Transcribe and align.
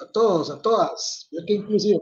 A 0.00 0.06
todos, 0.12 0.50
a 0.50 0.60
todas. 0.60 1.28
Yo 1.30 1.40
que 1.46 1.54
inclusive, 1.54 1.98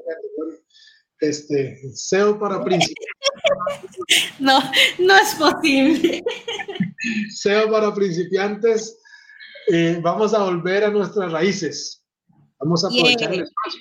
este, 1.20 1.80
SEO 1.94 2.38
para 2.38 2.62
principiantes. 2.62 3.08
No, 4.38 4.58
no 4.98 5.16
es 5.16 5.34
posible. 5.36 6.22
SEO 7.30 7.70
para 7.70 7.94
principiantes. 7.94 8.98
Eh, 9.68 10.00
vamos 10.02 10.34
a 10.34 10.42
volver 10.42 10.84
a 10.84 10.90
nuestras 10.90 11.30
raíces. 11.30 12.04
Vamos 12.58 12.84
a 12.84 12.88
aprovechar 12.88 13.32
el 13.32 13.42
espacio 13.42 13.80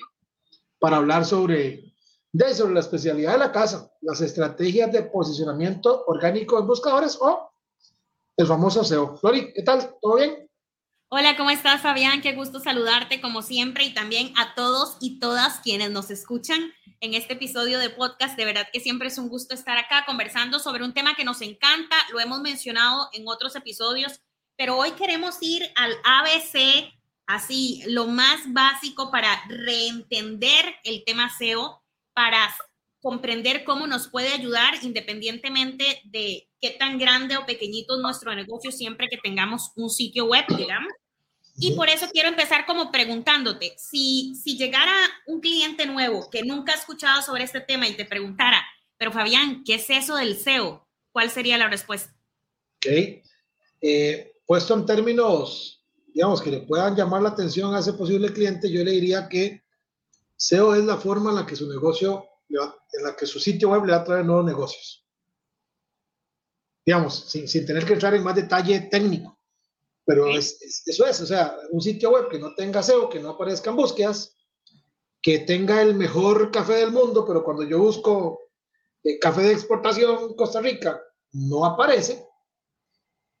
para 0.78 0.96
hablar 0.96 1.24
sobre, 1.24 1.94
de, 2.32 2.54
sobre 2.54 2.74
la 2.74 2.80
especialidad 2.80 3.32
de 3.32 3.38
la 3.38 3.52
casa, 3.52 3.90
las 4.00 4.20
estrategias 4.20 4.92
de 4.92 5.04
posicionamiento 5.04 6.04
orgánico 6.06 6.58
en 6.58 6.66
buscadores 6.66 7.18
o 7.20 7.52
el 8.36 8.46
famoso 8.46 8.84
SEO. 8.84 9.16
Flori, 9.16 9.52
¿qué 9.52 9.62
tal? 9.62 9.96
¿Todo 10.00 10.16
bien? 10.16 10.48
Hola, 11.14 11.36
¿cómo 11.36 11.50
estás, 11.50 11.82
Fabián? 11.82 12.22
Qué 12.22 12.32
gusto 12.32 12.58
saludarte 12.58 13.20
como 13.20 13.42
siempre 13.42 13.84
y 13.84 13.92
también 13.92 14.32
a 14.34 14.54
todos 14.54 14.96
y 14.98 15.18
todas 15.18 15.60
quienes 15.60 15.90
nos 15.90 16.10
escuchan 16.10 16.72
en 17.00 17.12
este 17.12 17.34
episodio 17.34 17.78
de 17.78 17.90
podcast. 17.90 18.34
De 18.34 18.46
verdad 18.46 18.66
que 18.72 18.80
siempre 18.80 19.08
es 19.08 19.18
un 19.18 19.28
gusto 19.28 19.54
estar 19.54 19.76
acá 19.76 20.06
conversando 20.06 20.58
sobre 20.58 20.84
un 20.84 20.94
tema 20.94 21.14
que 21.14 21.26
nos 21.26 21.42
encanta. 21.42 21.96
Lo 22.12 22.18
hemos 22.18 22.40
mencionado 22.40 23.10
en 23.12 23.28
otros 23.28 23.54
episodios, 23.56 24.22
pero 24.56 24.78
hoy 24.78 24.92
queremos 24.92 25.36
ir 25.42 25.70
al 25.76 25.92
ABC, 26.02 26.90
así, 27.26 27.82
lo 27.88 28.06
más 28.06 28.50
básico 28.50 29.10
para 29.10 29.44
reentender 29.48 30.76
el 30.82 31.04
tema 31.04 31.28
SEO, 31.28 31.84
para 32.14 32.56
comprender 33.02 33.64
cómo 33.64 33.86
nos 33.86 34.08
puede 34.08 34.32
ayudar 34.32 34.76
independientemente 34.80 36.00
de 36.04 36.48
qué 36.58 36.70
tan 36.70 36.96
grande 36.96 37.36
o 37.36 37.44
pequeñito 37.44 37.96
es 37.96 38.00
nuestro 38.00 38.34
negocio 38.34 38.72
siempre 38.72 39.08
que 39.10 39.18
tengamos 39.18 39.72
un 39.76 39.90
sitio 39.90 40.24
web, 40.24 40.46
digamos. 40.56 40.92
Y 41.58 41.72
por 41.72 41.88
eso 41.88 42.06
quiero 42.10 42.28
empezar 42.28 42.64
como 42.66 42.90
preguntándote, 42.90 43.74
si, 43.76 44.34
si 44.34 44.56
llegara 44.56 44.94
un 45.26 45.40
cliente 45.40 45.86
nuevo 45.86 46.30
que 46.30 46.42
nunca 46.42 46.72
ha 46.72 46.76
escuchado 46.76 47.20
sobre 47.22 47.44
este 47.44 47.60
tema 47.60 47.86
y 47.86 47.94
te 47.94 48.04
preguntara, 48.04 48.64
pero 48.96 49.12
Fabián, 49.12 49.62
¿qué 49.64 49.74
es 49.74 49.90
eso 49.90 50.16
del 50.16 50.36
SEO? 50.36 50.86
¿Cuál 51.10 51.30
sería 51.30 51.58
la 51.58 51.68
respuesta? 51.68 52.14
Ok. 52.76 52.86
Eh, 53.80 54.40
puesto 54.46 54.74
en 54.74 54.86
términos, 54.86 55.84
digamos, 56.06 56.40
que 56.40 56.50
le 56.50 56.60
puedan 56.60 56.96
llamar 56.96 57.22
la 57.22 57.30
atención 57.30 57.74
a 57.74 57.80
ese 57.80 57.92
posible 57.92 58.32
cliente, 58.32 58.70
yo 58.70 58.82
le 58.82 58.92
diría 58.92 59.28
que 59.28 59.62
SEO 60.36 60.74
es 60.74 60.84
la 60.84 60.96
forma 60.96 61.30
en 61.30 61.36
la 61.36 61.46
que 61.46 61.56
su 61.56 61.68
negocio, 61.68 62.26
en 62.48 63.04
la 63.04 63.14
que 63.14 63.26
su 63.26 63.38
sitio 63.38 63.70
web 63.70 63.84
le 63.84 63.92
va 63.92 63.98
a 63.98 64.04
traer 64.04 64.24
nuevos 64.24 64.44
negocios. 64.44 65.06
Digamos, 66.84 67.30
sin, 67.30 67.46
sin 67.46 67.66
tener 67.66 67.84
que 67.84 67.92
entrar 67.92 68.14
en 68.14 68.24
más 68.24 68.34
detalle 68.34 68.80
técnico. 68.90 69.38
Pero 70.04 70.28
es, 70.28 70.82
eso 70.86 71.06
es, 71.06 71.20
o 71.20 71.26
sea, 71.26 71.56
un 71.70 71.80
sitio 71.80 72.10
web 72.10 72.28
que 72.28 72.38
no 72.38 72.54
tenga 72.54 72.82
SEO, 72.82 73.08
que 73.08 73.20
no 73.20 73.30
aparezcan 73.30 73.76
búsquedas, 73.76 74.34
que 75.20 75.40
tenga 75.40 75.80
el 75.80 75.94
mejor 75.94 76.50
café 76.50 76.74
del 76.74 76.90
mundo, 76.90 77.24
pero 77.26 77.44
cuando 77.44 77.62
yo 77.62 77.78
busco 77.78 78.40
eh, 79.04 79.18
café 79.18 79.42
de 79.42 79.52
exportación 79.52 80.34
Costa 80.34 80.60
Rica, 80.60 81.00
no 81.32 81.64
aparece. 81.64 82.26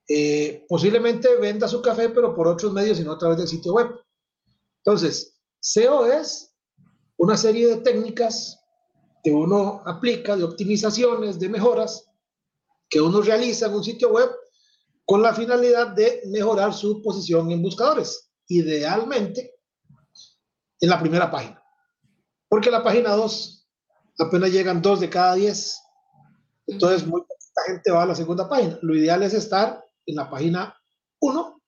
Eh, 0.08 0.64
posiblemente 0.68 1.36
venda 1.36 1.66
su 1.66 1.82
café, 1.82 2.08
pero 2.10 2.34
por 2.34 2.46
otros 2.46 2.72
medios 2.72 3.00
y 3.00 3.04
no 3.04 3.12
a 3.12 3.18
través 3.18 3.38
del 3.38 3.48
sitio 3.48 3.74
web. 3.74 3.88
Entonces, 4.84 5.40
SEO 5.60 6.06
es 6.06 6.54
una 7.16 7.36
serie 7.36 7.68
de 7.68 7.76
técnicas 7.76 8.60
que 9.22 9.30
uno 9.30 9.82
aplica, 9.86 10.36
de 10.36 10.44
optimizaciones, 10.44 11.38
de 11.38 11.48
mejoras, 11.48 12.08
que 12.88 13.00
uno 13.00 13.22
realiza 13.22 13.66
en 13.66 13.74
un 13.74 13.84
sitio 13.84 14.10
web 14.10 14.28
con 15.04 15.22
la 15.22 15.34
finalidad 15.34 15.88
de 15.88 16.22
mejorar 16.26 16.72
su 16.72 17.02
posición 17.02 17.50
en 17.50 17.62
buscadores, 17.62 18.30
idealmente 18.48 19.54
en 20.80 20.88
la 20.88 21.00
primera 21.00 21.30
página. 21.30 21.62
Porque 22.48 22.70
la 22.70 22.82
página 22.82 23.12
2 23.12 23.68
apenas 24.18 24.50
llegan 24.50 24.82
2 24.82 25.00
de 25.00 25.10
cada 25.10 25.34
10. 25.34 25.80
Entonces, 26.68 27.06
mucha 27.06 27.26
gente 27.66 27.90
va 27.90 28.02
a 28.02 28.06
la 28.06 28.14
segunda 28.14 28.48
página. 28.48 28.78
Lo 28.82 28.94
ideal 28.94 29.22
es 29.22 29.34
estar 29.34 29.84
en 30.06 30.16
la 30.16 30.30
página 30.30 30.76
1 31.20 31.60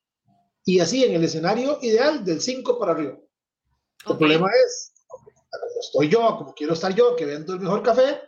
y 0.66 0.80
así 0.80 1.04
en 1.04 1.14
el 1.14 1.24
escenario 1.24 1.78
ideal 1.82 2.24
del 2.24 2.40
5 2.40 2.78
para 2.78 2.92
arriba. 2.92 3.18
El 4.06 4.18
problema 4.18 4.48
es, 4.64 4.92
como 5.06 5.30
estoy 5.80 6.08
yo, 6.08 6.36
como 6.38 6.54
quiero 6.54 6.74
estar 6.74 6.94
yo, 6.94 7.16
que 7.16 7.26
vendo 7.26 7.54
el 7.54 7.60
mejor 7.60 7.82
café, 7.82 8.20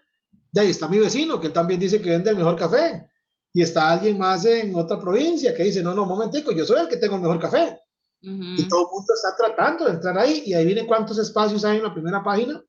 de 0.53 0.61
ahí 0.61 0.71
está 0.71 0.89
mi 0.89 0.99
vecino, 0.99 1.41
que 1.41 1.50
también 1.50 1.81
dice 1.81 2.00
que 2.00 2.11
vende 2.11 2.31
el 2.31 2.37
mejor 2.37 2.56
café 2.56 3.09
y 3.56 3.62
está 3.62 3.91
alguien 3.91 4.19
más 4.19 4.44
en 4.44 4.77
otra 4.77 5.00
provincia 5.00 5.55
que 5.55 5.62
dice, 5.62 5.83
no, 5.83 5.94
no, 5.94 6.05
momentico, 6.05 6.53
yo 6.53 6.67
soy 6.67 6.78
el 6.78 6.89
que 6.89 6.99
tengo 6.99 7.15
el 7.15 7.22
mejor 7.22 7.41
café. 7.41 7.81
Y 8.21 8.69
todo 8.69 8.83
el 8.83 8.89
mundo 8.93 9.15
está 9.15 9.34
tratando 9.34 9.87
de 9.87 9.93
entrar 9.93 10.19
ahí 10.19 10.43
y 10.44 10.53
ahí 10.53 10.67
vienen 10.67 10.87
cuántos 10.87 11.17
espacios 11.17 11.65
hay 11.65 11.78
en 11.78 11.84
la 11.84 11.95
primera 11.95 12.22
página. 12.22 12.62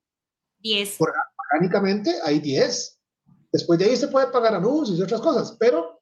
10. 0.60 0.98
Orgánicamente 1.52 2.16
hay 2.24 2.40
10. 2.40 3.02
Después 3.52 3.78
de 3.78 3.84
ahí 3.84 3.98
se 3.98 4.08
puede 4.08 4.28
pagar 4.28 4.56
anuncios 4.56 4.98
y 4.98 5.02
otras 5.02 5.20
cosas, 5.20 5.58
pero 5.60 6.02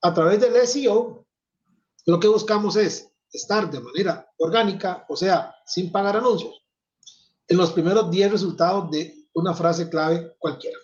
a 0.00 0.14
través 0.14 0.40
del 0.40 0.64
SEO 0.64 1.26
lo 2.06 2.20
que 2.20 2.28
buscamos 2.28 2.76
es 2.76 3.10
estar 3.32 3.68
de 3.68 3.80
manera 3.80 4.30
orgánica, 4.36 5.06
o 5.08 5.16
sea, 5.16 5.56
sin 5.66 5.90
pagar 5.90 6.18
anuncios, 6.18 6.64
en 7.48 7.56
los 7.56 7.72
primeros 7.72 8.08
10 8.08 8.30
resultados 8.30 8.92
de 8.92 9.26
una 9.32 9.54
frase 9.54 9.90
clave 9.90 10.36
cualquiera. 10.38 10.78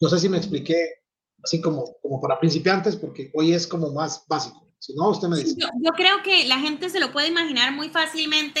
No 0.00 0.08
sé 0.08 0.18
si 0.18 0.28
me 0.28 0.38
expliqué 0.38 0.99
así 1.42 1.60
como, 1.60 1.96
como 2.02 2.20
para 2.20 2.38
principiantes, 2.38 2.96
porque 2.96 3.30
hoy 3.34 3.52
es 3.52 3.66
como 3.66 3.90
más 3.92 4.24
básico. 4.28 4.66
Si 4.78 4.94
no, 4.94 5.10
usted 5.10 5.28
me 5.28 5.36
dice. 5.36 5.54
Yo, 5.58 5.68
yo 5.80 5.92
creo 5.92 6.22
que 6.22 6.46
la 6.46 6.58
gente 6.58 6.88
se 6.88 7.00
lo 7.00 7.12
puede 7.12 7.28
imaginar 7.28 7.72
muy 7.72 7.90
fácilmente 7.90 8.60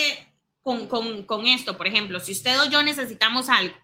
con, 0.60 0.86
con, 0.86 1.24
con, 1.24 1.46
esto. 1.46 1.76
Por 1.76 1.86
ejemplo, 1.86 2.20
si 2.20 2.32
usted 2.32 2.60
o 2.60 2.66
yo 2.66 2.82
necesitamos 2.82 3.48
algo, 3.48 3.74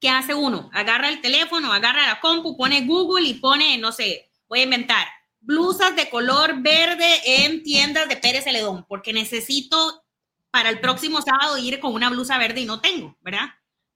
¿qué 0.00 0.08
hace 0.08 0.34
uno? 0.34 0.70
Agarra 0.72 1.10
el 1.10 1.20
teléfono, 1.20 1.72
agarra 1.72 2.06
la 2.06 2.20
compu, 2.20 2.56
pone 2.56 2.86
Google 2.86 3.28
y 3.28 3.34
pone, 3.34 3.76
no 3.78 3.92
sé, 3.92 4.30
voy 4.48 4.60
a 4.60 4.64
inventar, 4.64 5.06
blusas 5.40 5.94
de 5.94 6.08
color 6.08 6.62
verde 6.62 7.44
en 7.44 7.62
tiendas 7.62 8.08
de 8.08 8.16
Pérez 8.16 8.44
Celedón, 8.44 8.86
porque 8.88 9.12
necesito 9.12 10.04
para 10.50 10.70
el 10.70 10.80
próximo 10.80 11.20
sábado 11.20 11.58
ir 11.58 11.80
con 11.80 11.92
una 11.92 12.10
blusa 12.10 12.38
verde 12.38 12.60
y 12.60 12.66
no 12.66 12.80
tengo, 12.80 13.16
¿verdad? 13.20 13.48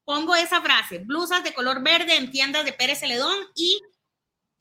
Pongo 0.05 0.35
esa 0.35 0.61
frase, 0.61 0.99
blusas 0.99 1.45
de 1.45 1.55
color 1.55 1.83
verde 1.83 2.17
en 2.17 2.31
tiendas 2.31 2.65
de 2.65 2.73
Pérez 2.73 3.01
Celedón 3.01 3.37
y 3.55 3.81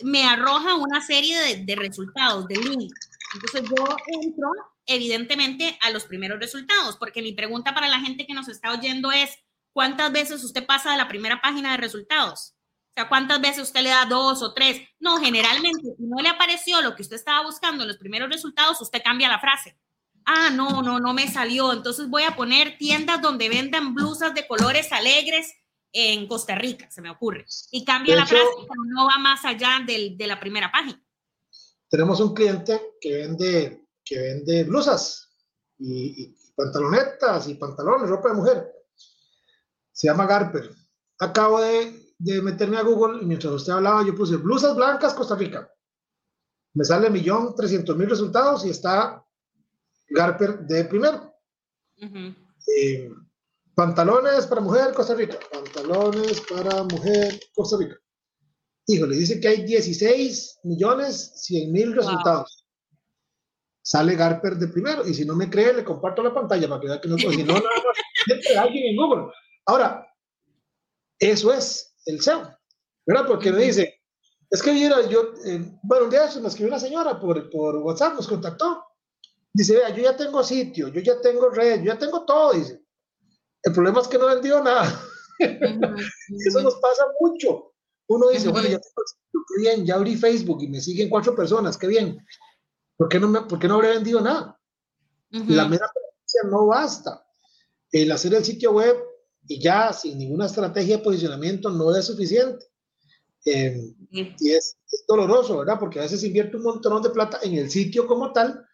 me 0.01 0.23
arroja 0.25 0.75
una 0.75 1.01
serie 1.01 1.57
de, 1.57 1.75
resultados, 1.75 2.47
de 2.47 2.55
links. 2.55 3.09
Entonces 3.33 3.69
yo 3.69 3.97
entro 4.21 4.49
evidentemente 4.85 5.77
a 5.81 5.89
los 5.89 6.05
primeros 6.05 6.39
resultados, 6.39 6.97
porque 6.97 7.21
mi 7.21 7.33
pregunta 7.33 7.73
para 7.73 7.89
la 7.89 7.99
gente 7.99 8.25
que 8.25 8.33
nos 8.33 8.47
está 8.47 8.71
oyendo 8.71 9.11
es, 9.11 9.31
¿cuántas 9.73 10.11
veces 10.11 10.43
usted 10.43 10.65
pasa 10.65 10.91
de 10.91 10.97
la 10.97 11.07
primera 11.07 11.41
página 11.41 11.71
de 11.71 11.77
resultados? 11.77 12.53
O 12.89 12.93
sea, 12.95 13.09
¿cuántas 13.09 13.41
veces 13.41 13.63
usted 13.63 13.81
le 13.81 13.89
da 13.89 14.05
dos 14.05 14.41
o 14.41 14.53
tres? 14.53 14.81
No, 14.99 15.17
generalmente, 15.17 15.95
si 15.97 16.03
no 16.03 16.21
le 16.21 16.29
apareció 16.29 16.81
lo 16.81 16.95
que 16.95 17.03
usted 17.03 17.17
estaba 17.17 17.45
buscando 17.45 17.83
en 17.83 17.89
los 17.89 17.97
primeros 17.97 18.29
resultados, 18.29 18.81
usted 18.81 19.03
cambia 19.03 19.27
la 19.27 19.39
frase. 19.39 19.77
Ah, 20.25 20.49
no, 20.49 20.81
no, 20.81 20.99
no 20.99 21.13
me 21.13 21.27
salió. 21.27 21.73
Entonces 21.73 22.09
voy 22.09 22.23
a 22.23 22.35
poner 22.35 22.77
tiendas 22.77 23.21
donde 23.21 23.49
vendan 23.49 23.93
blusas 23.93 24.33
de 24.33 24.47
colores 24.47 24.91
alegres 24.91 25.53
en 25.91 26.27
Costa 26.27 26.55
Rica, 26.55 26.89
se 26.91 27.01
me 27.01 27.09
ocurre. 27.09 27.45
Y 27.71 27.83
cambia 27.83 28.15
la 28.15 28.25
frase, 28.25 28.45
pero 28.57 28.83
no 28.85 29.07
va 29.07 29.17
más 29.19 29.43
allá 29.45 29.81
del, 29.85 30.17
de 30.17 30.27
la 30.27 30.39
primera 30.39 30.71
página. 30.71 31.01
Tenemos 31.89 32.19
un 32.19 32.33
cliente 32.33 32.95
que 32.99 33.15
vende, 33.17 33.87
que 34.03 34.19
vende 34.19 34.63
blusas 34.65 35.29
y, 35.79 36.23
y, 36.23 36.35
pantalonetas 36.55 37.47
y 37.47 37.55
pantalones, 37.55 38.09
ropa 38.09 38.29
de 38.29 38.35
mujer. 38.35 38.73
Se 39.91 40.07
llama 40.07 40.25
Garper. 40.25 40.69
Acabo 41.19 41.61
de, 41.61 42.13
de, 42.17 42.41
meterme 42.41 42.77
a 42.77 42.83
Google 42.83 43.23
y 43.23 43.25
mientras 43.25 43.53
usted 43.53 43.73
hablaba 43.73 44.05
yo 44.05 44.15
puse 44.15 44.37
blusas 44.37 44.75
blancas 44.75 45.13
Costa 45.13 45.35
Rica. 45.35 45.71
Me 46.73 46.83
sale 46.83 47.09
millón 47.09 47.55
trescientos 47.55 47.97
mil 47.97 48.09
resultados 48.09 48.65
y 48.65 48.69
está 48.69 49.25
Garper 50.09 50.59
de 50.59 50.85
primero. 50.85 51.33
Uh 51.97 52.05
-huh. 52.05 52.35
eh, 52.77 53.11
Pantalones 53.77 54.47
para 54.47 54.59
mujer 54.59 54.91
Costa 54.91 55.13
Rica. 55.13 55.37
Pantalones 55.53 56.41
para 56.49 56.81
mujer 56.81 57.39
Costa 57.53 57.77
Rica. 57.77 57.95
Híjole, 58.87 59.15
dice 59.15 59.39
que 59.39 59.49
hay 59.49 59.61
16 59.65 60.61
millones 60.63 61.33
100 61.43 61.71
mil 61.71 61.93
resultados. 61.93 62.65
sale 63.83 64.15
Garper 64.15 64.55
de 64.55 64.69
primero. 64.69 65.07
Y 65.07 65.13
si 65.13 65.25
no 65.25 65.35
me 65.35 65.47
cree, 65.47 65.73
le 65.73 65.83
comparto 65.83 66.23
la 66.23 66.33
pantalla 66.33 66.67
para 66.67 66.81
que 66.81 66.87
vea 66.87 67.01
que 67.01 67.07
no, 67.07 67.19
si 67.19 67.43
no, 67.43 67.53
nada 67.53 67.61
más, 67.61 68.57
alguien 68.57 68.87
en 68.87 68.95
Google. 68.95 69.31
Ahora, 69.67 70.11
eso 71.19 71.53
es 71.53 71.93
el 72.07 72.19
SEO, 72.19 72.51
¿verdad? 73.05 73.27
Porque 73.27 73.51
me 73.51 73.61
dice, 73.61 74.01
es 74.49 74.63
que 74.63 74.73
mira, 74.73 75.07
yo, 75.07 75.33
eh, 75.45 75.71
bueno, 75.83 76.05
un 76.05 76.09
día 76.09 76.27
me 76.41 76.47
escribió 76.47 76.69
una 76.69 76.79
señora 76.79 77.19
por, 77.19 77.47
por 77.51 77.75
WhatsApp, 77.75 78.15
nos 78.15 78.27
contactó. 78.27 78.83
Dice, 79.53 79.75
vea, 79.75 79.89
yo 79.91 80.01
ya 80.01 80.17
tengo 80.17 80.43
sitio, 80.43 80.87
yo 80.87 80.99
ya 80.99 81.21
tengo 81.21 81.51
red, 81.51 81.81
yo 81.81 81.93
ya 81.93 81.99
tengo 81.99 82.25
todo, 82.25 82.53
dice. 82.53 82.86
El 83.67 83.73
problema 83.73 83.99
es 83.99 84.07
que 84.07 84.17
no 84.17 84.27
vendió 84.27 84.63
nada. 84.63 85.01
Eso 85.39 86.61
nos 86.61 86.75
pasa 86.75 87.03
mucho. 87.19 87.73
Uno 88.07 88.29
dice, 88.29 88.47
bueno, 88.47 88.69
ya 88.69 88.79
tengo 88.79 89.03
qué 89.31 89.61
bien, 89.61 89.85
ya 89.85 89.95
abrí 89.95 90.15
Facebook 90.15 90.63
y 90.63 90.69
me 90.69 90.79
siguen 90.79 91.09
cuatro 91.09 91.35
personas, 91.35 91.77
qué 91.77 91.87
bien. 91.87 92.25
¿Por 92.95 93.09
qué 93.09 93.19
no, 93.19 93.27
me, 93.27 93.41
por 93.41 93.59
qué 93.59 93.67
no 93.67 93.75
habré 93.75 93.89
vendido 93.89 94.21
nada? 94.21 94.57
La 95.31 95.67
mera 95.67 95.91
presencia 95.93 96.49
no 96.49 96.67
basta. 96.67 97.25
El 97.91 98.09
hacer 98.13 98.33
el 98.35 98.45
sitio 98.45 98.71
web 98.71 98.95
y 99.45 99.59
ya 99.59 99.91
sin 99.91 100.17
ninguna 100.17 100.45
estrategia 100.45 100.97
de 100.97 101.03
posicionamiento 101.03 101.69
no 101.69 101.93
es 101.93 102.05
suficiente. 102.05 102.65
Eh, 103.43 103.93
y 104.11 104.51
es, 104.51 104.77
doloroso, 105.05 105.57
¿verdad? 105.57 105.77
Porque 105.77 105.99
a 105.99 106.03
veces 106.03 106.23
invierte 106.23 106.55
un 106.55 106.63
montón 106.63 107.01
de 107.01 107.09
plata 107.09 107.39
en 107.43 107.55
el 107.55 107.69
sitio 107.69 108.07
como 108.07 108.31
tal 108.31 108.65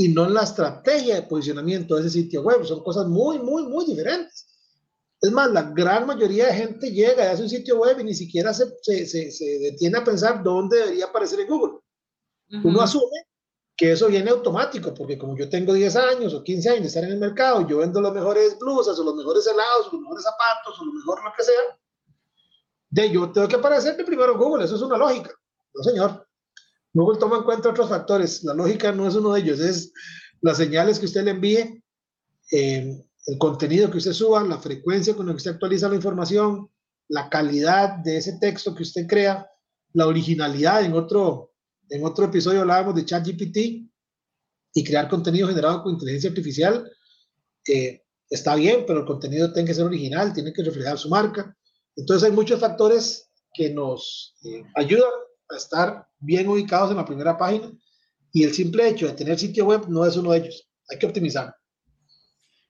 y 0.00 0.08
no 0.08 0.24
en 0.24 0.32
la 0.32 0.44
estrategia 0.44 1.16
de 1.16 1.22
posicionamiento 1.24 1.94
de 1.94 2.00
ese 2.00 2.22
sitio 2.22 2.40
web. 2.40 2.64
Son 2.64 2.82
cosas 2.82 3.06
muy, 3.06 3.38
muy, 3.38 3.64
muy 3.64 3.84
diferentes. 3.84 4.46
Es 5.20 5.30
más, 5.30 5.50
la 5.50 5.60
gran 5.60 6.06
mayoría 6.06 6.46
de 6.46 6.54
gente 6.54 6.90
llega 6.90 7.22
y 7.22 7.26
hace 7.26 7.42
un 7.42 7.50
sitio 7.50 7.78
web 7.78 8.00
y 8.00 8.04
ni 8.04 8.14
siquiera 8.14 8.54
se, 8.54 8.64
se, 8.80 9.30
se, 9.30 9.58
detiene 9.58 9.98
a 9.98 10.04
pensar 10.04 10.42
dónde 10.42 10.78
debería 10.78 11.04
aparecer 11.04 11.40
en 11.40 11.48
Google. 11.48 11.80
Uno 12.64 12.80
asume 12.80 13.26
que 13.76 13.92
eso 13.92 14.08
viene 14.08 14.30
automático, 14.30 14.94
porque 14.94 15.18
como 15.18 15.36
yo 15.36 15.50
tengo 15.50 15.74
10 15.74 15.94
años 15.96 16.32
o 16.32 16.42
15 16.42 16.70
años 16.70 16.80
de 16.80 16.88
estar 16.88 17.04
en 17.04 17.12
el 17.12 17.18
mercado, 17.18 17.68
yo 17.68 17.76
vendo 17.76 18.00
los 18.00 18.14
mejores 18.14 18.58
blusas 18.58 18.98
o 18.98 19.04
los 19.04 19.14
mejores 19.14 19.46
helados 19.46 19.88
o 19.88 19.92
los 19.92 20.00
mejores 20.00 20.24
zapatos 20.24 20.80
o 20.80 20.84
lo 20.86 20.94
mejor 20.94 21.22
lo 21.22 21.30
que 21.36 21.44
sea, 21.44 21.78
de 22.88 23.10
yo 23.10 23.30
tengo 23.30 23.48
que 23.48 23.56
aparecer 23.56 23.98
de 23.98 24.04
primero 24.04 24.32
en 24.32 24.38
Google, 24.38 24.64
eso 24.64 24.76
es 24.76 24.82
una 24.82 24.96
lógica. 24.96 25.30
No, 25.74 25.82
señor. 25.82 26.26
Google 26.92 27.18
toma 27.18 27.38
en 27.38 27.44
cuenta 27.44 27.70
otros 27.70 27.88
factores, 27.88 28.42
la 28.44 28.54
lógica 28.54 28.92
no 28.92 29.06
es 29.06 29.14
uno 29.14 29.32
de 29.32 29.40
ellos, 29.40 29.60
es 29.60 29.92
las 30.40 30.56
señales 30.56 30.98
que 30.98 31.06
usted 31.06 31.24
le 31.24 31.30
envíe, 31.32 31.82
eh, 32.50 33.04
el 33.26 33.38
contenido 33.38 33.90
que 33.90 33.98
usted 33.98 34.12
suba, 34.12 34.42
la 34.42 34.58
frecuencia 34.58 35.14
con 35.14 35.26
la 35.26 35.32
que 35.32 35.38
usted 35.38 35.52
actualiza 35.52 35.88
la 35.88 35.94
información, 35.94 36.68
la 37.08 37.28
calidad 37.28 37.98
de 37.98 38.16
ese 38.16 38.38
texto 38.40 38.74
que 38.74 38.82
usted 38.82 39.06
crea, 39.06 39.48
la 39.92 40.06
originalidad 40.06 40.84
en 40.84 40.94
otro, 40.94 41.52
en 41.88 42.04
otro 42.04 42.26
episodio 42.26 42.60
hablábamos 42.60 42.94
de 42.94 43.04
ChatGPT 43.04 43.56
y 44.74 44.84
crear 44.84 45.08
contenido 45.08 45.48
generado 45.48 45.82
con 45.82 45.92
inteligencia 45.92 46.30
artificial. 46.30 46.90
Eh, 47.66 48.02
está 48.28 48.54
bien, 48.54 48.84
pero 48.86 49.00
el 49.00 49.06
contenido 49.06 49.52
tiene 49.52 49.66
que 49.66 49.74
ser 49.74 49.84
original, 49.84 50.32
tiene 50.32 50.52
que 50.52 50.62
reflejar 50.62 50.98
su 50.98 51.08
marca. 51.08 51.56
Entonces 51.96 52.28
hay 52.28 52.34
muchos 52.34 52.60
factores 52.60 53.30
que 53.52 53.70
nos 53.70 54.36
eh, 54.44 54.64
ayudan 54.76 55.10
a 55.50 55.56
estar 55.56 56.06
bien 56.18 56.48
ubicados 56.48 56.90
en 56.90 56.96
la 56.96 57.04
primera 57.04 57.36
página 57.36 57.70
y 58.32 58.44
el 58.44 58.54
simple 58.54 58.88
hecho 58.88 59.06
de 59.06 59.14
tener 59.14 59.38
sitio 59.38 59.66
web 59.66 59.88
no 59.88 60.04
es 60.04 60.16
uno 60.16 60.32
de 60.32 60.38
ellos. 60.38 60.68
Hay 60.88 60.98
que 60.98 61.06
optimizar. 61.06 61.54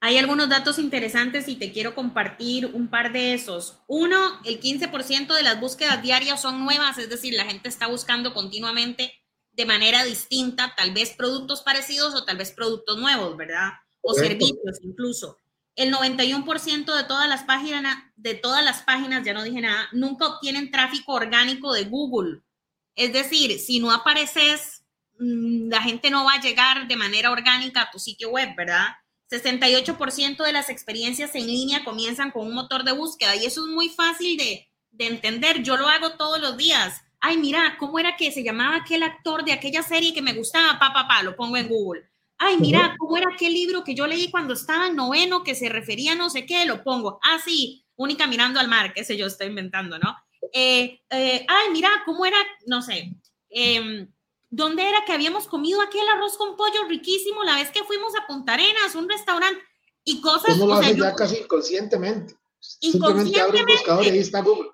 Hay 0.03 0.17
algunos 0.17 0.49
datos 0.49 0.79
interesantes 0.79 1.47
y 1.47 1.57
te 1.57 1.73
quiero 1.73 1.95
compartir 1.95 2.67
un 2.67 2.89
par 2.89 3.13
de 3.13 3.35
esos. 3.35 3.81
Uno, 3.87 4.41
el 4.45 4.59
15% 4.59 5.35
de 5.35 5.43
las 5.43 5.61
búsquedas 5.61 6.03
diarias 6.03 6.41
son 6.41 6.65
nuevas, 6.65 6.97
es 6.97 7.11
decir, 7.11 7.35
la 7.35 7.45
gente 7.45 7.69
está 7.69 7.87
buscando 7.87 8.33
continuamente 8.33 9.13
de 9.53 9.67
manera 9.67 10.03
distinta, 10.05 10.73
tal 10.75 10.95
vez 10.95 11.11
productos 11.11 11.61
parecidos 11.61 12.15
o 12.15 12.25
tal 12.25 12.39
vez 12.39 12.51
productos 12.51 12.97
nuevos, 12.97 13.37
¿verdad? 13.37 13.73
O 14.01 14.15
servicios 14.15 14.79
incluso. 14.83 15.37
El 15.77 15.93
91% 15.93 16.97
de 16.97 17.05
todas 17.05 17.29
las 17.29 17.45
páginas, 17.45 17.97
de 18.17 18.35
todas 18.35 18.65
las 18.65 18.83
páginas, 18.83 19.23
ya 19.23 19.35
no 19.35 19.43
dije 19.43 19.61
nada, 19.61 19.89
nunca 19.93 20.29
obtienen 20.29 20.71
tráfico 20.71 21.13
orgánico 21.13 21.75
de 21.75 21.85
Google. 21.85 22.41
Es 23.01 23.15
decir, 23.15 23.59
si 23.59 23.81
no 23.81 23.93
apareces, 23.93 24.85
mm, 25.19 25.71
la 25.71 25.81
gente 25.81 26.11
no 26.11 26.27
va 26.27 26.35
a 26.35 26.41
llegar 26.43 26.87
de 26.87 26.97
manera 26.97 27.31
orgánica 27.31 27.81
a 27.81 27.91
tu 27.91 27.99
sitio 27.99 28.29
web, 28.29 28.51
¿verdad? 28.55 28.89
68% 29.31 30.45
de 30.45 30.53
las 30.53 30.69
experiencias 30.69 31.35
en 31.35 31.47
línea 31.47 31.83
comienzan 31.83 32.31
con 32.31 32.47
un 32.47 32.53
motor 32.53 32.85
de 32.85 32.93
búsqueda 32.93 33.35
y 33.37 33.47
eso 33.47 33.65
es 33.67 33.73
muy 33.73 33.89
fácil 33.89 34.37
de, 34.37 34.67
entender. 34.99 35.63
Yo 35.63 35.79
lo 35.79 35.89
hago 35.89 36.19
todos 36.19 36.43
los 36.43 36.59
días. 36.59 37.01
Ay, 37.21 37.39
mira, 37.39 37.77
¿cómo 37.79 37.99
era 37.99 38.17
que 38.17 38.33
se 38.33 38.45
llamaba 38.45 38.77
aquel 38.77 39.03
actor 39.03 39.47
de 39.47 39.53
aquella 39.53 39.83
serie 39.83 40.13
que 40.13 40.21
me 40.21 40.35
gustaba? 40.35 40.79
Pa, 40.79 40.93
pa, 40.93 41.09
pa, 41.09 41.23
lo 41.23 41.35
pongo 41.37 41.57
en 41.57 41.69
Google. 41.69 42.03
Ay, 42.37 42.59
mira, 42.59 42.97
¿cómo 42.99 43.17
era 43.17 43.33
aquel 43.33 43.55
libro 43.55 43.83
que 43.83 43.95
yo 43.95 44.07
leí 44.07 44.31
cuando 44.31 44.53
estaba 44.53 44.89
en 44.89 44.97
noveno 44.97 45.43
que 45.43 45.55
se 45.55 45.71
refería 45.71 46.13
a 46.13 46.17
no 46.17 46.29
sé 46.29 46.45
qué? 46.45 46.67
Lo 46.67 46.83
pongo. 46.85 47.19
Ah, 47.23 47.39
sí, 47.43 47.87
única 47.97 48.27
mirando 48.27 48.61
al 48.61 48.69
mar, 48.69 48.93
qué 48.93 49.05
sé 49.05 49.17
yo, 49.17 49.27
estoy 49.27 49.47
inventando, 49.47 49.99
¿no? 49.99 50.15
Eh, 50.53 51.01
eh, 51.11 51.47
ay, 51.49 51.71
mira, 51.73 51.91
¿cómo 52.05 52.25
era? 52.25 52.39
No 52.67 52.83
sé. 52.83 53.15
Eh, 53.51 54.09
¿Dónde 54.49 54.89
era 54.89 55.05
que 55.05 55.13
habíamos 55.13 55.47
comido 55.47 55.81
aquel 55.81 56.09
arroz 56.09 56.37
con 56.37 56.57
pollo 56.57 56.85
riquísimo 56.89 57.45
la 57.45 57.55
vez 57.55 57.71
que 57.71 57.85
fuimos 57.85 58.13
a 58.17 58.27
Punta 58.27 58.55
Arenas, 58.55 58.95
un 58.97 59.09
restaurante? 59.09 59.63
Y 60.03 60.21
cosas. 60.21 60.55
¿Cómo 60.55 60.67
lo 60.67 60.75
hace 60.75 60.97
ya 60.97 61.15
casi 61.15 61.37
inconscientemente? 61.37 62.35
Inconscientemente. 62.81 63.73
buscador 63.73 64.05
y 64.07 64.11
ahí 64.11 64.19
está 64.19 64.41
Google. 64.41 64.71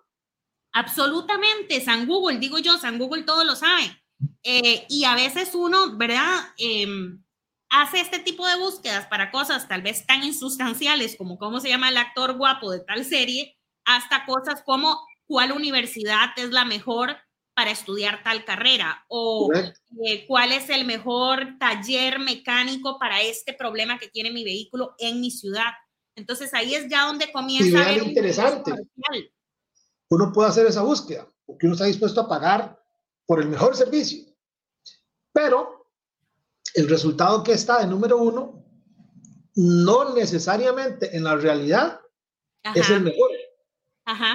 Absolutamente, 0.72 1.82
San 1.82 2.06
Google, 2.06 2.38
digo 2.38 2.58
yo, 2.58 2.78
San 2.78 2.98
Google 2.98 3.24
todo 3.24 3.44
lo 3.44 3.56
sabe. 3.56 4.02
Eh, 4.42 4.86
y 4.88 5.04
a 5.04 5.14
veces 5.14 5.54
uno, 5.54 5.96
¿verdad? 5.96 6.52
Em, 6.58 7.22
hace 7.68 8.00
este 8.00 8.18
tipo 8.18 8.46
de 8.46 8.56
búsquedas 8.56 9.06
para 9.06 9.30
cosas 9.30 9.68
tal 9.68 9.82
vez 9.82 10.06
tan 10.06 10.22
insustanciales 10.22 11.16
como 11.16 11.38
cómo 11.38 11.60
se 11.60 11.68
llama 11.68 11.88
el 11.88 11.96
actor 11.96 12.36
guapo 12.36 12.70
de 12.70 12.80
tal 12.80 13.04
serie, 13.04 13.58
hasta 13.84 14.24
cosas 14.24 14.62
como 14.64 15.00
cuál 15.26 15.52
universidad 15.52 16.30
es 16.36 16.50
la 16.50 16.64
mejor 16.64 17.16
para 17.54 17.70
estudiar 17.70 18.22
tal 18.22 18.44
carrera 18.44 19.04
o 19.08 19.50
eh, 20.04 20.26
cuál 20.26 20.52
es 20.52 20.68
el 20.68 20.84
mejor 20.84 21.58
taller 21.58 22.18
mecánico 22.18 22.98
para 22.98 23.22
este 23.22 23.54
problema 23.54 23.98
que 23.98 24.08
tiene 24.08 24.30
mi 24.30 24.44
vehículo 24.44 24.94
en 24.98 25.20
mi 25.20 25.30
ciudad. 25.30 25.72
Entonces 26.14 26.52
ahí 26.52 26.74
es 26.74 26.88
ya 26.88 27.06
donde 27.06 27.32
comienza 27.32 27.86
a 27.86 27.92
interesante. 27.92 28.72
Uno 30.10 30.32
puede 30.32 30.50
hacer 30.50 30.66
esa 30.66 30.82
búsqueda 30.82 31.26
porque 31.46 31.66
uno 31.66 31.74
está 31.74 31.86
dispuesto 31.86 32.20
a 32.20 32.28
pagar 32.28 32.78
por 33.24 33.40
el 33.40 33.48
mejor 33.48 33.74
servicio. 33.76 34.24
Pero 35.32 35.90
el 36.74 36.88
resultado 36.88 37.42
que 37.42 37.52
está 37.52 37.80
de 37.80 37.86
número 37.86 38.18
uno 38.18 38.64
no 39.54 40.14
necesariamente 40.14 41.16
en 41.16 41.24
la 41.24 41.36
realidad 41.36 42.00
es 42.74 42.90
el 42.90 43.00
mejor. 43.00 43.30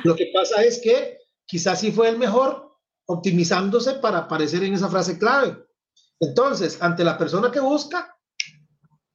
Lo 0.04 0.16
que 0.16 0.32
pasa 0.34 0.64
es 0.64 0.80
que 0.80 1.20
quizás 1.46 1.80
sí 1.80 1.92
fue 1.92 2.10
el 2.10 2.18
mejor, 2.18 2.78
optimizándose 3.06 3.94
para 3.94 4.20
aparecer 4.20 4.64
en 4.64 4.74
esa 4.74 4.90
frase 4.90 5.18
clave. 5.18 5.66
Entonces, 6.20 6.78
ante 6.82 7.04
la 7.04 7.18
persona 7.18 7.52
que 7.52 7.60
busca, 7.60 8.16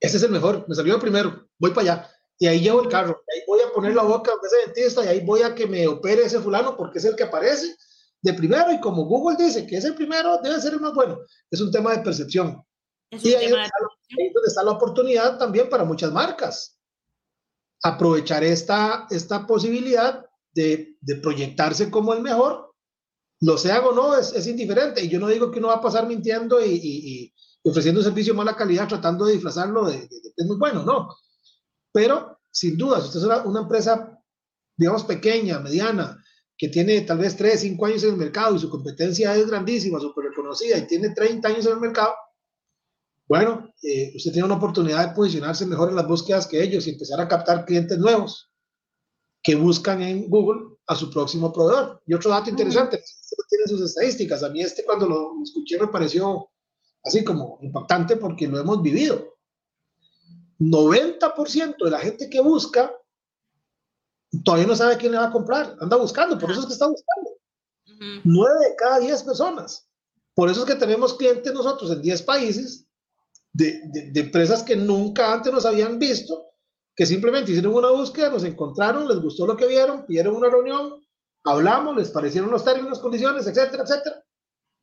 ese 0.01 0.17
es 0.17 0.23
el 0.23 0.31
mejor, 0.31 0.65
me 0.69 0.75
salió 0.75 0.95
el 0.95 1.01
primero, 1.01 1.49
voy 1.59 1.71
para 1.71 1.93
allá. 1.93 2.11
Y 2.39 2.47
ahí 2.47 2.61
llevo 2.61 2.83
el 2.83 2.89
carro, 2.89 3.23
ahí 3.33 3.41
voy 3.47 3.61
a 3.63 3.73
poner 3.73 3.95
la 3.95 4.03
boca 4.03 4.31
de 4.31 4.47
ese 4.47 4.67
dentista 4.67 5.05
y 5.05 5.09
ahí 5.09 5.21
voy 5.25 5.43
a 5.43 5.55
que 5.55 5.67
me 5.67 5.87
opere 5.87 6.25
ese 6.25 6.41
fulano 6.41 6.77
porque 6.77 6.99
es 6.99 7.05
el 7.07 7.17
que 7.17 7.23
aparece 7.23 7.75
de 8.21 8.35
primero 8.35 8.73
y 8.73 8.81
como 8.81 9.05
Google 9.05 9.37
dice 9.39 9.67
que 9.67 9.77
es 9.77 9.85
el 9.85 9.95
primero, 9.95 10.39
debe 10.43 10.61
ser 10.61 10.75
el 10.75 10.81
más 10.81 10.93
bueno. 10.93 11.21
Es 11.51 11.61
un 11.61 11.71
tema 11.71 11.93
de 11.93 12.03
percepción. 12.03 12.63
y 13.11 13.35
ahí, 13.35 13.47
está, 13.47 13.63
ahí 13.63 14.33
donde 14.35 14.49
está 14.49 14.63
la 14.63 14.73
oportunidad 14.73 15.39
también 15.39 15.71
para 15.71 15.85
muchas 15.85 16.13
marcas. 16.13 16.79
Aprovechar 17.83 18.43
esta, 18.45 19.07
esta 19.11 19.47
posibilidad 19.47 20.26
de, 20.57 20.97
de 21.01 21.17
proyectarse 21.17 21.91
como 21.91 22.15
el 22.15 22.23
mejor 22.23 22.75
lo 23.41 23.59
sea 23.59 23.81
o 23.81 23.95
no, 23.95 24.17
es, 24.17 24.33
es, 24.33 24.47
indiferente. 24.47 25.05
Y 25.05 25.09
yo 25.09 25.21
no 25.21 25.29
digo 25.29 25.51
que 25.51 25.59
uno 25.59 25.69
va 25.69 25.75
a 25.75 25.81
pasar 25.81 26.07
mintiendo 26.07 26.65
y, 26.65 27.33
ofreciendo 27.63 28.01
un 28.01 28.05
servicio 28.05 28.33
de 28.33 28.39
mala 28.39 28.57
calidad, 28.57 28.89
tratando 28.89 29.27
de 29.27 29.35
disfrazarlo 29.35 29.87
de, 29.87 30.09
que 30.09 30.33
es 30.37 30.47
muy 30.47 30.57
bueno, 30.57 30.83
no. 30.85 31.15
Pero, 31.93 32.39
sin 32.51 32.79
duda, 32.79 33.01
si 33.01 33.09
usted 33.09 33.21
es 33.21 33.45
una, 33.45 33.61
empresa, 33.61 34.19
digamos, 34.77 35.05
pequeña, 35.05 35.59
mediana, 35.61 36.23
que 36.57 36.69
tiene 36.69 37.03
tal 37.03 37.19
vez 37.19 37.37
3, 37.37 37.61
5 37.61 37.87
años 37.87 38.05
en 38.05 38.11
el 38.11 38.17
mercado 38.17 38.57
y 38.57 38.59
su 38.59 38.71
competencia 38.71 39.37
es 39.37 39.47
grandísima, 39.47 40.01
súper 40.01 40.31
reconocida 40.31 40.79
y 40.79 40.87
tiene 40.87 41.11
30 41.11 41.49
años 41.49 41.67
en 41.67 41.73
el 41.73 41.81
mercado, 41.81 42.15
bueno, 43.29 43.75
eh, 43.83 44.13
usted 44.17 44.33
tiene 44.33 44.47
una 44.47 44.55
oportunidad 44.55 45.09
de 45.09 45.15
posicionarse 45.15 45.67
mejor 45.67 45.91
en 45.91 45.97
las 45.97 46.07
búsquedas 46.07 46.47
que 46.47 46.63
ellos 46.63 46.87
y 46.87 46.91
empezar 46.91 47.21
a 47.21 47.29
captar 47.29 47.67
clientes 47.67 47.99
nuevos 47.99 48.51
que 49.47 49.55
buscan 49.55 50.03
en 50.03 50.29
Google 50.29 50.77
a 50.89 50.97
su 50.97 51.09
próximo 51.09 51.53
proveedor. 51.53 52.03
Y 52.05 52.15
otro 52.15 52.33
dato 52.33 52.51
interesante, 52.51 53.01
tiene 53.49 53.65
sus 53.69 53.81
estadísticas. 53.81 54.43
A 54.43 54.49
mí 54.49 54.61
este 54.61 54.85
cuando 54.85 55.07
lo 55.09 55.41
escuché 55.41 55.79
me 55.79 55.87
pareció 55.87 56.51
así 57.05 57.23
como 57.23 57.61
impactante 57.63 58.17
porque 58.17 58.49
lo 58.49 58.59
hemos 58.59 58.83
vivido. 58.83 59.37
90% 60.59 61.77
de 61.85 61.91
la 61.93 62.01
gente 62.01 62.29
que 62.29 62.41
busca 62.41 62.93
todavía 64.43 64.67
no 64.67 64.75
sabe 64.75 64.97
quién 64.97 65.13
le 65.13 65.19
va 65.19 65.27
a 65.27 65.33
comprar, 65.33 65.77
anda 65.81 65.97
buscando, 65.97 66.37
por 66.37 66.51
eso 66.51 66.63
es 66.63 66.67
que 66.67 66.73
está 66.73 66.89
buscando. 66.89 67.31
9 68.25 68.55
de 68.69 68.75
cada 68.75 68.99
10 68.99 69.23
personas. 69.23 69.89
Por 70.35 70.51
eso 70.51 70.63
es 70.63 70.67
que 70.67 70.75
tenemos 70.75 71.15
clientes 71.15 71.55
nosotros 71.55 71.93
en 71.93 72.03
10 72.03 72.23
países 72.23 72.85
de, 73.53 73.81
de, 74.13 74.21
empresas 74.23 74.65
que 74.65 74.75
nunca 74.75 75.33
antes 75.33 75.53
nos 75.53 75.65
habían 75.65 76.01
visto, 76.01 76.46
que 76.97 77.05
simplemente 77.05 77.51
hicieron 77.53 77.75
una 77.75 77.91
búsqueda, 77.91 78.31
nos 78.31 78.43
encontraron, 78.45 79.07
les 79.07 79.21
gustó 79.21 79.47
lo 79.47 79.57
que 79.57 79.67
vieron, 79.67 80.07
pidieron 80.07 80.35
una 80.35 80.49
reunión, 80.49 81.07
hablamos, 81.45 81.95
les 81.95 82.11
parecieron 82.11 82.51
los 82.51 82.65
términos, 82.65 82.99
condiciones, 82.99 83.47
etcétera, 83.47 83.83
etcétera. 83.83 84.25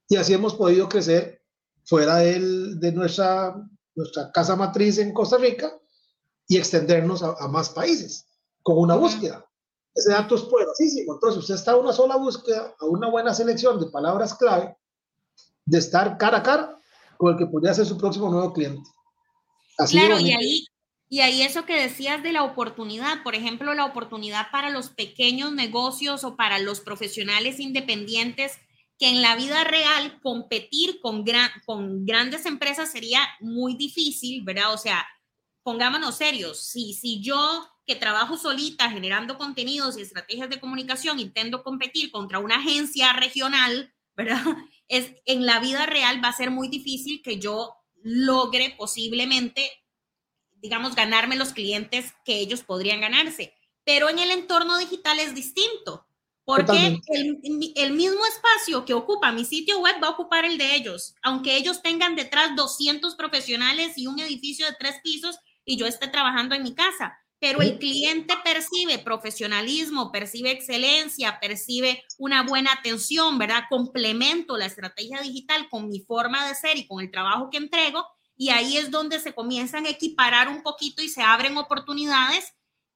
Y 0.08 0.18
así 0.18 0.34
hemos 0.34 0.54
podido 0.54 0.88
crecer 0.88 1.42
fuera 1.86 2.18
del, 2.18 2.80
de 2.80 2.92
nuestra, 2.92 3.56
nuestra 3.96 4.32
casa 4.32 4.56
matriz 4.56 5.00
en 5.00 5.12
Costa 5.12 5.38
Rica 5.38 5.76
y 6.48 6.58
extendernos 6.58 7.24
a, 7.24 7.48
más 7.48 7.70
países 7.70 8.28
con 8.62 8.78
una 8.78 8.96
búsqueda. 8.96 9.44
Ese 9.96 10.12
dato 10.12 10.36
es 10.36 10.44
poderosísimo. 10.44 11.16
Entonces, 11.16 11.40
usted 11.40 11.56
está 11.56 11.72
a 11.72 11.78
una 11.78 11.94
sola 11.94 12.16
búsqueda, 12.18 12.76
a 12.80 12.86
una 12.86 13.10
buena 13.10 13.34
selección 13.34 13.80
de 13.80 13.88
palabras 13.88 14.36
clave, 14.36 14.78
de 15.66 15.78
estar 15.80 16.18
cara 16.18 16.38
a 16.38 16.44
cara 16.44 16.80
con 17.18 17.32
el 17.32 17.38
que 17.40 17.48
podría 17.48 17.74
ser 17.74 17.86
su 17.88 17.98
próximo 17.98 18.30
nuevo 18.30 18.54
cliente. 18.54 18.88
Así 19.80 19.98
claro, 19.98 20.20
y 20.20 20.32
ahí, 20.32 20.66
y 21.10 21.20
ahí 21.22 21.44
eso 21.44 21.66
que 21.66 21.80
decías 21.80 22.24
de 22.24 22.32
la 22.32 22.44
oportunidad, 22.44 23.24
por 23.24 23.36
ejemplo, 23.36 23.74
la 23.74 23.86
oportunidad 23.86 24.50
para 24.52 24.70
los 24.70 24.90
pequeños 24.90 25.52
negocios 25.52 26.24
o 26.24 26.36
para 26.36 26.60
los 26.60 26.80
profesionales 26.80 27.60
independientes, 27.60 28.58
que 28.98 29.10
en 29.10 29.22
la 29.22 29.36
vida 29.36 29.64
real 29.64 30.20
competir 30.22 31.00
con, 31.02 31.24
gran, 31.24 31.50
con 31.66 32.06
grandes 32.06 32.46
empresas 32.46 32.92
sería 32.92 33.22
muy 33.40 33.76
difícil, 33.76 34.44
¿verdad? 34.44 34.74
O 34.74 34.78
sea, 34.78 35.06
pongámonos 35.64 36.18
serios, 36.18 36.64
si, 36.64 36.94
si 36.94 37.22
yo 37.22 37.68
que 37.86 37.96
trabajo 37.96 38.38
solita 38.38 38.90
generando 38.90 39.38
contenidos 39.38 39.98
y 39.98 40.02
estrategias 40.02 40.50
de 40.50 40.60
comunicación 40.60 41.20
intento 41.20 41.64
competir 41.64 42.12
contra 42.12 42.40
una 42.40 42.58
agencia 42.58 43.14
regional, 43.14 43.94
¿verdad? 44.16 44.44
Es, 44.90 45.12
en 45.26 45.46
la 45.46 45.60
vida 45.60 45.86
real 45.86 46.24
va 46.24 46.28
a 46.28 46.34
ser 46.34 46.52
muy 46.52 46.68
difícil 46.68 47.22
que 47.24 47.40
yo 47.40 47.74
logre 48.04 48.76
posiblemente, 48.78 49.72
digamos, 50.64 50.96
ganarme 50.96 51.36
los 51.36 51.54
clientes 51.54 52.14
que 52.26 52.40
ellos 52.40 52.64
podrían 52.64 53.02
ganarse. 53.02 53.54
Pero 53.84 54.10
en 54.10 54.18
el 54.18 54.32
entorno 54.32 54.80
digital 54.80 55.20
es 55.20 55.36
distinto, 55.36 56.08
porque 56.44 57.00
el, 57.08 57.74
el, 57.76 57.94
mismo 57.94 58.26
espacio 58.26 58.84
que 58.86 58.96
ocupa 58.96 59.32
mi 59.32 59.46
sitio 59.46 59.80
web 59.80 59.96
va 60.02 60.08
a 60.08 60.12
ocupar 60.12 60.46
el 60.46 60.58
de 60.58 60.76
ellos, 60.76 61.14
aunque 61.22 61.56
ellos 61.56 61.84
tengan 61.84 62.16
detrás 62.16 62.56
200 62.56 63.16
profesionales 63.16 63.94
y 63.98 64.08
un 64.08 64.20
edificio 64.20 64.66
de 64.66 64.76
tres 64.80 64.96
pisos 65.04 65.38
y 65.64 65.78
yo 65.78 65.86
esté 65.86 66.08
trabajando 66.08 66.56
en 66.56 66.64
mi 66.64 66.74
casa 66.74 67.20
pero 67.44 67.62
el 67.62 67.78
cliente 67.78 68.36
percibe 68.42 69.00
profesionalismo, 69.00 70.14
percibe 70.14 70.52
excelencia, 70.52 71.40
percibe 71.42 72.02
una 72.18 72.44
buena 72.44 72.72
atención, 72.72 73.38
¿verdad? 73.38 73.66
Complemento 73.70 74.56
la 74.56 74.68
estrategia 74.68 75.20
digital 75.20 75.68
con 75.70 75.90
mi 75.90 76.00
forma 76.00 76.48
de 76.48 76.56
ser 76.56 76.78
y 76.78 76.88
con 76.88 77.02
el 77.02 77.12
trabajo 77.12 77.50
que 77.50 77.58
entrego, 77.58 78.08
y 78.44 78.50
ahí 78.50 78.78
es 78.78 78.92
donde 78.92 79.20
se 79.20 79.34
comienzan 79.34 79.86
a 79.86 79.90
equiparar 79.90 80.50
un 80.50 80.64
poquito 80.64 81.02
y 81.02 81.08
se 81.08 81.22
abren 81.22 81.58
oportunidades 81.58 82.54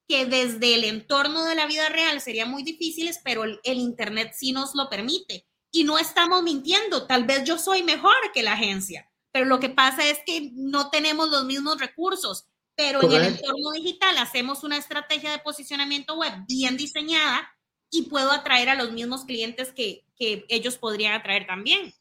que 0.07 0.25
desde 0.25 0.75
el 0.75 0.83
entorno 0.83 1.45
de 1.45 1.55
la 1.55 1.67
vida 1.67 1.87
real 1.89 2.19
serían 2.19 2.51
muy 2.51 2.63
difíciles, 2.63 3.19
pero 3.23 3.43
el, 3.43 3.59
el 3.63 3.77
Internet 3.77 4.33
sí 4.35 4.51
nos 4.51 4.75
lo 4.75 4.89
permite. 4.89 5.45
Y 5.71 5.83
no 5.83 5.97
estamos 5.97 6.43
mintiendo, 6.43 7.07
tal 7.07 7.25
vez 7.25 7.43
yo 7.45 7.57
soy 7.57 7.83
mejor 7.83 8.15
que 8.33 8.43
la 8.43 8.53
agencia, 8.53 9.09
pero 9.31 9.45
lo 9.45 9.59
que 9.59 9.69
pasa 9.69 10.05
es 10.05 10.19
que 10.25 10.51
no 10.53 10.89
tenemos 10.89 11.29
los 11.29 11.45
mismos 11.45 11.79
recursos 11.79 12.47
pero 12.77 13.01
en 13.01 13.11
el 13.11 13.23
entorno 13.33 13.71
digital 13.71 14.19
hacemos 14.19 14.63
una 14.63 14.77
estrategia 14.77 15.31
de 15.31 15.39
posicionamiento 15.39 16.15
web 16.15 16.31
bien 16.47 16.77
diseñada 16.77 17.51
y 17.89 18.03
puedo 18.03 18.31
atraer 18.31 18.69
a 18.69 18.75
los 18.75 18.91
mismos 18.91 19.25
clientes 19.25 19.71
que, 19.71 20.05
que 20.15 20.45
ellos 20.47 20.77
podrían 20.77 21.13
atraer 21.13 21.47
también. 21.47 21.91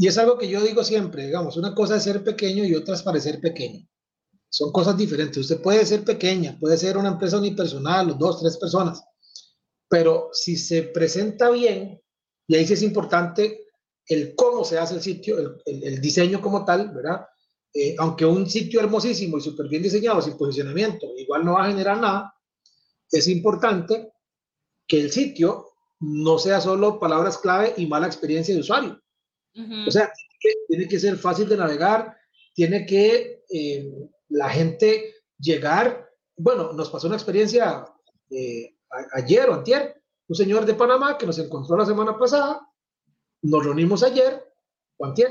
Y 0.00 0.06
es 0.06 0.16
algo 0.16 0.38
que 0.38 0.48
yo 0.48 0.62
digo 0.62 0.82
siempre, 0.82 1.26
digamos, 1.26 1.58
una 1.58 1.74
cosa 1.74 1.96
es 1.96 2.04
ser 2.04 2.24
pequeño 2.24 2.64
y 2.64 2.74
otra 2.74 2.94
es 2.94 3.02
parecer 3.02 3.38
pequeño. 3.38 3.86
Son 4.48 4.72
cosas 4.72 4.96
diferentes. 4.96 5.36
Usted 5.36 5.60
puede 5.60 5.84
ser 5.84 6.04
pequeña, 6.04 6.56
puede 6.58 6.78
ser 6.78 6.96
una 6.96 7.10
empresa 7.10 7.36
unipersonal, 7.36 8.12
o 8.12 8.14
dos, 8.14 8.40
tres 8.40 8.56
personas, 8.56 9.02
pero 9.90 10.30
si 10.32 10.56
se 10.56 10.84
presenta 10.84 11.50
bien, 11.50 12.00
y 12.48 12.54
ahí 12.54 12.66
sí 12.66 12.72
es 12.72 12.82
importante 12.82 13.66
el 14.06 14.34
cómo 14.34 14.64
se 14.64 14.78
hace 14.78 14.94
el 14.94 15.02
sitio, 15.02 15.36
el, 15.66 16.00
diseño 16.00 16.40
como 16.40 16.64
tal, 16.64 16.94
¿verdad? 16.94 17.26
Eh, 17.74 17.94
aunque 17.98 18.24
un 18.24 18.48
sitio 18.48 18.80
hermosísimo 18.80 19.36
y 19.36 19.42
súper 19.42 19.68
bien 19.68 19.82
diseñado, 19.82 20.22
sin 20.22 20.38
posicionamiento, 20.38 21.08
igual 21.18 21.44
no 21.44 21.56
va 21.56 21.66
a 21.66 21.70
generar 21.70 22.00
nada, 22.00 22.34
es 23.10 23.28
importante 23.28 24.14
que 24.86 24.98
el 24.98 25.12
sitio 25.12 25.72
no 26.00 26.38
sea 26.38 26.58
solo 26.58 26.98
palabras 26.98 27.36
clave 27.36 27.74
y 27.76 27.84
mala 27.84 28.06
experiencia 28.06 28.54
de 28.54 28.62
usuario. 28.62 28.98
O 29.86 29.90
sea, 29.90 30.12
tiene 30.68 30.88
que, 30.88 30.98
ser 30.98 31.16
fácil 31.16 31.48
de 31.48 31.56
navegar, 31.56 32.16
tiene 32.54 32.86
que 32.86 33.44
eh, 33.50 33.92
la 34.28 34.48
gente 34.48 35.14
llegar. 35.38 36.08
Bueno, 36.36 36.72
nos 36.72 36.90
pasó 36.90 37.06
una 37.06 37.16
experiencia 37.16 37.84
eh, 38.30 38.76
ayer 39.12 39.48
o 39.48 39.54
antier, 39.54 40.02
un 40.28 40.36
señor 40.36 40.64
de 40.64 40.74
Panamá 40.74 41.18
que 41.18 41.26
nos 41.26 41.38
encontró 41.38 41.76
la 41.76 41.86
semana 41.86 42.16
pasada, 42.16 42.60
nos 43.42 43.64
reunimos 43.64 44.02
ayer 44.02 44.44
o 44.96 45.06
antier, 45.06 45.30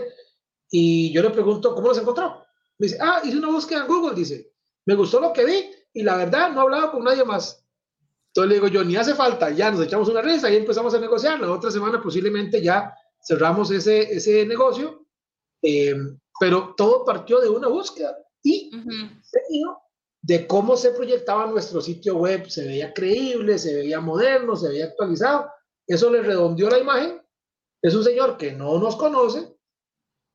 y 0.69 1.11
yo 1.11 1.21
le 1.21 1.29
pregunto, 1.29 1.73
¿cómo 1.73 1.87
los 1.87 1.97
encontró? 1.97 2.43
Me 2.77 2.87
dice, 2.87 2.97
ah, 3.01 3.21
hice 3.23 3.37
una 3.37 3.49
búsqueda 3.49 3.81
en 3.81 3.87
Google, 3.87 4.15
dice, 4.15 4.53
me 4.85 4.95
gustó 4.95 5.19
lo 5.19 5.33
que 5.33 5.45
vi 5.45 5.71
y 5.93 6.03
la 6.03 6.15
verdad 6.15 6.51
no 6.51 6.61
hablaba 6.61 6.91
con 6.91 7.03
nadie 7.03 7.23
más. 7.23 7.65
Entonces 8.27 8.49
le 8.49 8.55
digo 8.55 8.67
yo, 8.67 8.83
ni 8.83 8.95
hace 8.95 9.15
falta, 9.15 9.49
ya 9.49 9.71
nos 9.71 9.81
echamos 9.81 10.07
una 10.07 10.21
risa 10.21 10.49
y 10.51 10.55
empezamos 10.55 10.93
a 10.93 10.99
negociar. 10.99 11.39
La 11.39 11.51
otra 11.51 11.71
semana 11.71 12.01
posiblemente 12.01 12.61
ya 12.61 12.93
cerramos 13.21 13.71
ese, 13.71 14.01
ese 14.13 14.45
negocio, 14.45 15.05
eh, 15.61 15.95
pero 16.39 16.73
todo 16.75 17.05
partió 17.05 17.39
de 17.39 17.49
una 17.49 17.67
búsqueda 17.67 18.17
y 18.43 18.71
de 20.21 20.47
cómo 20.47 20.77
se 20.77 20.91
proyectaba 20.91 21.47
nuestro 21.47 21.81
sitio 21.81 22.17
web. 22.17 22.49
Se 22.49 22.65
veía 22.65 22.93
creíble, 22.93 23.57
se 23.57 23.75
veía 23.75 23.99
moderno, 23.99 24.55
se 24.55 24.69
veía 24.69 24.85
actualizado. 24.85 25.49
Eso 25.85 26.09
le 26.09 26.21
redondeó 26.21 26.69
la 26.69 26.79
imagen. 26.79 27.21
Es 27.81 27.95
un 27.95 28.03
señor 28.03 28.37
que 28.37 28.51
no 28.51 28.77
nos 28.77 28.95
conoce, 28.95 29.59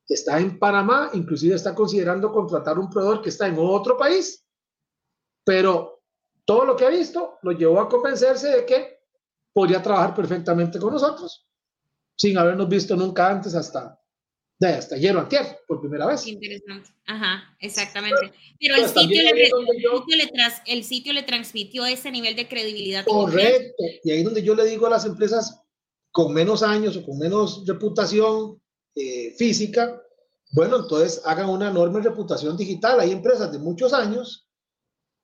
está 0.09 0.39
en 0.39 0.59
Panamá, 0.59 1.11
inclusive 1.15 1.55
está 1.55 1.75
considerando 1.75 2.33
contratar 2.33 2.79
un 2.79 2.91
proveedor 2.91 3.23
que 3.23 3.31
está 3.31 3.47
en 3.47 3.57
otro 3.59 3.97
país, 3.97 4.47
pero 5.45 6.03
todo 6.45 6.65
lo 6.65 6.77
que 6.77 6.85
ha 6.85 6.91
visto 6.91 7.39
lo 7.43 7.53
llevó 7.53 7.81
a 7.81 7.89
convencerse 7.89 8.49
de 8.49 8.67
que 8.67 9.01
podría 9.53 9.83
trabajar 9.83 10.15
perfectamente 10.15 10.79
con 10.79 10.93
nosotros, 10.93 11.47
sin 12.17 12.39
habernos 12.39 12.69
visto 12.69 12.97
nunca 12.97 13.31
antes 13.31 13.55
hasta, 13.55 14.01
de 14.59 14.69
hasta 14.69 14.95
ayer 14.97 15.17
o 15.17 15.21
antier, 15.21 15.59
por 15.67 15.81
primera 15.81 16.07
vez. 16.07 16.27
Interesante. 16.27 16.91
Ajá, 17.07 17.57
exactamente. 17.61 18.33
Pero 18.61 18.77
el, 18.77 18.89
sitio 18.89 19.23
le, 19.23 20.33
el 20.67 20.85
sitio 20.85 21.13
le 21.13 21.23
transmitió 21.23 21.85
ese 21.87 22.11
nivel 22.11 22.37
de 22.37 22.49
credibilidad. 22.49 23.05
Correcto. 23.05 23.85
Y 24.03 24.11
ahí 24.11 24.23
donde 24.23 24.43
yo 24.43 24.55
le 24.55 24.65
digo 24.65 24.87
a 24.87 24.91
las 24.91 25.05
empresas 25.05 25.61
con 26.11 26.33
menos 26.33 26.63
años 26.63 26.97
o 26.97 27.05
con 27.05 27.19
menos 27.19 27.67
reputación, 27.67 28.61
eh, 28.97 29.35
física, 29.37 30.01
bueno, 30.53 30.77
entonces 30.77 31.21
hagan 31.25 31.49
una 31.49 31.69
enorme 31.69 32.01
reputación 32.01 32.57
digital. 32.57 33.01
Hay 33.01 33.11
empresas 33.11 33.51
de 33.51 33.59
muchos 33.59 33.93
años 33.93 34.49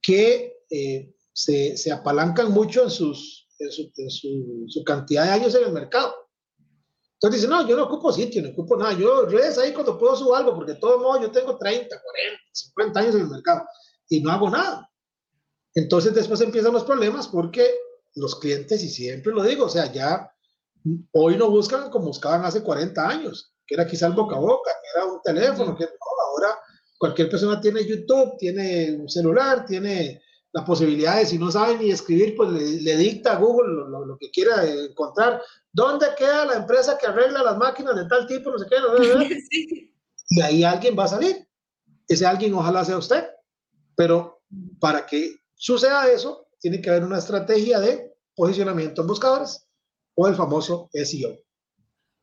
que 0.02 0.64
eh, 0.68 1.14
se, 1.32 1.76
se, 1.76 1.92
apalancan 1.92 2.50
mucho 2.50 2.82
en, 2.82 2.90
sus, 2.90 3.48
en, 3.60 3.70
su, 3.70 4.64
su, 4.66 4.82
cantidad 4.82 5.24
de 5.24 5.30
años 5.30 5.54
en 5.54 5.64
el 5.66 5.72
mercado. 5.72 6.12
Entonces 7.22 7.42
dicen, 7.42 7.50
no, 7.50 7.68
yo 7.68 7.76
no 7.76 7.84
ocupo 7.84 8.12
sitio, 8.12 8.42
no 8.42 8.50
ocupo 8.50 8.76
nada. 8.76 8.94
Yo 8.94 9.26
redes 9.26 9.58
ahí 9.58 9.74
cuando 9.74 9.98
puedo 9.98 10.16
subo 10.16 10.34
algo, 10.34 10.54
porque 10.54 10.72
de 10.72 10.78
todo 10.78 10.98
modo 10.98 11.20
yo 11.20 11.30
tengo 11.30 11.58
30, 11.58 11.88
40, 11.88 12.42
50 12.50 13.00
años 13.00 13.14
en 13.14 13.20
el 13.20 13.28
mercado 13.28 13.62
y 14.08 14.20
no 14.20 14.32
hago 14.32 14.48
nada. 14.48 14.90
Entonces 15.74 16.14
después 16.14 16.40
empiezan 16.40 16.72
los 16.72 16.84
problemas 16.84 17.28
porque 17.28 17.70
los 18.14 18.40
clientes, 18.40 18.82
y 18.82 18.88
siempre 18.88 19.32
lo 19.32 19.42
digo, 19.42 19.66
o 19.66 19.68
sea, 19.68 19.92
ya 19.92 20.32
hoy 21.12 21.36
no 21.36 21.50
buscan 21.50 21.90
como 21.90 22.06
buscaban 22.06 22.44
hace 22.44 22.62
40 22.62 23.06
años 23.06 23.54
que 23.70 23.76
era 23.76 23.86
quizá 23.86 24.08
el 24.08 24.14
boca 24.14 24.34
a 24.34 24.40
boca, 24.40 24.72
que 24.82 24.98
era 24.98 25.06
un 25.06 25.22
teléfono, 25.22 25.76
que 25.76 25.84
ahora 25.84 26.58
cualquier 26.98 27.30
persona 27.30 27.60
tiene 27.60 27.86
YouTube, 27.86 28.36
tiene 28.36 28.96
un 28.96 29.08
celular, 29.08 29.64
tiene 29.64 30.20
las 30.52 30.64
posibilidades, 30.64 31.28
si 31.28 31.38
no 31.38 31.50
sabe 31.50 31.78
ni 31.78 31.90
escribir, 31.90 32.34
pues 32.36 32.50
le, 32.50 32.96
dicta 32.96 33.32
a 33.32 33.36
Google 33.36 33.88
lo, 33.88 34.16
que 34.18 34.30
quiera 34.30 34.64
encontrar. 34.66 35.40
¿Dónde 35.72 36.06
queda 36.18 36.44
la 36.44 36.54
empresa 36.54 36.98
que 36.98 37.06
arregla 37.06 37.42
las 37.42 37.56
máquinas 37.56 37.94
de 37.94 38.06
tal 38.06 38.26
tipo? 38.26 38.50
No 38.50 38.58
sé 38.58 38.66
qué. 38.68 39.86
Y 40.32 40.40
ahí 40.40 40.62
alguien 40.62 40.96
va 40.96 41.04
a 41.04 41.08
salir. 41.08 41.44
Ese 42.06 42.24
alguien 42.24 42.54
ojalá 42.54 42.84
sea 42.84 42.98
usted. 42.98 43.26
Pero 43.96 44.42
para 44.78 45.04
que 45.04 45.34
suceda 45.54 46.08
eso, 46.08 46.46
tiene 46.60 46.80
que 46.80 46.88
haber 46.88 47.04
una 47.04 47.18
estrategia 47.18 47.80
de 47.80 48.14
posicionamiento 48.36 49.00
en 49.00 49.08
buscadores 49.08 49.66
o 50.14 50.28
el 50.28 50.36
famoso 50.36 50.88
SEO. 50.92 51.36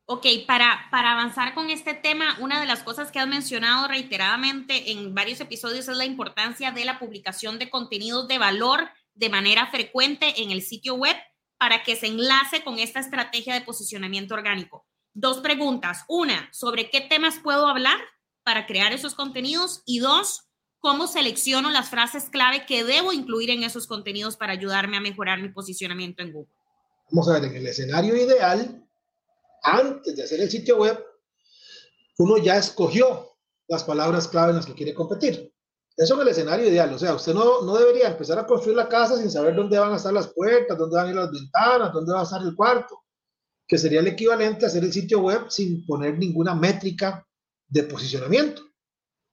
Ok, 0.10 0.26
para, 0.48 0.88
para 0.90 1.12
avanzar 1.12 1.54
con 1.54 1.70
este 1.70 1.94
tema, 1.94 2.38
una 2.40 2.62
de 2.62 2.66
las 2.66 2.82
cosas 2.82 3.12
que 3.12 3.20
has 3.20 3.28
mencionado 3.28 3.90
reiteradamente 3.90 4.94
en 4.94 5.14
varios 5.14 5.42
episodios 5.42 5.90
es 5.90 5.98
la 5.98 6.06
importancia 6.06 6.72
de 6.72 6.86
la 6.86 6.98
publicación 6.98 7.60
de 7.60 7.70
contenidos 7.70 8.26
de 8.30 8.38
valor 8.38 8.90
de 9.16 9.28
manera 9.28 9.68
frecuente 9.68 10.42
en 10.42 10.52
el 10.52 10.62
sitio 10.62 10.96
web 10.96 11.18
para 11.58 11.84
que 11.84 11.98
se 11.98 12.08
enlace 12.08 12.64
con 12.64 12.80
esta 12.80 13.02
estrategia 13.02 13.54
de 13.54 13.66
posicionamiento 13.66 14.34
orgánico. 14.34 14.86
Dos 15.14 15.40
preguntas. 15.40 16.06
Una, 16.08 16.48
¿sobre 16.54 16.90
qué 16.90 17.02
temas 17.02 17.40
puedo 17.44 17.68
hablar 17.68 18.00
para 18.44 18.66
crear 18.66 18.94
esos 18.94 19.14
contenidos 19.14 19.82
y 19.86 20.00
dos, 20.00 20.48
cómo 20.80 21.08
selecciono 21.08 21.70
las 21.70 21.90
frases 21.90 22.30
clave 22.30 22.66
que 22.66 22.86
debo 22.86 23.12
incluir 23.12 23.50
en 23.50 23.64
esos 23.64 23.88
contenidos 23.88 24.38
para 24.38 24.54
ayudarme 24.54 24.96
a 24.96 25.02
mejorar 25.02 25.42
mi 25.42 25.50
posicionamiento 25.50 26.24
en 26.24 26.32
Google. 26.32 26.54
Vamos 27.12 27.28
a 27.28 27.34
ver, 27.34 27.44
en 27.44 27.56
el 27.58 27.68
escenario 27.68 28.16
ideal, 28.16 28.87
antes 29.64 30.16
de 30.16 30.24
hacer 30.24 30.40
el 30.42 30.50
sitio 30.50 30.78
web, 30.78 31.04
uno 32.18 32.38
ya 32.38 32.58
escogió 32.58 33.38
las 33.68 33.84
palabras 33.84 34.28
clave 34.28 34.52
en 34.52 34.58
las 34.58 34.66
que 34.66 34.74
quiere 34.74 34.94
competir. 34.94 35.54
Eso 35.96 36.16
es 36.16 36.22
el 36.22 36.28
escenario 36.28 36.68
ideal. 36.68 36.94
O 36.94 37.00
sea, 37.00 37.16
usted 37.16 37.34
no, 37.34 37.64
no 37.64 37.76
debería 37.76 38.08
empezar 38.08 38.38
a 38.38 38.46
construir 38.46 38.78
la 38.78 38.88
casa 38.88 39.18
sin 39.18 39.32
saber 39.32 39.56
dónde 39.56 39.80
van 39.80 39.94
a 39.94 39.98
estar 39.98 40.14
las 40.14 40.28
puertas, 40.28 40.78
dónde 40.78 40.96
van 40.96 41.08
a 41.08 41.10
ir 41.10 41.16
las 41.16 41.32
ventanas, 41.32 41.92
dónde 41.92 42.14
va 42.14 42.22
a 42.22 42.24
estar 42.24 42.42
el 42.42 42.56
cuarto, 42.56 43.04
que 43.68 43.78
sería 43.78 44.00
el 44.00 44.08
equivalente 44.08 44.66
a 44.66 44.68
hacer 44.68 44.84
el 44.84 44.94
sitio 44.94 45.20
web 45.22 45.50
sin 45.50 45.86
poner 45.86 46.18
ninguna 46.18 46.54
métrica 46.54 47.28
de 47.68 47.84
posicionamiento. 47.84 48.62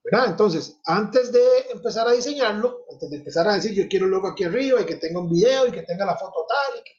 ¿verdad? 0.05 0.31
Entonces, 0.31 0.79
antes 0.85 1.33
de 1.33 1.43
empezar 1.73 2.07
a 2.07 2.13
diseñarlo, 2.13 2.85
antes 2.93 3.11
de 3.11 3.17
empezar 3.17 3.49
a 3.49 3.55
decir 3.55 3.73
yo 3.73 3.89
quiero 3.89 4.05
el 4.05 4.13
logo 4.13 4.29
aquí 4.29 4.45
arriba 4.45 4.81
y 4.81 4.85
que 4.85 4.97
tenga 4.97 5.21
un 5.21 5.31
video 5.31 5.67
y 5.67 5.73
que 5.73 5.83
tenga 5.83 6.05
la 6.05 6.17
foto 6.17 6.45
tal, 6.47 6.79
y 6.79 6.85
que, 6.85 6.93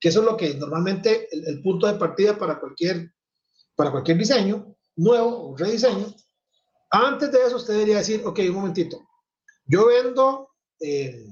eso 0.00 0.20
es 0.20 0.24
lo 0.26 0.36
que 0.36 0.54
normalmente 0.54 1.28
el, 1.32 1.60
punto 1.62 1.86
de 1.86 1.98
partida 1.98 2.38
para 2.38 2.60
cualquier, 2.60 3.12
para 3.74 3.90
cualquier 3.90 4.18
diseño 4.18 4.76
nuevo 4.96 5.50
o 5.50 5.56
rediseño, 5.56 6.14
antes 6.90 7.32
de 7.32 7.38
eso 7.46 7.56
usted 7.56 7.74
debería 7.74 7.98
decir, 7.98 8.22
ok, 8.24 8.38
un 8.48 8.54
momentito, 8.54 9.00
yo 9.66 9.86
vendo, 9.86 10.50
eh, 10.80 11.26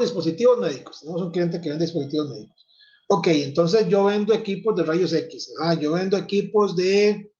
dispositivos 0.00 0.58
médicos, 0.58 1.00
tenemos 1.00 1.22
un 1.22 1.30
cliente 1.30 1.60
que 1.60 1.68
vende 1.68 1.84
dispositivos 1.84 2.30
médicos. 2.30 2.66
Ok, 3.08 3.28
entonces 3.28 3.88
yo 3.88 4.04
vendo 4.04 4.34
equipos 4.34 4.74
de 4.74 4.82
rayos 4.82 5.12
X, 5.12 5.54
ah, 5.60 5.74
yo 5.74 5.92
vendo 5.92 6.16
equipos 6.16 6.74
de 6.74 7.32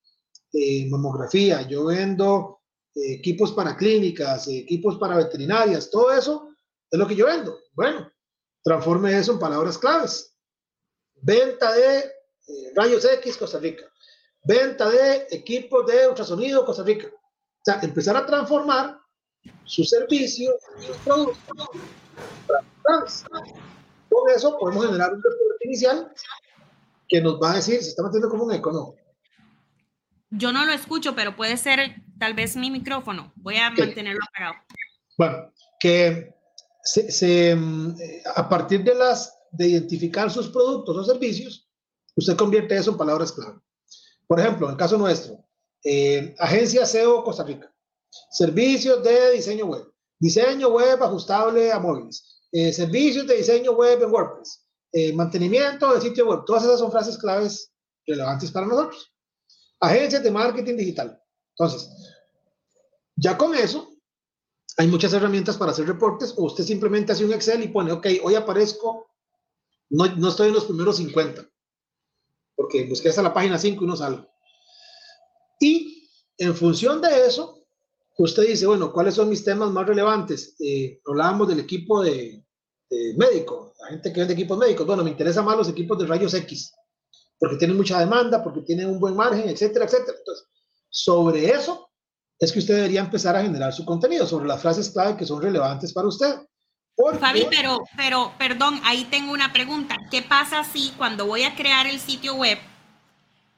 eh, 0.53 0.89
mamografía, 0.89 1.63
yo 1.63 1.87
vendo 1.87 2.61
eh, 2.95 3.15
equipos 3.15 3.53
para 3.53 3.77
clínicas, 3.77 4.47
equipos 4.49 4.97
para 4.97 5.17
veterinarias, 5.17 5.91
todo 5.91 6.13
eso 6.13 6.51
es 6.91 6.99
lo 6.99 7.07
que 7.07 7.17
yo 7.17 7.27
vendo. 7.27 7.59
Bueno, 7.75 8.11
transforme 8.67 9.17
eso 9.17 9.33
en 9.33 9.39
palabras 9.39 9.79
claves. 9.79 10.35
Venta 11.23 11.73
de 11.73 11.99
eh, 11.99 12.73
rayos 12.75 13.05
X 13.05 13.37
Costa 13.37 13.61
Rica. 13.61 13.85
Venta 14.43 14.91
de 14.91 15.29
equipos 15.31 15.87
de 15.87 16.09
ultrasonido 16.09 16.67
Costa 16.67 16.83
Rica. 16.83 17.07
O 17.07 17.63
sea, 17.65 17.79
empezar 17.83 18.17
a 18.17 18.27
transformar 18.27 18.99
su 19.65 19.85
servicio, 19.85 20.53
sus 20.81 20.97
productos. 20.99 21.39
Con 24.09 24.31
eso 24.35 24.59
podemos 24.59 24.87
generar 24.87 25.15
un 25.15 25.23
reporte 25.23 25.65
inicial 25.65 26.13
que 27.09 27.21
nos 27.21 27.41
va 27.41 27.53
a 27.53 27.57
decir, 27.57 27.81
se 27.81 27.91
está 27.91 28.03
metiendo 28.03 28.29
como 28.29 28.45
un 28.45 28.53
eco, 28.53 28.97
yo 30.31 30.53
no 30.53 30.65
lo 30.65 30.73
escucho, 30.73 31.15
pero 31.15 31.37
puede 31.37 31.57
ser 31.57 32.03
tal 32.19 32.35
vez 32.35 32.57
mi 32.57 32.69
micrófono. 32.69 33.33
Voy 33.37 33.59
a 33.59 33.71
mantenerlo 33.71 34.19
apagado. 34.29 34.57
Bueno, 35.17 35.53
que 35.79 36.36
se, 36.87 37.55
mm, 37.55 37.97
a 38.35 38.49
partir 38.49 38.85
de 38.85 38.95
las 38.95 39.33
de 39.51 39.69
identificar 39.69 40.31
sus 40.31 40.49
productos 40.49 40.97
o 40.97 41.05
servicios, 41.05 41.69
usted 42.15 42.37
convierte 42.37 42.77
eso 42.77 42.91
en 42.91 42.97
palabras 42.97 43.33
clave. 43.33 43.59
Por 44.27 44.41
ejemplo, 44.41 44.67
en 44.67 44.73
el 44.73 44.79
caso 44.79 44.97
nuestro, 44.99 45.45
eh, 45.85 46.35
Agencia 46.39 46.85
SEO 46.85 47.23
Costa 47.23 47.45
Rica, 47.45 47.73
servicios 48.31 49.03
de 49.03 49.33
diseño 49.33 49.67
web, 49.67 49.85
diseño 50.19 50.69
web 50.69 51.03
ajustable 51.03 51.73
a 51.73 51.79
móviles, 51.79 52.43
eh, 52.53 52.73
servicios 52.73 53.27
de 53.27 53.37
diseño 53.37 53.73
web 53.73 54.03
en 54.03 54.11
WordPress, 54.11 54.67
eh, 54.93 55.13
mantenimiento 55.13 55.95
de 55.95 56.01
sitio 56.01 56.27
web. 56.27 56.41
Todas 56.47 56.65
esas 56.65 56.81
son 56.81 56.91
frases 56.91 57.19
claves 57.19 57.73
relevantes 58.07 58.51
para 58.51 58.67
nosotros 58.67 59.13
agencias 59.81 60.23
de 60.23 60.31
marketing 60.31 60.77
digital. 60.77 61.21
Entonces, 61.51 61.91
ya 63.17 63.37
con 63.37 63.55
eso, 63.55 63.86
hay 64.77 64.87
muchas 64.89 65.13
herramientas 65.13 65.57
para 65.57 65.73
hacer 65.73 65.87
reportes 65.87 66.35
o 66.37 66.45
usted 66.45 66.65
simplemente 66.65 67.13
hace 67.13 67.25
un 67.25 67.33
Excel 67.33 67.63
y 67.63 67.69
pone, 67.69 67.93
ok, 67.93 68.07
hoy 68.23 68.35
aparezco, 68.35 69.11
no, 69.91 70.07
no 70.17 70.29
estoy 70.29 70.49
en 70.49 70.55
los 70.55 70.67
primeros 70.67 70.97
50, 70.99 71.49
porque 72.55 72.87
busqué 72.87 73.09
hasta 73.09 73.23
la 73.23 73.33
página 73.33 73.59
5 73.59 73.83
y 73.83 73.87
no 73.87 73.97
salgo. 73.97 74.29
Y 75.61 76.11
en 76.39 76.55
función 76.55 77.01
de 77.01 77.27
eso, 77.27 77.67
usted 78.19 78.47
dice, 78.47 78.67
bueno, 78.67 78.93
¿cuáles 78.93 79.15
son 79.15 79.29
mis 79.29 79.45
temas 79.45 79.71
más 79.71 79.87
relevantes? 79.87 80.55
Eh, 80.61 81.01
hablábamos 81.07 81.49
del 81.49 81.61
equipo 81.61 82.03
de, 82.03 82.45
de 82.91 83.15
médico, 83.17 83.75
la 83.81 83.89
gente 83.89 84.13
que 84.13 84.21
vende 84.21 84.35
equipos 84.35 84.59
médicos. 84.59 84.87
Bueno, 84.87 85.03
me 85.03 85.11
interesan 85.11 85.45
más 85.45 85.57
los 85.57 85.69
equipos 85.69 85.99
de 85.99 86.07
rayos 86.07 86.35
X 86.35 86.75
porque 87.39 87.57
tiene 87.57 87.75
mucha 87.75 87.99
demanda, 87.99 88.43
porque 88.43 88.63
tiene 88.63 88.87
un 88.87 88.99
buen 88.99 89.15
margen, 89.15 89.49
etcétera, 89.49 89.85
etcétera. 89.85 90.17
Entonces, 90.19 90.47
sobre 90.89 91.49
eso 91.49 91.86
es 92.39 92.53
que 92.53 92.59
usted 92.59 92.77
debería 92.77 93.01
empezar 93.01 93.37
a 93.37 93.43
generar 93.43 93.73
su 93.73 93.85
contenido, 93.85 94.27
sobre 94.27 94.47
las 94.47 94.61
frases 94.61 94.91
clave 94.91 95.17
que 95.17 95.27
son 95.27 95.43
relevantes 95.43 95.93
para 95.93 96.09
usted. 96.09 96.37
Fabi, 97.21 97.47
pero, 97.51 97.83
pero, 97.97 98.33
perdón, 98.39 98.81
ahí 98.85 99.05
tengo 99.05 99.33
una 99.33 99.53
pregunta. 99.53 99.97
¿Qué 100.11 100.23
pasa 100.23 100.65
si 100.65 100.91
cuando 100.97 101.27
voy 101.27 101.43
a 101.43 101.55
crear 101.55 101.87
el 101.87 102.01
sitio 102.01 102.35
web, 102.35 102.59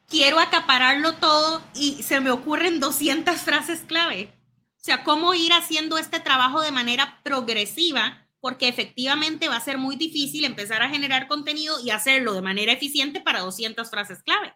quiero 0.08 0.40
acapararlo 0.40 1.14
todo 1.14 1.62
y 1.74 2.02
se 2.02 2.20
me 2.20 2.30
ocurren 2.30 2.80
200 2.80 3.36
frases 3.36 3.80
clave? 3.86 4.32
O 4.76 4.84
sea, 4.84 5.04
¿cómo 5.04 5.34
ir 5.34 5.52
haciendo 5.52 5.98
este 5.98 6.18
trabajo 6.18 6.60
de 6.62 6.72
manera 6.72 7.20
progresiva 7.22 8.28
porque 8.40 8.68
efectivamente 8.68 9.48
va 9.48 9.56
a 9.56 9.60
ser 9.60 9.78
muy 9.78 9.96
difícil 9.96 10.44
empezar 10.44 10.82
a 10.82 10.88
generar 10.88 11.28
contenido 11.28 11.76
y 11.82 11.90
hacerlo 11.90 12.34
de 12.34 12.42
manera 12.42 12.72
eficiente 12.72 13.20
para 13.20 13.40
200 13.40 13.90
frases 13.90 14.22
clave. 14.22 14.54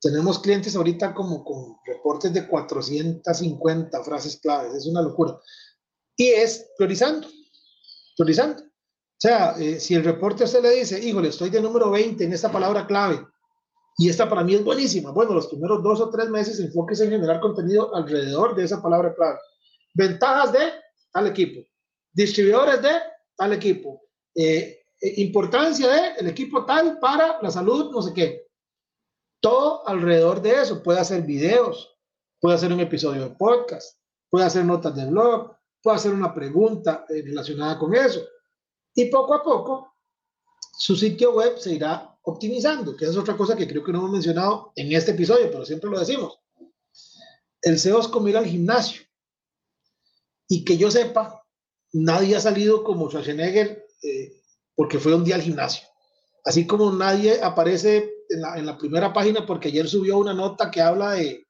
Tenemos 0.00 0.38
clientes 0.38 0.76
ahorita 0.76 1.14
como 1.14 1.44
con 1.44 1.76
reportes 1.84 2.32
de 2.32 2.46
450 2.46 4.04
frases 4.04 4.38
claves, 4.40 4.74
es 4.74 4.86
una 4.86 5.02
locura. 5.02 5.38
Y 6.16 6.28
es 6.28 6.70
priorizando, 6.76 7.28
priorizando. 8.16 8.62
O 8.62 9.20
sea, 9.20 9.56
eh, 9.58 9.80
si 9.80 9.94
el 9.94 10.04
reporte 10.04 10.44
a 10.44 10.46
usted 10.46 10.62
le 10.62 10.70
dice, 10.70 10.98
híjole, 11.04 11.28
estoy 11.28 11.50
de 11.50 11.60
número 11.60 11.90
20 11.90 12.24
en 12.24 12.32
esta 12.32 12.52
palabra 12.52 12.86
clave, 12.86 13.26
y 13.96 14.08
esta 14.08 14.28
para 14.28 14.44
mí 14.44 14.54
es 14.54 14.62
buenísima, 14.62 15.10
bueno, 15.10 15.34
los 15.34 15.48
primeros 15.48 15.82
dos 15.82 16.00
o 16.00 16.08
tres 16.08 16.30
meses 16.30 16.60
enfóquese 16.60 17.04
en 17.04 17.10
generar 17.10 17.40
contenido 17.40 17.92
alrededor 17.96 18.54
de 18.54 18.64
esa 18.64 18.80
palabra 18.80 19.12
clave. 19.14 19.38
Ventajas 19.94 20.52
de 20.52 20.70
tal 21.12 21.26
equipo 21.26 21.68
distribuidores 22.18 22.82
de 22.82 22.90
tal 23.36 23.52
equipo, 23.52 24.02
eh, 24.34 24.80
eh, 25.00 25.14
importancia 25.18 25.88
de 25.88 26.00
el 26.18 26.26
equipo 26.26 26.64
tal 26.64 26.98
para 26.98 27.40
la 27.40 27.50
salud, 27.50 27.92
no 27.92 28.02
sé 28.02 28.12
qué. 28.12 28.47
Todo 29.40 29.86
alrededor 29.86 30.42
de 30.42 30.62
eso. 30.62 30.82
Puede 30.82 31.00
hacer 31.00 31.22
videos, 31.22 31.96
puede 32.40 32.56
hacer 32.56 32.72
un 32.72 32.80
episodio 32.80 33.22
de 33.22 33.34
podcast, 33.36 33.98
puede 34.28 34.46
hacer 34.46 34.64
notas 34.64 34.94
de 34.96 35.06
blog, 35.06 35.56
puede 35.82 35.96
hacer 35.96 36.12
una 36.12 36.34
pregunta 36.34 37.06
eh, 37.08 37.22
relacionada 37.22 37.78
con 37.78 37.94
eso. 37.94 38.20
Y 38.94 39.06
poco 39.06 39.34
a 39.34 39.42
poco, 39.42 39.94
su 40.78 40.96
sitio 40.96 41.32
web 41.32 41.58
se 41.58 41.74
irá 41.74 42.18
optimizando, 42.22 42.96
que 42.96 43.06
es 43.06 43.16
otra 43.16 43.36
cosa 43.36 43.56
que 43.56 43.66
creo 43.66 43.84
que 43.84 43.92
no 43.92 43.98
hemos 43.98 44.10
mencionado 44.10 44.72
en 44.76 44.92
este 44.92 45.12
episodio, 45.12 45.50
pero 45.50 45.64
siempre 45.64 45.90
lo 45.90 45.98
decimos. 45.98 46.38
El 47.62 47.78
SEO 47.78 48.00
es 48.00 48.08
como 48.08 48.28
ir 48.28 48.36
al 48.36 48.46
gimnasio. 48.46 49.02
Y 50.48 50.64
que 50.64 50.76
yo 50.76 50.90
sepa, 50.90 51.44
nadie 51.92 52.36
ha 52.36 52.40
salido 52.40 52.84
como 52.84 53.08
Schwarzenegger 53.08 53.86
eh, 54.02 54.42
porque 54.74 54.98
fue 54.98 55.14
un 55.14 55.24
día 55.24 55.34
al 55.34 55.42
gimnasio. 55.42 55.86
Así 56.44 56.66
como 56.66 56.92
nadie 56.92 57.42
aparece 57.42 58.17
en 58.28 58.66
la, 58.66 58.78
primera 58.78 59.12
página 59.12 59.46
porque 59.46 59.68
ayer 59.68 59.88
subió 59.88 60.18
una 60.18 60.34
nota 60.34 60.70
que 60.70 60.80
habla 60.80 61.12
de 61.12 61.46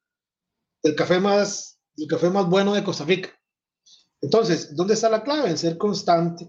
del 0.83 0.95
café 0.95 1.19
más 1.19 1.79
el 1.97 2.07
café 2.07 2.31
más 2.31 2.49
bueno 2.49 2.75
de 2.75 2.85
Costa 2.85 3.05
Rica. 3.05 3.31
Entonces, 4.21 4.75
¿dónde 4.77 4.95
está 4.95 5.09
la 5.09 5.23
clave? 5.23 5.51
En 5.51 5.59
ser 5.59 5.77
constante. 5.77 6.49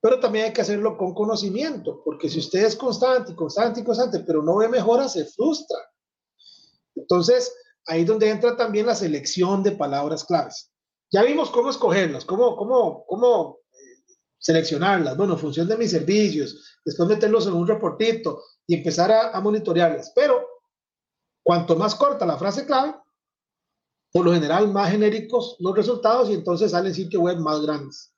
Pero 0.00 0.20
también 0.20 0.46
hay 0.46 0.52
que 0.52 0.60
hacerlo 0.60 0.98
con 0.98 1.14
conocimiento, 1.14 2.02
porque 2.04 2.28
si 2.28 2.38
usted 2.38 2.64
es 2.64 2.76
constante 2.76 3.34
constante 3.34 3.80
y 3.80 3.84
constante, 3.84 4.20
pero 4.20 4.42
no 4.42 4.56
ve 4.56 4.68
mejora, 4.68 5.08
se 5.08 5.24
frustra. 5.24 5.78
Entonces, 6.94 7.54
ahí 7.86 8.02
es 8.02 8.06
donde 8.06 8.28
entra 8.28 8.56
también 8.56 8.86
la 8.86 8.94
selección 8.94 9.62
de 9.62 9.72
palabras 9.72 10.24
claves. 10.24 10.70
Ya 11.10 11.22
vimos 11.22 11.50
cómo 11.50 11.70
escogerlas, 11.70 12.24
cómo, 12.26 12.56
cómo, 12.56 13.06
cómo 13.06 13.60
eh, 13.72 14.16
seleccionarlas, 14.38 15.16
bueno, 15.16 15.34
en 15.34 15.38
función 15.38 15.68
de 15.68 15.78
mis 15.78 15.90
servicios, 15.90 16.78
después 16.84 17.08
meterlos 17.08 17.46
en 17.46 17.54
un 17.54 17.66
reportito 17.66 18.42
y 18.66 18.74
empezar 18.76 19.10
a, 19.12 19.30
a 19.30 19.40
monitorearlas. 19.40 20.12
Pero 20.14 20.46
cuanto 21.42 21.76
más 21.76 21.94
corta 21.94 22.26
la 22.26 22.38
frase 22.38 22.66
clave, 22.66 22.94
por 24.12 24.24
lo 24.24 24.32
general 24.32 24.72
más 24.72 24.90
genéricos 24.90 25.56
los 25.58 25.74
resultados 25.74 26.30
y 26.30 26.34
entonces 26.34 26.70
salen 26.70 26.94
sitios 26.94 27.22
web 27.22 27.38
más 27.38 27.60
grandes. 27.62 28.12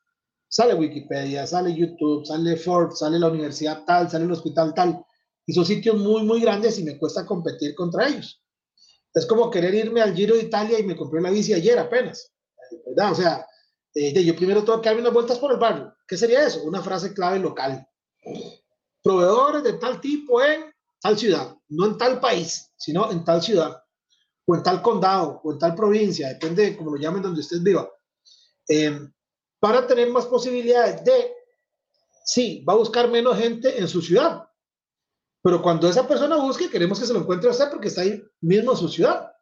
Sale 0.49 0.75
Wikipedia, 0.75 1.47
sale 1.47 1.75
YouTube, 1.75 2.25
sale 2.25 2.57
Ford, 2.57 2.93
sale 2.93 3.19
la 3.19 3.29
universidad 3.29 3.85
tal, 3.85 4.11
sale 4.11 4.27
el 4.27 4.33
hospital 4.33 4.75
tal. 4.75 5.05
Y 5.47 5.53
son 5.53 5.65
sitios 5.65 5.97
muy, 5.97 6.23
muy 6.23 6.41
grandes 6.41 6.79
y 6.79 6.85
me 6.85 6.99
cuesta 6.99 7.25
competir 7.25 7.75
contra 7.75 8.09
ellos. 8.09 8.43
Es 9.15 9.25
como 9.25 9.51
querer 9.51 9.75
irme 9.75 10.03
al 10.03 10.15
Giro 10.15 10.35
de 10.35 10.43
Italia 10.43 10.79
y 10.79 10.83
me 10.83 10.97
compré 10.97 11.23
la 11.23 11.31
bici 11.31 11.55
ayer 11.55 11.79
apenas. 11.79 12.31
¿verdad? 12.87 13.13
O 13.13 13.15
sea, 13.15 13.47
eh, 13.95 14.23
yo 14.23 14.37
primero 14.37 14.63
tengo 14.63 14.83
que 14.83 14.91
darme 14.91 15.01
unas 15.01 15.15
vueltas 15.15 15.39
por 15.39 15.53
el 15.53 15.59
barrio. 15.59 15.95
¿Qué 16.07 16.19
sería 16.19 16.47
eso? 16.47 16.63
Una 16.65 16.83
frase 16.83 17.15
clave 17.15 17.39
local. 17.39 17.89
Proveedores 19.07 19.63
de 19.63 19.75
tal 19.75 20.01
tipo 20.01 20.43
en 20.43 20.75
tal 21.01 21.17
ciudad, 21.17 21.57
no 21.69 21.87
en 21.87 21.97
tal 21.97 22.19
país, 22.19 22.73
sino 22.77 23.09
en 23.13 23.25
tal 23.25 23.41
ciudad. 23.41 23.81
o 24.49 24.57
en 24.57 24.65
tal 24.65 24.83
condado, 24.83 25.41
o 25.45 25.53
en 25.53 25.61
tal 25.61 25.77
provincia, 25.77 26.29
depende 26.29 26.65
de 26.65 26.77
cómo 26.77 26.91
lo 26.91 26.97
llamen 26.97 27.23
donde 27.23 27.41
usted 27.41 27.59
viva, 27.61 27.89
eh, 28.69 28.99
para 29.61 29.87
tener 29.87 30.11
más 30.11 30.27
posibilidades 30.27 31.05
de, 31.05 31.33
sí, 32.25 32.65
va 32.69 32.73
a 32.73 32.77
buscar 32.77 33.09
menos 33.09 33.39
gente 33.39 33.79
en 33.79 33.87
su 33.87 34.03
ciudad, 34.03 34.43
pero 35.41 35.63
cuando 35.63 35.89
esa 35.89 36.07
persona 36.07 36.37
busque, 36.37 36.69
queremos 36.69 36.99
que 36.99 37.07
se 37.07 37.13
lo 37.13 37.21
encuentre 37.21 37.49
a 37.49 37.53
usted 37.53 37.71
porque 37.71 37.89
está 37.89 38.01
ahí 38.03 38.21
mismo 38.41 38.73
en 38.73 38.77
su 38.77 38.89
ciudad. 38.89 39.33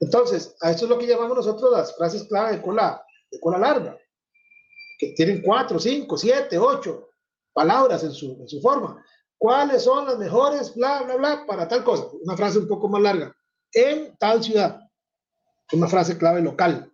Entonces, 0.00 0.56
a 0.62 0.70
esto 0.70 0.84
es 0.84 0.90
lo 0.90 0.98
que 0.98 1.06
llamamos 1.06 1.36
nosotros 1.36 1.70
las 1.70 1.94
frases 1.94 2.24
clave 2.24 2.56
de 2.56 2.62
cola, 2.62 3.02
de 3.30 3.40
cola 3.40 3.58
larga, 3.58 3.98
que 4.98 5.12
tienen 5.12 5.42
cuatro, 5.42 5.78
cinco, 5.78 6.16
siete, 6.16 6.58
ocho 6.58 7.10
palabras 7.56 8.04
en 8.04 8.12
su, 8.12 8.36
en 8.38 8.48
su 8.48 8.60
forma. 8.60 9.02
¿Cuáles 9.38 9.82
son 9.82 10.04
las 10.04 10.18
mejores, 10.18 10.74
bla, 10.74 11.02
bla, 11.02 11.16
bla, 11.16 11.44
para 11.46 11.66
tal 11.66 11.82
cosa? 11.82 12.04
Una 12.22 12.36
frase 12.36 12.58
un 12.58 12.68
poco 12.68 12.88
más 12.88 13.02
larga. 13.02 13.34
En 13.72 14.14
tal 14.18 14.44
ciudad. 14.44 14.78
Una 15.72 15.88
frase 15.88 16.18
clave 16.18 16.42
local. 16.42 16.92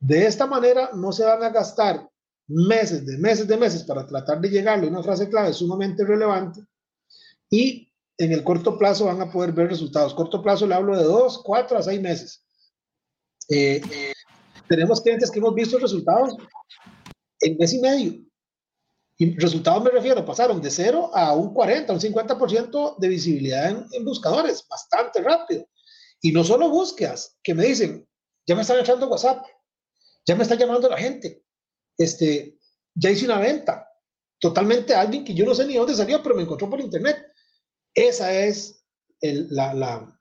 De 0.00 0.26
esta 0.26 0.46
manera 0.46 0.90
no 0.94 1.12
se 1.12 1.24
van 1.24 1.42
a 1.44 1.50
gastar 1.50 2.08
meses, 2.48 3.06
de 3.06 3.16
meses, 3.18 3.46
de 3.46 3.56
meses 3.56 3.84
para 3.84 4.04
tratar 4.04 4.40
de 4.40 4.50
llegarle 4.50 4.86
a 4.86 4.90
una 4.90 5.02
frase 5.02 5.28
clave 5.28 5.52
sumamente 5.52 6.04
relevante 6.04 6.60
y 7.48 7.88
en 8.18 8.32
el 8.32 8.42
corto 8.42 8.76
plazo 8.76 9.06
van 9.06 9.20
a 9.20 9.30
poder 9.30 9.52
ver 9.52 9.68
resultados. 9.68 10.12
Corto 10.14 10.42
plazo 10.42 10.66
le 10.66 10.74
hablo 10.74 10.96
de 10.96 11.04
dos, 11.04 11.40
cuatro 11.42 11.78
a 11.78 11.82
seis 11.82 12.00
meses. 12.00 12.44
Eh, 13.48 13.80
tenemos 14.68 15.00
clientes 15.00 15.30
que 15.30 15.38
hemos 15.38 15.54
visto 15.54 15.78
resultados 15.78 16.36
en 17.40 17.56
mes 17.58 17.72
y 17.72 17.80
medio. 17.80 18.31
Y 19.18 19.38
resultados 19.38 19.82
me 19.82 19.90
refiero, 19.90 20.24
pasaron 20.24 20.60
de 20.60 20.70
cero 20.70 21.10
a 21.14 21.34
un 21.34 21.52
40, 21.52 21.92
un 21.92 22.00
50% 22.00 22.96
de 22.98 23.08
visibilidad 23.08 23.70
en, 23.70 23.86
en, 23.92 24.04
buscadores, 24.04 24.66
bastante 24.68 25.20
rápido. 25.20 25.66
Y 26.20 26.32
no 26.32 26.44
solo 26.44 26.70
búsquedas, 26.70 27.36
que 27.42 27.54
me 27.54 27.64
dicen, 27.64 28.08
ya 28.46 28.54
me 28.54 28.62
están 28.62 28.78
echando 28.78 29.08
WhatsApp, 29.08 29.44
ya 30.26 30.34
me 30.34 30.42
está 30.42 30.54
llamando 30.54 30.88
la 30.88 30.96
gente, 30.96 31.44
este, 31.96 32.58
ya 32.94 33.10
hice 33.10 33.26
una 33.26 33.38
venta, 33.38 33.88
totalmente 34.38 34.94
alguien 34.94 35.24
que 35.24 35.34
yo 35.34 35.44
no 35.44 35.54
sé 35.54 35.66
ni 35.66 35.74
dónde 35.74 35.94
salió, 35.94 36.22
pero 36.22 36.34
me 36.34 36.42
encontró 36.42 36.68
por 36.68 36.80
internet. 36.80 37.24
Esa 37.94 38.32
es 38.32 38.84
el, 39.20 39.46
la, 39.50 39.74
la, 39.74 40.20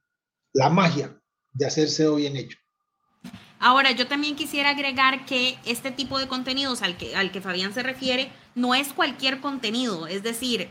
la 0.54 0.70
magia 0.70 1.20
de 1.54 1.66
hacer 1.66 1.90
SEO 1.90 2.16
bien 2.16 2.36
hecho. 2.36 2.58
Ahora, 3.60 3.92
yo 3.92 4.08
también 4.08 4.36
quisiera 4.36 4.72
agregar 4.72 5.26
que 5.26 5.58
este 5.66 5.92
tipo 5.92 6.18
de 6.20 6.28
contenidos 6.28 6.82
al 6.82 6.98
que, 6.98 7.16
al 7.16 7.32
que 7.32 7.42
Fabián 7.42 7.74
se 7.74 7.84
refiere 7.84 8.32
no 8.56 8.76
es 8.76 8.94
cualquier 8.94 9.40
contenido. 9.42 10.08
Es 10.08 10.24
decir, 10.24 10.70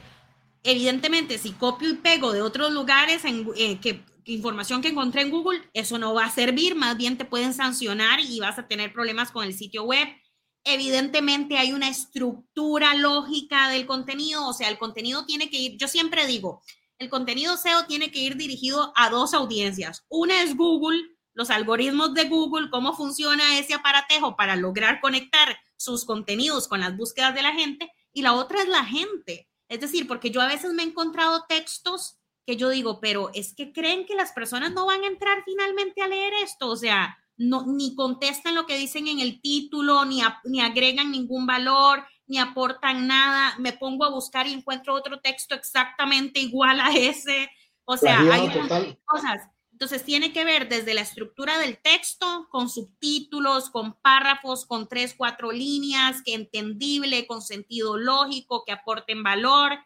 evidentemente, 0.62 1.38
si 1.38 1.52
copio 1.52 1.90
y 1.90 1.94
pego 1.94 2.32
de 2.32 2.42
otros 2.42 2.72
lugares 2.72 3.24
en, 3.24 3.48
eh, 3.56 3.78
información 4.24 4.82
que 4.82 4.88
encontré 4.88 5.22
en 5.22 5.30
Google, 5.30 5.62
eso 5.74 5.98
no 5.98 6.14
va 6.14 6.26
a 6.26 6.30
servir, 6.30 6.74
más 6.74 6.96
bien 6.96 7.18
te 7.18 7.24
pueden 7.24 7.54
sancionar 7.54 8.20
y 8.20 8.40
vas 8.40 8.58
a 8.58 8.68
tener 8.68 8.92
problemas 8.92 9.30
con 9.30 9.44
el 9.44 9.54
sitio 9.54 9.84
web. 9.84 10.08
Evidentemente 10.62 11.56
hay 11.56 11.72
una 11.72 11.88
estructura 11.88 12.94
lógica 12.94 13.70
del 13.70 13.86
contenido, 13.86 14.46
o 14.46 14.52
sea, 14.52 14.68
el 14.68 14.78
contenido 14.78 15.24
tiene 15.24 15.50
que 15.50 15.56
ir, 15.56 15.76
yo 15.78 15.88
siempre 15.88 16.26
digo, 16.26 16.62
el 16.98 17.08
contenido 17.08 17.56
SEO 17.56 17.86
tiene 17.86 18.10
que 18.10 18.20
ir 18.20 18.36
dirigido 18.36 18.92
a 18.94 19.08
dos 19.08 19.32
audiencias. 19.32 20.04
Una 20.10 20.42
es 20.42 20.54
Google, 20.54 21.00
los 21.32 21.48
algoritmos 21.48 22.12
de 22.12 22.24
Google, 22.24 22.68
cómo 22.70 22.94
funciona 22.94 23.58
ese 23.58 23.72
aparatejo 23.72 24.36
para 24.36 24.54
lograr 24.54 25.00
conectar 25.00 25.58
sus 25.80 26.04
contenidos 26.04 26.68
con 26.68 26.80
las 26.80 26.94
búsquedas 26.94 27.34
de 27.34 27.42
la 27.42 27.54
gente. 27.54 27.90
Y 28.12 28.20
la 28.20 28.34
otra 28.34 28.60
es 28.62 28.68
la 28.68 28.84
gente. 28.84 29.48
Es 29.68 29.80
decir, 29.80 30.06
porque 30.06 30.30
yo 30.30 30.42
a 30.42 30.46
veces 30.46 30.74
me 30.74 30.82
he 30.82 30.86
encontrado 30.86 31.46
textos 31.48 32.18
que 32.46 32.56
yo 32.56 32.68
digo, 32.68 33.00
pero 33.00 33.30
es 33.32 33.54
que 33.54 33.72
creen 33.72 34.04
que 34.04 34.14
las 34.14 34.32
personas 34.32 34.72
no 34.72 34.84
van 34.84 35.04
a 35.04 35.06
entrar 35.06 35.42
finalmente 35.44 36.02
a 36.02 36.08
leer 36.08 36.34
esto. 36.42 36.68
O 36.68 36.76
sea, 36.76 37.16
no, 37.38 37.64
ni 37.66 37.94
contestan 37.94 38.54
lo 38.54 38.66
que 38.66 38.76
dicen 38.76 39.08
en 39.08 39.20
el 39.20 39.40
título, 39.40 40.04
ni, 40.04 40.20
a, 40.20 40.40
ni 40.44 40.60
agregan 40.60 41.10
ningún 41.10 41.46
valor, 41.46 42.04
ni 42.26 42.38
aportan 42.38 43.06
nada, 43.06 43.54
me 43.58 43.72
pongo 43.72 44.04
a 44.04 44.10
buscar 44.10 44.46
y 44.46 44.52
encuentro 44.52 44.94
otro 44.94 45.20
texto 45.20 45.54
exactamente 45.54 46.40
igual 46.40 46.78
a 46.78 46.90
ese. 46.90 47.48
O 47.84 47.96
sea, 47.96 48.20
hay 48.20 48.98
cosas. 49.06 49.48
Entonces 49.80 50.04
tiene 50.04 50.30
que 50.34 50.44
ver 50.44 50.68
desde 50.68 50.92
la 50.92 51.00
estructura 51.00 51.58
del 51.58 51.78
texto, 51.78 52.48
con 52.50 52.68
subtítulos, 52.68 53.70
con 53.70 53.94
párrafos, 53.94 54.66
con 54.66 54.86
tres, 54.86 55.14
cuatro 55.16 55.52
líneas, 55.52 56.20
que 56.22 56.34
entendible, 56.34 57.26
con 57.26 57.40
sentido 57.40 57.96
lógico, 57.96 58.62
que 58.66 58.72
aporten 58.72 59.22
valor, 59.22 59.78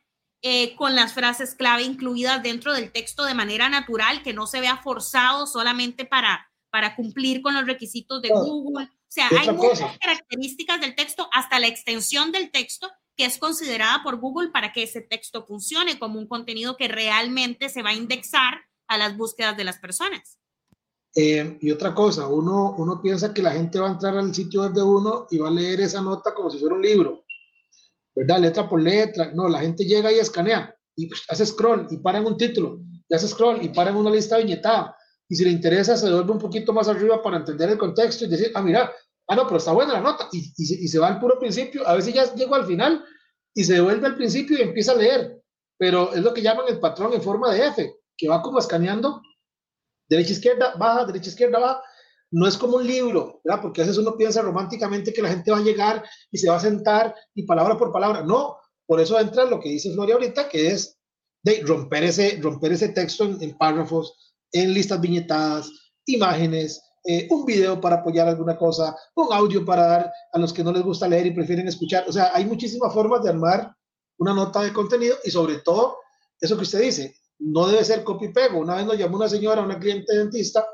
eh, 0.42 0.74
con 0.74 0.96
las 0.96 1.14
frases 1.14 1.54
clave 1.54 1.84
incluidas 1.84 2.42
dentro 2.42 2.72
del 2.74 2.90
texto 2.90 3.24
de 3.24 3.34
manera 3.34 3.68
natural, 3.68 4.24
que 4.24 4.32
no 4.32 4.48
se 4.48 4.58
vea 4.58 4.78
forzado 4.78 5.46
solamente 5.46 6.04
para, 6.04 6.50
para 6.70 6.96
cumplir 6.96 7.40
con 7.40 7.54
los 7.54 7.64
requisitos 7.64 8.20
de 8.20 8.30
Google. 8.30 8.86
O 8.86 8.90
sea, 9.06 9.28
hay 9.28 9.52
muchas 9.52 9.96
características 9.98 10.80
del 10.80 10.96
texto, 10.96 11.28
hasta 11.30 11.60
la 11.60 11.68
extensión 11.68 12.32
del 12.32 12.50
texto, 12.50 12.90
que 13.16 13.26
es 13.26 13.38
considerada 13.38 14.02
por 14.02 14.16
Google 14.16 14.48
para 14.48 14.72
que 14.72 14.82
ese 14.82 15.02
texto 15.02 15.46
funcione 15.46 16.00
como 16.00 16.18
un 16.18 16.26
contenido 16.26 16.76
que 16.76 16.88
realmente 16.88 17.68
se 17.68 17.82
va 17.82 17.90
a 17.90 17.94
indexar 17.94 18.64
a 18.88 18.98
las 18.98 19.16
búsquedas 19.16 19.56
de 19.56 19.64
las 19.64 19.78
personas. 19.78 20.38
Eh, 21.16 21.58
y 21.60 21.70
otra 21.70 21.94
cosa, 21.94 22.26
uno, 22.26 22.74
uno 22.76 23.00
piensa 23.00 23.32
que 23.32 23.42
la 23.42 23.52
gente 23.52 23.78
va 23.78 23.88
a 23.88 23.92
entrar 23.92 24.16
al 24.16 24.34
sitio 24.34 24.62
web 24.62 24.72
de 24.72 24.82
uno 24.82 25.26
y 25.30 25.38
va 25.38 25.48
a 25.48 25.52
leer 25.52 25.80
esa 25.80 26.00
nota 26.00 26.34
como 26.34 26.50
si 26.50 26.58
fuera 26.58 26.74
un 26.74 26.82
libro, 26.82 27.24
¿verdad? 28.16 28.40
Letra 28.40 28.68
por 28.68 28.82
letra. 28.82 29.30
No, 29.32 29.48
la 29.48 29.60
gente 29.60 29.84
llega 29.84 30.12
y 30.12 30.18
escanea 30.18 30.74
y 30.96 31.08
hace 31.28 31.46
scroll 31.46 31.86
y 31.90 31.98
para 31.98 32.18
en 32.18 32.26
un 32.26 32.36
título, 32.36 32.80
y 33.08 33.14
hace 33.14 33.28
scroll 33.28 33.62
y 33.62 33.68
para 33.68 33.90
en 33.90 33.96
una 33.96 34.10
lista 34.10 34.38
viñetada. 34.38 34.96
Y 35.28 35.36
si 35.36 35.44
le 35.44 35.50
interesa, 35.50 35.96
se 35.96 36.06
devuelve 36.06 36.32
un 36.32 36.38
poquito 36.38 36.72
más 36.72 36.88
arriba 36.88 37.22
para 37.22 37.38
entender 37.38 37.70
el 37.70 37.78
contexto 37.78 38.24
y 38.24 38.28
decir, 38.28 38.50
ah, 38.54 38.62
mira, 38.62 38.92
ah, 39.28 39.36
no, 39.36 39.44
pero 39.46 39.56
está 39.56 39.72
buena 39.72 39.94
la 39.94 40.00
nota, 40.00 40.28
y, 40.32 40.38
y, 40.38 40.84
y, 40.84 40.88
se 40.88 40.98
va 40.98 41.08
al 41.08 41.20
puro 41.20 41.38
principio, 41.38 41.86
a 41.86 41.94
veces 41.94 42.12
ya 42.12 42.34
llego 42.34 42.54
al 42.54 42.66
final 42.66 43.04
y 43.54 43.64
se 43.64 43.74
devuelve 43.74 44.06
al 44.06 44.16
principio 44.16 44.58
y 44.58 44.62
empieza 44.62 44.92
a 44.92 44.96
leer, 44.96 45.40
pero 45.78 46.12
es 46.12 46.22
lo 46.22 46.34
que 46.34 46.42
llaman 46.42 46.66
el 46.68 46.78
patrón 46.78 47.12
en 47.14 47.22
forma 47.22 47.52
de 47.52 47.66
F, 47.68 47.96
que 48.16 48.28
va 48.28 48.42
como 48.42 48.58
escaneando, 48.58 49.22
derecha, 50.08 50.32
izquierda, 50.32 50.74
baja, 50.76 51.04
derecha, 51.04 51.30
izquierda, 51.30 51.58
baja, 51.58 51.82
no 52.30 52.46
es 52.46 52.56
como 52.56 52.76
un 52.76 52.86
libro, 52.86 53.40
¿verdad? 53.44 53.62
Porque 53.62 53.82
a 53.82 53.84
veces 53.84 53.98
uno 53.98 54.16
piensa 54.16 54.42
románticamente 54.42 55.12
que 55.12 55.22
la 55.22 55.30
gente 55.30 55.50
va 55.50 55.58
a 55.58 55.62
llegar 55.62 56.04
y 56.30 56.38
se 56.38 56.48
va 56.48 56.56
a 56.56 56.60
sentar 56.60 57.14
y 57.34 57.44
palabra 57.44 57.76
por 57.76 57.92
palabra, 57.92 58.22
no, 58.22 58.56
por 58.86 59.00
eso 59.00 59.18
entra 59.18 59.44
lo 59.44 59.60
que 59.60 59.70
dice 59.70 59.92
Floria 59.92 60.14
ahorita, 60.14 60.48
que 60.48 60.68
es 60.68 60.98
de 61.42 61.62
romper 61.64 62.04
ese, 62.04 62.38
romper 62.40 62.72
ese 62.72 62.88
texto 62.88 63.24
en, 63.24 63.42
en 63.42 63.56
párrafos, 63.56 64.34
en 64.52 64.72
listas 64.72 65.00
viñetadas, 65.00 65.70
imágenes, 66.06 66.82
eh, 67.06 67.28
un 67.30 67.44
video 67.44 67.78
para 67.80 67.96
apoyar 67.96 68.28
alguna 68.28 68.56
cosa, 68.56 68.96
un 69.14 69.30
audio 69.30 69.62
para 69.62 69.86
dar 69.86 70.12
a 70.32 70.38
los 70.38 70.54
que 70.54 70.64
no 70.64 70.72
les 70.72 70.82
gusta 70.82 71.06
leer 71.06 71.26
y 71.26 71.34
prefieren 71.34 71.68
escuchar. 71.68 72.04
O 72.08 72.12
sea, 72.12 72.30
hay 72.34 72.46
muchísimas 72.46 72.94
formas 72.94 73.22
de 73.22 73.28
armar 73.28 73.74
una 74.18 74.32
nota 74.32 74.62
de 74.62 74.72
contenido 74.72 75.16
y 75.22 75.30
sobre 75.30 75.58
todo, 75.58 75.98
eso 76.40 76.56
que 76.56 76.62
usted 76.62 76.80
dice, 76.80 77.14
no 77.38 77.66
debe 77.66 77.84
ser 77.84 78.04
copy-pego. 78.04 78.58
Una 78.58 78.76
vez 78.76 78.86
nos 78.86 78.98
llamó 78.98 79.16
una 79.16 79.28
señora, 79.28 79.62
una 79.62 79.78
cliente 79.78 80.16
dentista, 80.16 80.66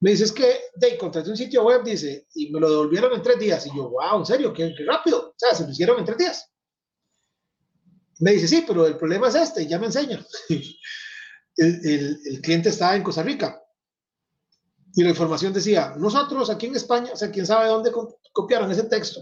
me 0.00 0.10
dice, 0.10 0.24
es 0.24 0.32
que, 0.32 0.60
de, 0.74 0.98
contraté 0.98 1.30
un 1.30 1.36
sitio 1.36 1.62
web, 1.62 1.84
dice, 1.84 2.26
y 2.34 2.50
me 2.50 2.58
lo 2.58 2.68
devolvieron 2.68 3.12
en 3.12 3.22
tres 3.22 3.38
días. 3.38 3.66
Y 3.66 3.76
yo, 3.76 3.90
wow, 3.90 4.18
en 4.18 4.26
serio, 4.26 4.52
qué, 4.52 4.74
qué 4.76 4.84
rápido. 4.84 5.28
O 5.30 5.34
sea, 5.36 5.54
se 5.54 5.64
lo 5.64 5.70
hicieron 5.70 5.98
en 5.98 6.04
tres 6.04 6.18
días. 6.18 6.50
Me 8.18 8.32
dice, 8.32 8.48
sí, 8.48 8.64
pero 8.66 8.86
el 8.86 8.96
problema 8.96 9.28
es 9.28 9.36
este, 9.36 9.66
ya 9.66 9.78
me 9.78 9.86
enseño. 9.86 10.18
el, 10.48 10.66
el, 11.56 12.18
el 12.24 12.40
cliente 12.40 12.70
estaba 12.70 12.96
en 12.96 13.02
Costa 13.02 13.22
Rica 13.22 13.62
y 14.94 15.02
la 15.02 15.10
información 15.10 15.52
decía, 15.52 15.94
nosotros 15.96 16.50
aquí 16.50 16.66
en 16.66 16.76
España, 16.76 17.12
o 17.12 17.16
sea, 17.16 17.30
quién 17.30 17.46
sabe 17.46 17.68
dónde 17.68 17.90
copiaron 18.32 18.70
ese 18.70 18.84
texto, 18.84 19.20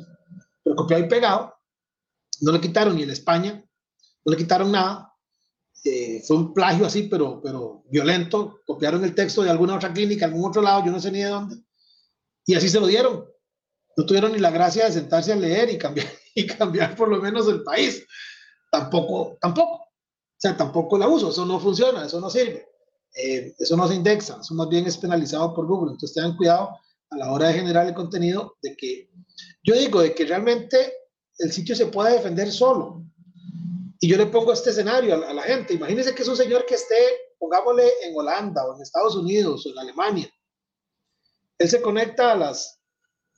pero 0.63 0.75
copiado 0.75 1.05
y 1.05 1.09
pegado, 1.09 1.55
no 2.41 2.53
le 2.53 2.61
quitaron 2.61 2.97
ni 2.97 3.05
en 3.05 3.11
España, 3.11 3.65
no 4.25 4.33
le 4.33 4.37
quitaron 4.37 4.73
nada, 4.73 5.10
fue 6.27 6.37
un 6.37 6.53
plagio 6.53 6.87
así, 6.87 7.05
pero, 7.05 7.40
pero 7.43 7.85
violento, 7.90 8.61
copiaron 8.66 9.05
el 9.05 9.14
texto 9.14 9.43
de 9.43 9.51
alguna 9.51 9.77
otra 9.77 9.93
clínica, 9.93 10.27
algún 10.27 10.49
otro 10.49 10.61
lado, 10.61 10.85
yo 10.85 10.93
no 10.93 11.01
sé 11.01 11.11
ni 11.11 11.21
de 11.21 11.29
dónde, 11.29 11.57
y 12.47 12.55
así 12.55 12.69
se 12.69 12.81
lo 12.81 12.87
dieron. 12.87 13.25
No 13.97 14.07
tuvieron 14.07 14.33
ni 14.33 14.38
la 14.38 14.51
gracia 14.51 14.87
de 14.87 14.93
sentarse 14.93 15.33
a 15.33 15.37
leer 15.37 15.71
y 15.71 15.79
cambiar, 15.79 16.07
y 16.35 16.47
cambiar 16.47 16.97
por 16.97 17.09
lo 17.09 17.21
menos 17.21 17.49
el 17.49 17.62
país. 17.62 18.05
Tampoco, 18.71 19.37
tampoco. 19.40 19.75
O 19.75 20.43
sea, 20.43 20.57
tampoco 20.57 20.97
la 20.97 21.07
uso, 21.07 21.31
eso 21.31 21.45
no 21.45 21.61
funciona, 21.61 22.07
eso 22.07 22.21
no 22.21 22.31
sirve. 22.31 22.66
Eh, 23.14 23.55
eso 23.59 23.77
no 23.77 23.88
se 23.88 23.95
indexa, 23.95 24.38
eso 24.40 24.55
más 24.55 24.69
bien 24.69 24.87
es 24.87 24.97
penalizado 24.97 25.55
por 25.55 25.66
Google. 25.66 25.93
Entonces 25.93 26.14
tengan 26.14 26.37
cuidado 26.37 26.71
a 27.11 27.16
la 27.16 27.31
hora 27.31 27.49
de 27.49 27.55
generar 27.55 27.87
el 27.87 27.95
contenido 27.95 28.57
de 28.62 28.77
que, 28.77 29.11
yo 29.62 29.75
digo, 29.75 30.01
de 30.01 30.14
que 30.14 30.25
realmente 30.25 30.93
el 31.38 31.53
sitio 31.53 31.75
se 31.75 31.87
pueda 31.87 32.11
defender 32.11 32.51
solo. 32.53 33.05
Y 34.01 34.09
yo 34.09 34.17
le 34.17 34.27
pongo 34.27 34.53
este 34.53 34.71
escenario 34.71 35.15
a, 35.15 35.33
la 35.33 35.43
gente. 35.43 35.75
Imagínense 35.75 36.15
que 36.15 36.23
es 36.23 36.29
un 36.29 36.37
señor 36.37 36.65
que 36.67 36.75
esté, 36.75 36.97
pongámosle, 37.39 37.87
en 38.03 38.17
Holanda 38.17 38.65
o 38.67 38.75
en 38.75 38.83
Estados 38.83 39.15
Unidos 39.15 39.67
o 39.67 39.71
en 39.71 39.79
Alemania. 39.79 40.31
Él 41.59 41.69
se 41.69 41.83
conecta 41.83 42.33
a 42.33 42.37
las 42.37 42.81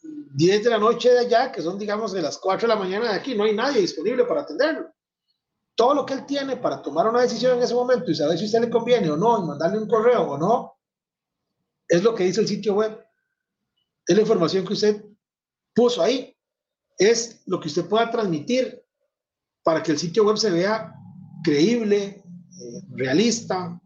10 0.03 0.65
de 0.65 0.71
la 0.71 0.79
noche 0.79 1.11
de 1.11 1.19
allá, 1.19 1.51
que 1.51 1.61
son, 1.61 1.79
digamos, 1.79 2.13
de 2.13 2.23
las 2.23 2.39
4 2.39 2.69
de 2.69 2.75
la 2.75 2.81
mañana 2.81 3.11
de 3.11 3.19
aquí. 3.19 3.35
No 3.35 3.45
hay 3.45 3.55
nadie 3.55 3.81
disponible 3.81 4.25
para 4.25 4.43
atenderlo 4.43 4.93
todo 5.75 5.95
lo 5.95 6.07
que 6.07 6.15
él 6.15 6.27
tiene 6.27 6.57
para 6.57 6.83
tomar 6.83 7.09
una 7.09 7.23
decisión 7.23 7.57
en 7.57 7.63
ese 7.63 7.75
momento 7.75 8.11
y 8.11 8.15
saber 8.15 8.37
si 8.37 8.45
a 8.45 8.47
usted 8.47 8.61
le 8.61 8.71
conviene 8.71 9.11
o 9.11 9.17
no, 9.17 9.43
y 9.43 9.47
mandarle 9.47 9.79
un 9.79 9.89
correo 9.89 10.23
o 10.23 10.39
no, 10.39 10.79
es 11.89 12.03
lo 12.03 12.15
que 12.15 12.25
dice 12.25 12.41
el 12.41 12.49
sitio 12.49 12.75
web. 12.75 13.05
Es 14.07 14.17
la 14.17 14.23
información 14.23 14.67
que 14.67 14.73
usted 14.73 15.05
puso 15.75 16.03
ahí. 16.03 16.37
Es 16.99 17.43
lo 17.47 17.59
que 17.61 17.69
usted 17.69 17.87
pueda 17.87 18.11
transmitir 18.11 18.82
para 19.63 19.83
que 19.83 19.93
el 19.93 19.99
sitio 19.99 20.25
web 20.25 20.37
se 20.37 20.51
vea 20.51 20.95
creíble, 21.43 22.03
eh, 22.03 22.83
realista, 22.95 23.81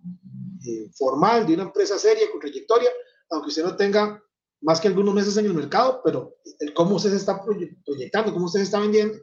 eh, 0.66 0.90
formal, 0.96 1.46
de 1.46 1.54
una 1.54 1.64
empresa 1.64 1.98
seria, 1.98 2.30
con 2.30 2.40
trayectoria, 2.40 2.90
aunque 3.30 3.48
usted 3.48 3.64
no 3.64 3.76
tenga 3.76 4.22
más 4.62 4.80
que 4.80 4.88
algunos 4.88 5.14
meses 5.14 5.36
en 5.36 5.46
el 5.46 5.54
mercado, 5.54 6.00
pero 6.04 6.36
el 6.60 6.72
cómo 6.74 6.96
usted 6.96 7.10
se 7.10 7.16
está 7.16 7.42
proyectando, 7.84 8.32
cómo 8.32 8.46
usted 8.46 8.60
se 8.60 8.64
está 8.64 8.80
vendiendo, 8.80 9.18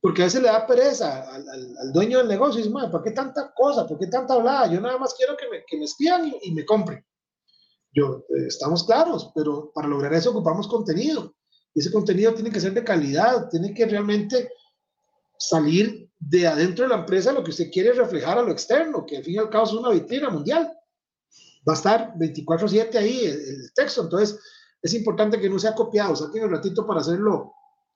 porque 0.00 0.22
a 0.22 0.24
veces 0.26 0.42
le 0.42 0.48
da 0.48 0.66
pereza 0.66 1.28
al, 1.32 1.92
dueño 1.92 2.18
del 2.18 2.28
negocio 2.28 2.60
y 2.60 2.64
dice, 2.64 2.74
¿para 2.90 3.02
qué 3.02 3.10
tanta 3.10 3.52
cosa? 3.54 3.86
¿Por 3.86 3.98
qué 3.98 4.06
tanta 4.06 4.34
hablada? 4.34 4.72
Yo 4.72 4.80
nada 4.80 4.98
más 4.98 5.14
quiero 5.14 5.36
que 5.36 5.48
me, 5.48 5.64
que 5.66 5.76
me 5.76 5.84
espían 5.84 6.32
y, 6.42 6.52
me 6.52 6.64
compren. 6.64 7.04
Yo, 7.92 8.24
eh, 8.28 8.46
estamos 8.46 8.84
claros, 8.84 9.32
pero 9.34 9.72
para 9.74 9.88
lograr 9.88 10.12
eso 10.14 10.30
ocupamos 10.30 10.68
contenido. 10.68 11.34
Y 11.74 11.80
ese 11.80 11.90
contenido 11.90 12.34
tiene 12.34 12.50
que 12.50 12.60
ser 12.60 12.74
de 12.74 12.84
calidad, 12.84 13.48
tiene 13.48 13.74
que 13.74 13.86
realmente 13.86 14.50
salir 15.38 16.10
de 16.18 16.46
adentro 16.46 16.84
de 16.84 16.90
la 16.90 17.00
empresa 17.00 17.32
lo 17.32 17.44
que 17.44 17.50
usted 17.50 17.70
quiere 17.70 17.92
reflejar 17.92 18.38
a 18.38 18.42
lo 18.42 18.50
externo, 18.50 19.06
que 19.06 19.18
al 19.18 19.24
fin 19.24 19.34
y 19.34 19.38
al 19.38 19.48
cabo 19.48 19.64
es 19.64 19.72
una 19.72 19.90
vitrina 19.90 20.28
mundial. 20.30 20.72
Va 21.66 21.72
a 21.72 21.76
estar 21.76 22.12
24/7 22.16 22.98
ahí 22.98 23.24
el, 23.24 23.72
texto, 23.74 24.02
entonces 24.02 24.38
es 24.82 24.94
importante 24.94 25.40
que 25.40 25.48
no 25.48 25.58
sea 25.58 25.74
copiado, 25.74 26.16
saquen 26.16 26.44
un 26.44 26.50
ratito 26.50 26.86
para 26.86 27.00
hacerlo 27.00 27.52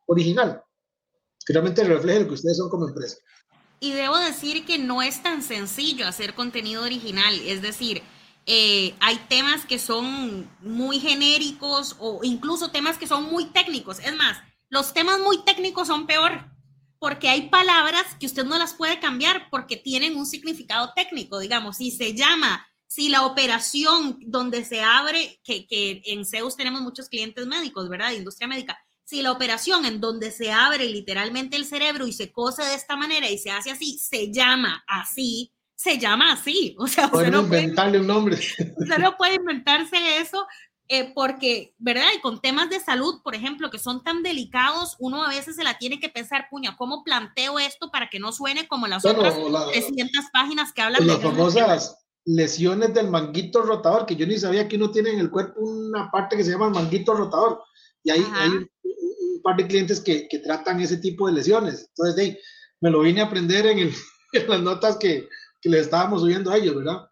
original, 0.06 0.62
que 1.44 1.52
realmente 1.52 1.84
refleje 1.84 2.20
lo 2.20 2.28
que 2.28 2.34
ustedes 2.34 2.56
son 2.56 2.70
como 2.70 2.88
empresa. 2.88 3.16
Y 3.80 3.92
debo 3.92 4.16
decir 4.16 4.64
que 4.64 4.78
no 4.78 5.02
es 5.02 5.22
tan 5.22 5.42
sencillo 5.42 6.06
hacer 6.06 6.34
contenido 6.34 6.84
original, 6.84 7.34
es 7.44 7.62
decir, 7.62 8.02
eh, 8.46 8.94
hay 9.00 9.16
temas 9.28 9.66
que 9.66 9.78
son 9.78 10.48
muy 10.60 10.98
genéricos 11.00 11.96
o 11.98 12.20
incluso 12.22 12.70
temas 12.70 12.98
que 12.98 13.06
son 13.06 13.24
muy 13.24 13.46
técnicos. 13.46 13.98
Es 14.00 14.14
más, 14.16 14.38
los 14.68 14.92
temas 14.92 15.20
muy 15.20 15.44
técnicos 15.44 15.88
son 15.88 16.06
peor 16.06 16.51
porque 17.02 17.28
hay 17.28 17.48
palabras 17.48 18.04
que 18.20 18.26
usted 18.26 18.44
no 18.44 18.56
las 18.58 18.74
puede 18.74 19.00
cambiar 19.00 19.48
porque 19.50 19.76
tienen 19.76 20.16
un 20.16 20.24
significado 20.24 20.92
técnico, 20.94 21.40
digamos, 21.40 21.78
si 21.78 21.90
se 21.90 22.14
llama, 22.14 22.64
si 22.86 23.08
la 23.08 23.26
operación 23.26 24.20
donde 24.20 24.64
se 24.64 24.82
abre, 24.82 25.40
que, 25.42 25.66
que 25.66 26.00
en 26.04 26.24
Zeus 26.24 26.56
tenemos 26.56 26.80
muchos 26.80 27.08
clientes 27.08 27.44
médicos, 27.44 27.88
¿verdad? 27.88 28.10
De 28.10 28.18
industria 28.18 28.46
médica, 28.46 28.78
si 29.02 29.20
la 29.20 29.32
operación 29.32 29.84
en 29.84 30.00
donde 30.00 30.30
se 30.30 30.52
abre 30.52 30.88
literalmente 30.88 31.56
el 31.56 31.64
cerebro 31.64 32.06
y 32.06 32.12
se 32.12 32.30
cose 32.30 32.62
de 32.62 32.76
esta 32.76 32.94
manera 32.94 33.28
y 33.28 33.36
se 33.36 33.50
hace 33.50 33.72
así, 33.72 33.98
se 33.98 34.32
llama 34.32 34.84
así, 34.86 35.52
se 35.74 35.98
llama 35.98 36.30
así. 36.32 36.76
O 36.78 36.86
sea, 36.86 37.06
usted 37.12 37.32
no 37.32 37.40
inventarle 37.40 37.98
un 37.98 38.06
nombre. 38.06 38.36
Usted 38.36 38.98
no 38.98 39.16
puede 39.16 39.34
inventarse 39.34 40.18
eso 40.18 40.46
eh, 40.94 41.10
porque, 41.14 41.74
¿verdad? 41.78 42.04
Y 42.14 42.20
con 42.20 42.42
temas 42.42 42.68
de 42.68 42.78
salud, 42.78 43.22
por 43.24 43.34
ejemplo, 43.34 43.70
que 43.70 43.78
son 43.78 44.04
tan 44.04 44.22
delicados, 44.22 44.96
uno 44.98 45.24
a 45.24 45.30
veces 45.30 45.56
se 45.56 45.64
la 45.64 45.78
tiene 45.78 45.98
que 45.98 46.10
pensar, 46.10 46.48
puña, 46.50 46.76
¿cómo 46.76 47.02
planteo 47.02 47.58
esto 47.58 47.90
para 47.90 48.10
que 48.10 48.20
no 48.20 48.30
suene 48.30 48.68
como 48.68 48.86
las 48.86 49.02
otras 49.02 49.34
300 49.72 50.26
páginas 50.34 50.70
que 50.74 50.82
hablan 50.82 51.00
de... 51.00 51.06
Las 51.06 51.22
famosas 51.22 51.98
lesiones 52.26 52.92
del 52.92 53.08
manguito 53.08 53.62
rotador, 53.62 54.04
que 54.04 54.16
yo 54.16 54.26
ni 54.26 54.36
sabía 54.36 54.68
que 54.68 54.76
uno 54.76 54.90
tiene 54.90 55.12
en 55.12 55.20
el 55.20 55.30
cuerpo 55.30 55.62
una 55.62 56.10
parte 56.10 56.36
que 56.36 56.44
se 56.44 56.50
llama 56.50 56.68
manguito 56.68 57.14
rotador. 57.14 57.62
Y 58.04 58.10
ahí 58.10 58.26
hay 58.34 58.50
un, 58.50 58.70
par 59.42 59.56
de 59.56 59.66
clientes 59.66 59.98
que, 59.98 60.28
que, 60.28 60.40
tratan 60.40 60.78
ese 60.78 60.98
tipo 60.98 61.26
de 61.26 61.32
lesiones. 61.32 61.88
Entonces, 61.88 62.16
hey, 62.18 62.38
me 62.82 62.90
lo 62.90 63.00
vine 63.00 63.22
a 63.22 63.24
aprender 63.24 63.64
en, 63.64 63.78
el, 63.78 63.94
en 64.34 64.46
las 64.46 64.60
notas 64.60 64.98
que, 64.98 65.26
que 65.62 65.70
le 65.70 65.78
estábamos 65.78 66.20
subiendo 66.20 66.50
a 66.50 66.58
ellos, 66.58 66.76
¿verdad? 66.76 67.08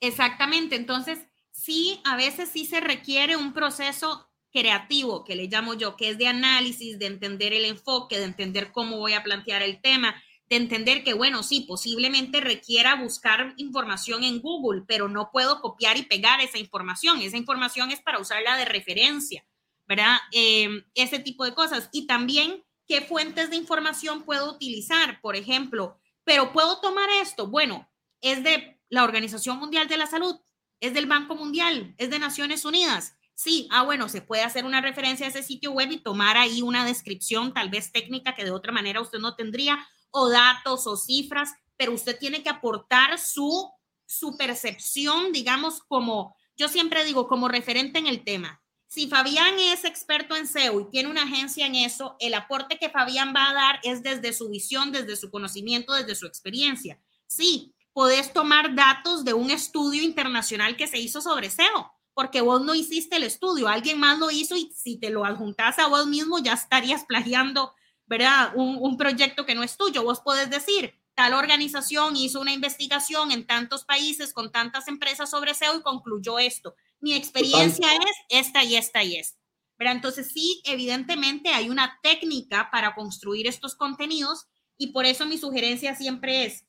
Exactamente. 0.00 0.76
Entonces, 0.76 1.27
sí, 1.68 2.00
a 2.04 2.16
veces 2.16 2.48
sí 2.50 2.64
se 2.64 2.80
requiere 2.80 3.36
un 3.36 3.52
proceso 3.52 4.26
creativo, 4.50 5.22
que 5.22 5.36
le 5.36 5.48
llamo 5.48 5.74
yo, 5.74 5.96
que 5.96 6.08
es 6.08 6.16
de 6.16 6.26
análisis, 6.26 6.98
de 6.98 7.04
entender 7.04 7.52
el 7.52 7.66
enfoque, 7.66 8.16
de 8.16 8.24
entender 8.24 8.72
cómo 8.72 8.96
voy 8.96 9.12
a 9.12 9.22
plantear 9.22 9.60
el 9.60 9.82
tema, 9.82 10.14
de 10.48 10.56
entender 10.56 11.04
que, 11.04 11.12
bueno, 11.12 11.42
sí, 11.42 11.66
posiblemente 11.68 12.40
requiera 12.40 12.94
buscar 12.94 13.52
información 13.58 14.24
en 14.24 14.40
Google, 14.40 14.84
pero 14.88 15.10
no 15.10 15.28
puedo 15.30 15.60
copiar 15.60 15.98
y 15.98 16.04
pegar 16.04 16.40
esa 16.40 16.56
información. 16.56 17.20
Esa 17.20 17.36
información 17.36 17.90
es 17.90 18.00
para 18.00 18.18
usarla 18.18 18.56
de 18.56 18.64
referencia, 18.64 19.44
¿verdad? 19.86 20.16
Em, 20.32 20.84
ese 20.94 21.18
tipo 21.18 21.44
de 21.44 21.52
cosas. 21.52 21.90
Y 21.92 22.06
también, 22.06 22.64
¿qué 22.86 23.02
fuentes 23.02 23.50
de 23.50 23.56
información 23.56 24.22
puedo 24.22 24.50
utilizar? 24.50 25.20
Por 25.20 25.36
ejemplo, 25.36 25.98
pero 26.24 26.50
puedo 26.50 26.80
tomar 26.80 27.10
esto. 27.20 27.46
Bueno, 27.46 27.90
es 28.22 28.42
de 28.42 28.80
la 28.88 29.04
Organización 29.04 29.58
Mundial 29.58 29.86
de 29.86 29.98
la 29.98 30.06
Salud 30.06 30.40
es 30.80 30.94
del 30.94 31.06
Banco 31.06 31.34
Mundial, 31.34 31.94
es 31.98 32.10
de 32.10 32.18
Naciones 32.18 32.64
Unidas. 32.64 33.16
Sí, 33.34 33.68
ah, 33.70 33.84
bueno, 33.84 34.08
se 34.08 34.20
puede 34.20 34.42
hacer 34.42 34.64
una 34.64 34.80
referencia 34.80 35.26
a 35.26 35.28
ese 35.28 35.42
sitio 35.42 35.70
web 35.72 35.90
y 35.92 36.00
tomar 36.00 36.36
ahí 36.36 36.60
una 36.62 36.84
descripción 36.84 37.54
tal 37.54 37.70
vez 37.70 37.92
técnica 37.92 38.34
que 38.34 38.44
de 38.44 38.50
otra 38.50 38.72
manera 38.72 39.00
usted 39.00 39.20
no 39.20 39.36
tendría, 39.36 39.78
o 40.10 40.28
datos 40.28 40.86
o 40.86 40.96
cifras, 40.96 41.52
pero 41.76 41.92
usted 41.92 42.18
tiene 42.18 42.42
que 42.42 42.48
aportar 42.48 43.18
su, 43.18 43.70
su 44.06 44.36
percepción, 44.36 45.32
digamos, 45.32 45.82
como, 45.82 46.34
yo 46.56 46.68
siempre 46.68 47.04
digo, 47.04 47.28
como 47.28 47.48
referente 47.48 47.98
en 47.98 48.06
el 48.06 48.24
tema. 48.24 48.60
Si 48.88 49.06
Fabián 49.06 49.58
es 49.58 49.84
experto 49.84 50.34
en 50.34 50.46
SEO 50.46 50.80
y 50.80 50.90
tiene 50.90 51.10
una 51.10 51.24
agencia 51.24 51.66
en 51.66 51.74
eso, 51.74 52.16
el 52.20 52.32
aporte 52.34 52.78
que 52.78 52.88
Fabián 52.88 53.34
va 53.36 53.50
a 53.50 53.54
dar 53.54 53.80
es 53.82 54.02
desde 54.02 54.32
su 54.32 54.48
visión, 54.48 54.92
desde 54.92 55.14
su 55.14 55.30
conocimiento, 55.30 55.92
desde 55.92 56.14
su 56.14 56.26
experiencia. 56.26 56.98
Sí, 57.26 57.74
podés 57.98 58.32
tomar 58.32 58.76
datos 58.76 59.24
de 59.24 59.34
un 59.34 59.50
estudio 59.50 60.04
internacional 60.04 60.76
que 60.76 60.86
se 60.86 60.98
hizo 60.98 61.20
sobre 61.20 61.50
SEO, 61.50 61.92
porque 62.14 62.42
vos 62.42 62.62
no 62.62 62.76
hiciste 62.76 63.16
el 63.16 63.24
estudio, 63.24 63.66
alguien 63.66 63.98
más 63.98 64.20
lo 64.20 64.30
hizo 64.30 64.54
y 64.54 64.70
si 64.72 65.00
te 65.00 65.10
lo 65.10 65.24
adjuntas 65.24 65.80
a 65.80 65.88
vos 65.88 66.06
mismo 66.06 66.38
ya 66.38 66.52
estarías 66.52 67.04
plagiando, 67.06 67.74
¿verdad? 68.06 68.52
Un, 68.54 68.96
proyecto 68.96 69.44
que 69.44 69.56
no 69.56 69.64
es 69.64 69.76
tuyo. 69.76 70.04
Vos 70.04 70.20
podés 70.20 70.48
decir, 70.48 70.94
tal 71.16 71.34
organización 71.34 72.14
hizo 72.14 72.40
una 72.40 72.52
investigación 72.52 73.32
en 73.32 73.48
tantos 73.48 73.84
países 73.84 74.32
con 74.32 74.52
tantas 74.52 74.86
empresas 74.86 75.28
sobre 75.28 75.54
SEO 75.54 75.78
y 75.78 75.82
concluyó 75.82 76.38
esto. 76.38 76.76
Mi 77.00 77.14
experiencia 77.14 77.88
es 77.96 78.46
esta 78.46 78.62
y 78.62 78.76
esta 78.76 79.02
y 79.02 79.16
esta. 79.16 79.40
¿verdad? 79.76 79.96
Entonces 79.96 80.30
sí, 80.32 80.62
evidentemente 80.66 81.48
hay 81.48 81.68
una 81.68 81.98
técnica 82.00 82.68
para 82.70 82.94
construir 82.94 83.48
estos 83.48 83.74
contenidos 83.74 84.46
y 84.76 84.92
por 84.92 85.04
eso 85.04 85.26
mi 85.26 85.36
sugerencia 85.36 85.96
siempre 85.96 86.44
es, 86.44 86.67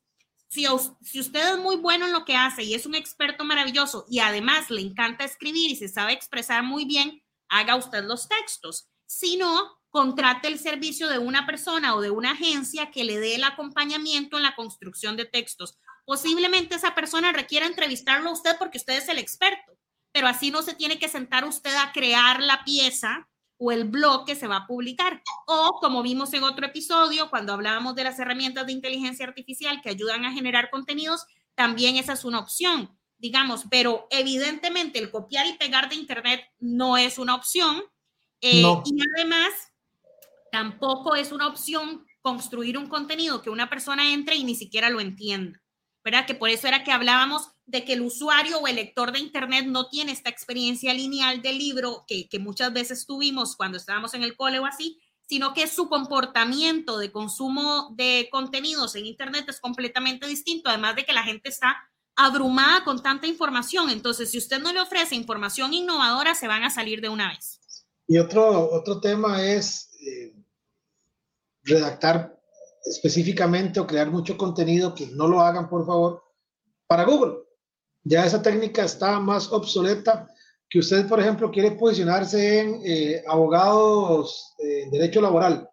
si, 0.50 0.68
usted 0.68 1.54
es 1.54 1.60
muy 1.60 1.78
bueno 1.78 2.08
en 2.08 2.12
lo 2.12 2.26
que 2.26 2.36
hace 2.36 2.64
y 2.64 2.74
es 2.74 2.88
un 2.88 2.96
experto 2.96 3.44
maravilloso 3.44 4.06
y 4.10 4.20
además 4.20 4.72
le 4.72 4.82
encanta 4.82 5.24
escribir 5.24 5.70
y 5.70 5.76
se 5.76 5.88
sabe 5.88 6.14
expresar 6.14 6.64
muy 6.64 6.86
bien, 6.86 7.22
haga 7.50 7.76
usted 7.76 8.04
los 8.04 8.28
textos. 8.28 8.90
Si 9.06 9.38
no, 9.38 9.80
contrate 9.92 10.48
el 10.48 10.58
servicio 10.58 11.08
de 11.08 11.20
una 11.20 11.46
persona 11.46 11.96
o 11.96 12.02
de 12.02 12.10
una 12.10 12.32
agencia 12.32 12.90
que 12.90 13.04
le 13.04 13.20
dé 13.20 13.36
el 13.36 13.44
acompañamiento 13.44 14.38
en 14.38 14.44
la 14.44 14.56
construcción 14.56 15.16
de 15.18 15.26
textos. 15.26 15.78
Posiblemente 16.04 16.76
esa 16.76 16.96
persona 16.96 17.32
requiera 17.32 17.68
entrevistarlo 17.68 18.30
a 18.30 18.34
usted 18.34 18.58
porque 18.58 18.80
usted 18.80 18.98
es 18.98 19.08
el 19.08 19.20
experto, 19.20 19.78
pero 20.12 20.28
así 20.28 20.50
no 20.50 20.64
se 20.64 20.74
tiene 20.74 20.98
que 20.98 21.10
sentar 21.10 21.46
usted 21.46 21.76
a 21.76 21.92
crear 21.92 22.42
la 22.42 22.64
pieza 22.64 23.30
o 23.60 23.72
el 23.72 23.84
blog 23.84 24.26
que 24.26 24.36
se 24.36 24.48
va 24.48 24.58
a 24.58 24.67
publicar. 24.67 25.22
O 25.45 25.80
como 25.80 26.02
vimos 26.02 26.34
en 26.34 26.43
otro 26.43 26.65
episodio, 26.65 27.30
cuando 27.30 27.54
hablábamos 27.54 27.93
de 27.93 28.06
las 28.06 28.17
herramientas 28.17 28.65
de 28.65 28.72
inteligencia 28.72 29.28
artificial 29.28 29.82
que 29.84 29.89
ayudan 29.89 30.26
a 30.26 30.32
generar 30.32 30.69
contenidos, 30.72 31.26
también 31.56 31.98
esa 31.98 32.13
es 32.13 32.24
una 32.24 32.39
opción, 32.39 32.98
digamos, 33.17 33.65
pero 33.69 34.08
evidentemente 34.12 34.98
el 34.98 35.12
copiar 35.12 35.45
y 35.45 35.58
pegar 35.58 35.89
de 35.89 35.95
Internet 35.95 36.41
no 36.60 36.98
es 36.98 37.19
una 37.19 37.36
opción. 37.36 37.84
Eh, 38.41 38.63
y 38.86 38.98
además, 39.15 39.50
tampoco 40.52 41.15
es 41.15 41.34
una 41.34 41.48
opción 41.48 42.06
construir 42.22 42.78
un 42.78 42.88
contenido 42.88 43.41
que 43.41 43.50
una 43.50 43.69
persona 43.69 44.13
entre 44.13 44.36
y 44.36 44.45
ni 44.45 44.56
siquiera 44.56 44.89
lo 44.89 45.02
entienda. 45.02 45.62
¿Verdad? 46.10 46.26
Que 46.26 46.34
por 46.34 46.50
eso 46.50 46.67
era 46.67 46.84
que 46.84 46.91
hablábamos 46.91 47.52
de 47.67 47.86
que 47.86 47.93
el 47.93 48.02
usuario 48.02 48.58
o 48.58 48.67
el 48.67 48.78
lector 48.78 49.12
de 49.12 49.19
Internet 49.19 49.67
no 49.67 49.89
tiene 49.89 50.12
esta 50.12 50.30
experiencia 50.30 50.91
lineal 50.91 51.43
del 51.43 51.60
libro 51.60 52.04
que, 52.08 52.28
que 52.28 52.39
muchas 52.39 52.74
veces 52.74 53.06
tuvimos 53.06 53.56
cuando 53.56 53.78
estábamos 53.78 54.15
en 54.15 54.24
el 54.24 54.36
cole 54.36 54.58
o 54.58 54.65
así, 54.65 55.00
sino 55.28 55.54
que 55.54 55.67
su 55.67 55.88
comportamiento 55.88 56.98
de 56.98 57.12
consumo 57.12 57.93
de 57.95 58.28
contenidos 58.32 58.95
en 58.95 59.06
Internet 59.06 59.45
es 59.50 59.60
completamente 59.60 60.26
distinto, 60.26 60.72
además 60.72 60.95
de 60.95 61.06
que 61.06 61.13
la 61.13 61.22
gente 61.22 61.50
está 61.50 61.78
abrumada 62.15 62.84
con 62.84 63.04
tanta 63.04 63.28
información. 63.28 63.91
Entonces, 63.91 64.32
si 64.32 64.39
usted 64.39 64.60
no 64.60 64.74
le 64.74 64.82
ofrece 64.82 65.13
información 65.13 65.76
innovadora, 65.76 66.34
se 66.34 66.48
van 66.48 66.63
a 66.63 66.72
salir 66.72 67.02
de 67.02 67.10
una 67.10 67.30
vez. 67.30 67.86
Y 68.08 68.17
otro, 68.17 68.72
otro 68.72 69.00
tema 69.00 69.45
es 69.45 69.91
eh, 70.02 70.34
redactar 71.62 72.38
específicamente 72.86 73.80
o 73.80 73.88
crear 73.88 74.10
mucho 74.10 74.38
contenido, 74.38 74.94
que 74.96 75.08
no 75.08 75.28
lo 75.28 75.42
hagan, 75.42 75.70
por 75.70 75.86
favor, 75.86 76.24
para 76.88 77.06
Google. 77.06 77.39
Ya 78.04 78.26
esa 78.26 78.42
técnica 78.42 78.84
está 78.84 79.20
más 79.20 79.52
obsoleta 79.52 80.28
que 80.70 80.80
usted, 80.80 81.08
por 81.08 81.20
ejemplo, 81.20 81.52
quiere 81.52 81.72
posicionarse 81.72 82.60
en 82.60 82.82
eh, 82.86 83.24
abogados 83.28 84.54
en 84.60 84.92
derecho 84.92 85.22
laboral. 85.22 85.70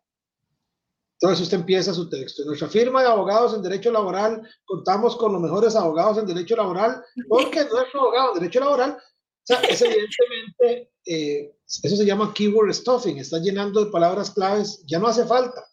Entonces 1.21 1.45
usted 1.45 1.59
empieza 1.59 1.95
su 1.95 2.11
texto. 2.11 2.42
En 2.42 2.49
nuestra 2.49 2.69
firma 2.69 3.03
de 3.03 3.09
abogados 3.09 3.55
en 3.55 3.62
derecho 3.62 3.90
laboral 3.90 4.47
contamos 4.64 5.16
con 5.16 5.33
los 5.33 5.40
mejores 5.40 5.75
abogados 5.75 6.19
en 6.19 6.27
derecho 6.27 6.57
laboral 6.57 7.03
porque 7.29 7.64
nuestro 7.64 8.03
abogado 8.03 8.35
en 8.35 8.40
derecho 8.40 8.61
laboral 8.61 8.99
sea, 9.47 9.61
es 9.61 9.81
evidentemente, 9.81 10.90
eh, 11.07 11.55
eso 11.83 11.97
se 11.97 12.05
llama 12.05 12.35
keyword 12.35 12.73
stuffing, 12.75 13.19
está 13.19 13.38
llenando 13.38 13.85
de 13.85 13.90
palabras 13.90 14.31
claves, 14.31 14.83
ya 14.87 14.99
no 14.99 15.07
hace 15.07 15.25
falta. 15.25 15.64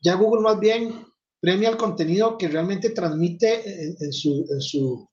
Ya 0.00 0.14
Google 0.14 0.42
más 0.42 0.58
bien 0.58 1.06
premia 1.40 1.70
el 1.70 1.76
contenido 1.76 2.36
que 2.36 2.48
realmente 2.48 2.90
transmite 2.90 3.94
en, 3.98 4.12
su, 4.12 5.08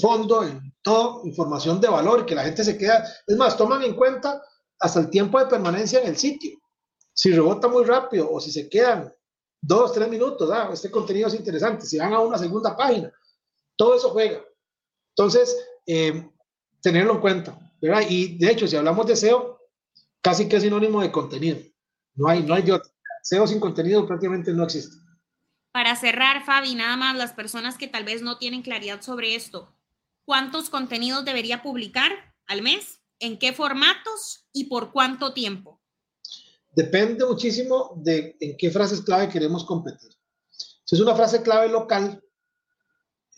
fondo, 0.00 0.42
en 0.42 0.74
toda 0.82 1.26
información 1.26 1.80
de 1.80 1.88
valor, 1.88 2.26
que 2.26 2.34
la 2.34 2.44
gente 2.44 2.64
se 2.64 2.76
queda, 2.76 3.06
es 3.26 3.36
más, 3.36 3.56
toman 3.56 3.82
en 3.82 3.94
cuenta 3.94 4.42
hasta 4.80 5.00
el 5.00 5.10
tiempo 5.10 5.38
de 5.38 5.46
permanencia 5.46 6.00
en 6.00 6.08
el 6.08 6.16
sitio. 6.16 6.58
Si 7.12 7.32
rebota 7.32 7.68
muy 7.68 7.84
rápido 7.84 8.30
o 8.30 8.40
si 8.40 8.50
se 8.50 8.68
quedan 8.68 9.12
dos, 9.60 9.92
tres 9.92 10.08
minutos, 10.08 10.50
ah, 10.52 10.70
este 10.72 10.90
contenido 10.90 11.28
es 11.28 11.34
interesante, 11.34 11.86
si 11.86 11.98
van 11.98 12.12
a 12.12 12.20
una 12.20 12.38
segunda 12.38 12.76
página, 12.76 13.12
todo 13.76 13.96
eso 13.96 14.10
juega. 14.10 14.44
Entonces, 15.16 15.56
eh, 15.86 16.28
tenerlo 16.80 17.14
en 17.14 17.20
cuenta. 17.20 17.58
Y 18.08 18.38
de 18.38 18.50
hecho, 18.50 18.66
si 18.66 18.76
hablamos 18.76 19.06
de 19.06 19.16
SEO, 19.16 19.60
casi 20.20 20.48
que 20.48 20.56
es 20.56 20.62
sinónimo 20.62 21.00
de 21.00 21.12
contenido. 21.12 21.58
No 22.14 22.28
hay, 22.28 22.42
no 22.42 22.54
hay 22.54 22.62
de 22.62 22.80
SEO 23.26 23.44
sin 23.44 23.58
contenido 23.58 24.06
prácticamente 24.06 24.52
no 24.52 24.62
existe. 24.62 24.98
Para 25.72 25.96
cerrar, 25.96 26.44
Fabi, 26.44 26.76
nada 26.76 26.96
más 26.96 27.16
las 27.16 27.32
personas 27.32 27.76
que 27.76 27.88
tal 27.88 28.04
vez 28.04 28.22
no 28.22 28.38
tienen 28.38 28.62
claridad 28.62 29.02
sobre 29.02 29.34
esto, 29.34 29.74
¿cuántos 30.24 30.70
contenidos 30.70 31.24
debería 31.24 31.60
publicar 31.60 32.12
al 32.46 32.62
mes? 32.62 33.00
¿En 33.18 33.36
qué 33.40 33.52
formatos 33.52 34.46
y 34.52 34.66
por 34.66 34.92
cuánto 34.92 35.34
tiempo? 35.34 35.82
Depende 36.70 37.26
muchísimo 37.26 37.94
de 37.96 38.36
en 38.38 38.56
qué 38.56 38.70
frases 38.70 39.00
clave 39.00 39.28
queremos 39.28 39.64
competir. 39.64 40.12
Si 40.84 40.94
es 40.94 41.00
una 41.00 41.16
frase 41.16 41.42
clave 41.42 41.68
local, 41.68 42.22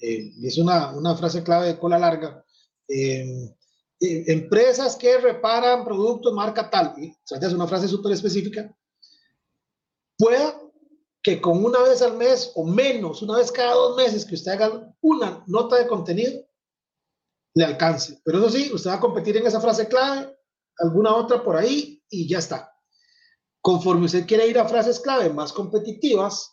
eh, 0.03 0.35
es 0.43 0.59
una, 0.59 0.91
una, 0.91 1.17
frase 1.17 1.43
clave 1.43 1.69
de 1.69 1.79
cola 1.79 1.99
larga, 1.99 2.45
eh, 2.87 3.57
eh, 4.01 4.25
empresas 4.27 4.97
que 4.97 5.17
reparan 5.17 5.83
productos 5.83 6.35
marca 6.35 6.69
tal, 6.69 6.89
o 6.89 7.27
sea, 7.27 7.39
es 7.39 7.55
una 7.55 7.67
frase 7.67 7.89
súper 7.89 8.13
específica, 8.13 8.71
pueda 10.19 10.61
que 11.23 11.41
con 11.41 11.65
una 11.65 11.81
vez 11.83 12.03
al 12.03 12.17
mes 12.17 12.53
o 12.55 12.65
menos, 12.65 13.23
una 13.23 13.37
vez 13.37 13.51
cada 13.51 13.75
dos 13.75 13.97
meses 13.97 14.25
que 14.25 14.35
usted 14.35 14.53
haga 14.53 14.95
una 15.01 15.43
nota 15.47 15.77
de 15.77 15.87
contenido, 15.87 16.45
le 17.55 17.65
alcance. 17.65 18.21
Pero 18.25 18.39
eso 18.39 18.51
sí, 18.51 18.71
usted 18.73 18.91
va 18.91 18.95
a 18.95 19.01
competir 19.01 19.37
en 19.37 19.47
esa 19.47 19.61
frase 19.61 19.89
clave, 19.89 20.37
alguna 20.79 21.15
otra 21.15 21.43
por 21.43 21.57
ahí 21.57 22.03
y 22.09 22.29
ya 22.29 22.39
está. 22.39 22.73
Conforme 23.61 24.07
usted 24.07 24.27
quiere 24.27 24.47
ir 24.47 24.59
a 24.59 24.69
frases 24.69 25.01
clave 25.01 25.31
más 25.31 25.53
competitivas, 25.53 26.53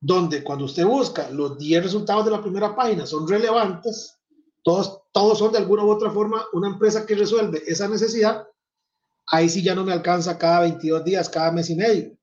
donde 0.00 0.42
cuando 0.42 0.64
usted 0.64 0.84
busca 0.84 1.30
los 1.30 1.58
10 1.58 1.84
resultados 1.84 2.24
de 2.24 2.30
la 2.30 2.42
primera 2.42 2.74
página 2.74 3.06
son 3.06 3.28
relevantes, 3.28 4.18
todos, 4.62 5.02
todos 5.12 5.38
son 5.38 5.52
de 5.52 5.58
alguna 5.58 5.84
u 5.84 5.90
otra 5.90 6.10
forma 6.10 6.44
una 6.52 6.68
empresa 6.68 7.06
que 7.06 7.14
resuelve 7.14 7.62
esa 7.66 7.88
necesidad, 7.88 8.46
ahí 9.26 9.48
sí 9.48 9.62
ya 9.62 9.74
no 9.74 9.84
me 9.84 9.92
alcanza 9.92 10.38
cada 10.38 10.60
22 10.60 11.04
días, 11.04 11.28
cada 11.28 11.52
mes 11.52 11.70
y 11.70 11.76
medio. 11.76 12.16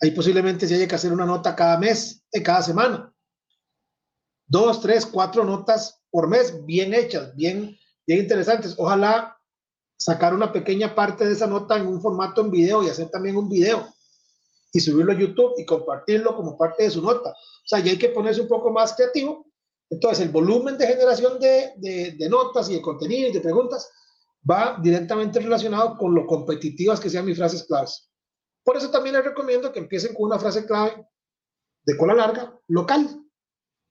Ahí 0.00 0.12
posiblemente 0.12 0.66
se 0.66 0.74
haya 0.74 0.86
que 0.86 0.94
hacer 0.94 1.12
una 1.12 1.26
nota 1.26 1.56
cada 1.56 1.76
mes, 1.78 2.24
cada 2.44 2.62
semana. 2.62 3.12
Dos, 4.46 4.80
tres, 4.80 5.04
cuatro 5.04 5.44
notas 5.44 6.00
por 6.10 6.28
mes, 6.28 6.64
bien 6.64 6.94
hechas, 6.94 7.34
bien, 7.34 7.76
bien 8.06 8.20
interesantes. 8.20 8.74
Ojalá 8.78 9.36
sacar 9.98 10.34
una 10.34 10.52
pequeña 10.52 10.94
parte 10.94 11.26
de 11.26 11.32
esa 11.32 11.46
nota 11.46 11.76
en 11.76 11.86
un 11.86 12.00
formato 12.00 12.40
en 12.40 12.50
video 12.50 12.82
y 12.82 12.88
hacer 12.88 13.10
también 13.10 13.36
un 13.36 13.48
video 13.48 13.88
y 14.72 14.80
subirlo 14.80 15.12
a 15.12 15.18
YouTube 15.18 15.54
y 15.56 15.64
compartirlo 15.64 16.36
como 16.36 16.56
parte 16.56 16.84
de 16.84 16.90
su 16.90 17.02
nota. 17.02 17.30
O 17.30 17.66
sea, 17.66 17.80
ya 17.80 17.90
hay 17.90 17.98
que 17.98 18.10
ponerse 18.10 18.40
un 18.40 18.48
poco 18.48 18.70
más 18.70 18.94
creativo. 18.94 19.46
Entonces, 19.90 20.26
el 20.26 20.30
volumen 20.30 20.78
de 20.78 20.86
generación 20.86 21.40
de, 21.40 21.72
de, 21.76 22.12
de 22.12 22.28
notas 22.28 22.70
y 22.70 22.74
de 22.74 22.82
contenido 22.82 23.28
y 23.28 23.32
de 23.32 23.40
preguntas 23.40 23.90
va 24.48 24.78
directamente 24.80 25.40
relacionado 25.40 25.96
con 25.96 26.14
lo 26.14 26.26
competitivas 26.26 27.00
que 27.00 27.10
sean 27.10 27.26
mis 27.26 27.36
frases 27.36 27.64
claves. 27.64 28.08
Por 28.68 28.76
eso 28.76 28.90
también 28.90 29.14
les 29.14 29.24
recomiendo 29.24 29.72
que 29.72 29.78
empiecen 29.78 30.12
con 30.12 30.26
una 30.26 30.38
frase 30.38 30.66
clave 30.66 31.08
de 31.86 31.96
cola 31.96 32.12
larga, 32.12 32.54
local, 32.66 33.24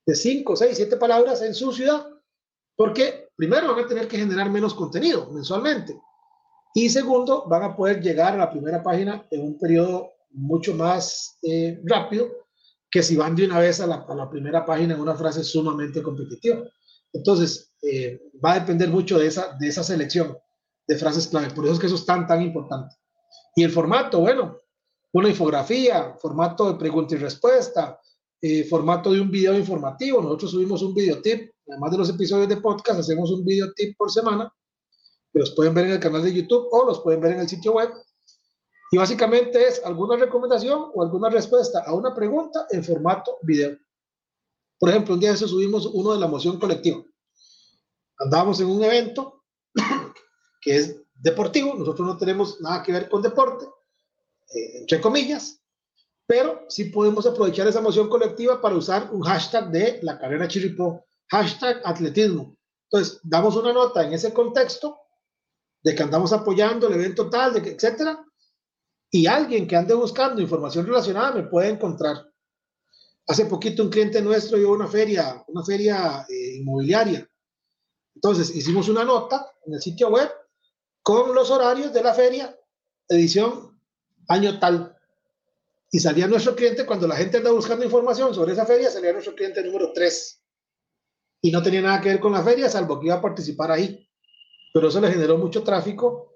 de 0.06 0.14
5, 0.14 0.54
6, 0.54 0.76
7 0.76 0.96
palabras 0.98 1.42
en 1.42 1.52
su 1.52 1.72
ciudad, 1.72 2.06
porque 2.76 3.28
primero 3.34 3.74
van 3.74 3.84
a 3.84 3.88
tener 3.88 4.06
que 4.06 4.18
generar 4.18 4.48
menos 4.50 4.74
contenido 4.74 5.32
mensualmente 5.32 6.00
y 6.74 6.88
segundo 6.90 7.44
van 7.48 7.64
a 7.64 7.74
poder 7.74 8.00
llegar 8.00 8.34
a 8.34 8.36
la 8.36 8.52
primera 8.52 8.80
página 8.80 9.26
en 9.32 9.42
un 9.42 9.58
periodo 9.58 10.12
mucho 10.30 10.72
más 10.74 11.40
eh, 11.42 11.80
rápido 11.84 12.28
que 12.88 13.02
si 13.02 13.16
van 13.16 13.34
de 13.34 13.46
una 13.46 13.58
vez 13.58 13.80
a 13.80 13.86
la, 13.88 14.06
a 14.08 14.14
la, 14.14 14.30
primera 14.30 14.64
página 14.64 14.94
en 14.94 15.00
una 15.00 15.16
frase 15.16 15.42
sumamente 15.42 16.04
competitiva. 16.04 16.62
Entonces, 17.12 17.74
eh, 17.82 18.22
va 18.44 18.52
a 18.52 18.60
depender 18.60 18.90
mucho 18.90 19.18
de 19.18 19.26
esa, 19.26 19.56
de 19.58 19.66
esa 19.66 19.82
selección 19.82 20.38
de 20.86 20.96
frases 20.96 21.26
clave. 21.26 21.50
Por 21.50 21.64
eso 21.64 21.74
es 21.74 21.80
que 21.80 21.86
eso 21.86 21.96
es 21.96 22.06
tan, 22.06 22.28
tan 22.28 22.42
importante. 22.42 22.94
Y 23.56 23.64
el 23.64 23.72
formato, 23.72 24.20
bueno, 24.20 24.60
una 25.12 25.28
infografía, 25.28 26.14
formato 26.20 26.72
de 26.72 26.78
pregunta 26.78 27.14
y 27.14 27.18
respuesta, 27.18 28.00
eh, 28.40 28.64
formato 28.64 29.12
de 29.12 29.20
un 29.20 29.30
video 29.30 29.54
informativo. 29.56 30.20
Nosotros 30.20 30.50
subimos 30.52 30.82
un 30.82 30.94
video 30.94 31.20
tip, 31.20 31.50
además 31.68 31.90
de 31.92 31.98
los 31.98 32.10
episodios 32.10 32.48
de 32.48 32.58
podcast, 32.58 33.00
hacemos 33.00 33.30
un 33.30 33.44
video 33.44 33.72
tip 33.74 33.96
por 33.96 34.10
semana, 34.10 34.52
los 35.32 35.52
pueden 35.52 35.74
ver 35.74 35.86
en 35.86 35.92
el 35.92 36.00
canal 36.00 36.22
de 36.22 36.32
YouTube 36.32 36.68
o 36.70 36.86
los 36.86 37.00
pueden 37.00 37.20
ver 37.20 37.32
en 37.32 37.40
el 37.40 37.48
sitio 37.48 37.72
web. 37.72 37.90
Y 38.90 38.96
básicamente 38.96 39.66
es 39.66 39.84
alguna 39.84 40.16
recomendación 40.16 40.90
o 40.94 41.02
alguna 41.02 41.28
respuesta 41.28 41.82
a 41.86 41.92
una 41.94 42.14
pregunta 42.14 42.66
en 42.70 42.82
formato 42.82 43.36
video. 43.42 43.76
Por 44.78 44.90
ejemplo, 44.90 45.14
un 45.14 45.20
día 45.20 45.30
de 45.30 45.34
eso 45.34 45.48
subimos 45.48 45.86
uno 45.86 46.12
de 46.12 46.20
la 46.20 46.26
moción 46.26 46.58
colectiva. 46.58 47.02
Andábamos 48.18 48.60
en 48.60 48.68
un 48.68 48.82
evento 48.82 49.44
que 50.60 50.76
es 50.76 51.02
deportivo, 51.14 51.74
nosotros 51.74 52.06
no 52.06 52.16
tenemos 52.16 52.60
nada 52.60 52.82
que 52.82 52.92
ver 52.92 53.08
con 53.08 53.20
deporte, 53.22 53.66
eh, 54.54 54.78
entre 54.78 55.00
comillas, 55.00 55.60
pero 56.26 56.66
sí 56.68 56.84
podemos 56.84 57.26
aprovechar 57.26 57.66
esa 57.66 57.78
emoción 57.78 58.08
colectiva 58.08 58.60
para 58.60 58.74
usar 58.76 59.10
un 59.12 59.22
hashtag 59.22 59.70
de 59.70 60.00
la 60.02 60.18
carrera 60.18 60.48
Chiripó, 60.48 61.06
hashtag 61.30 61.80
atletismo. 61.84 62.56
Entonces, 62.90 63.20
damos 63.22 63.56
una 63.56 63.72
nota 63.72 64.06
en 64.06 64.12
ese 64.12 64.32
contexto 64.32 64.98
de 65.82 65.94
que 65.94 66.02
andamos 66.02 66.32
apoyando 66.32 66.88
el 66.88 66.94
evento 66.94 67.30
tal, 67.30 67.54
de 67.54 67.62
que, 67.62 67.70
etcétera, 67.70 68.24
y 69.10 69.26
alguien 69.26 69.66
que 69.66 69.76
ande 69.76 69.94
buscando 69.94 70.42
información 70.42 70.86
relacionada 70.86 71.32
me 71.32 71.44
puede 71.44 71.70
encontrar. 71.70 72.30
Hace 73.26 73.46
poquito 73.46 73.82
un 73.82 73.90
cliente 73.90 74.20
nuestro 74.22 74.58
dio 74.58 74.70
una 74.70 74.86
feria, 74.86 75.42
una 75.48 75.64
feria 75.64 76.26
eh, 76.28 76.56
inmobiliaria. 76.56 77.26
Entonces 78.14 78.54
hicimos 78.54 78.88
una 78.88 79.04
nota 79.04 79.50
en 79.64 79.74
el 79.74 79.80
sitio 79.80 80.08
web 80.08 80.30
con 81.02 81.34
los 81.34 81.50
horarios 81.50 81.92
de 81.92 82.02
la 82.02 82.12
feria, 82.12 82.54
edición 83.08 83.77
año 84.28 84.58
tal. 84.58 84.96
Y 85.90 86.00
salía 86.00 86.26
nuestro 86.26 86.54
cliente, 86.54 86.86
cuando 86.86 87.06
la 87.08 87.16
gente 87.16 87.38
anda 87.38 87.50
buscando 87.50 87.84
información 87.84 88.34
sobre 88.34 88.52
esa 88.52 88.66
feria, 88.66 88.90
salía 88.90 89.12
nuestro 89.12 89.34
cliente 89.34 89.62
número 89.64 89.92
3. 89.92 90.42
Y 91.42 91.50
no 91.50 91.62
tenía 91.62 91.82
nada 91.82 92.00
que 92.00 92.10
ver 92.10 92.20
con 92.20 92.32
la 92.32 92.42
feria, 92.42 92.68
salvo 92.68 93.00
que 93.00 93.06
iba 93.06 93.16
a 93.16 93.22
participar 93.22 93.70
ahí. 93.70 94.06
Pero 94.72 94.88
eso 94.88 95.00
le 95.00 95.10
generó 95.10 95.38
mucho 95.38 95.62
tráfico 95.62 96.34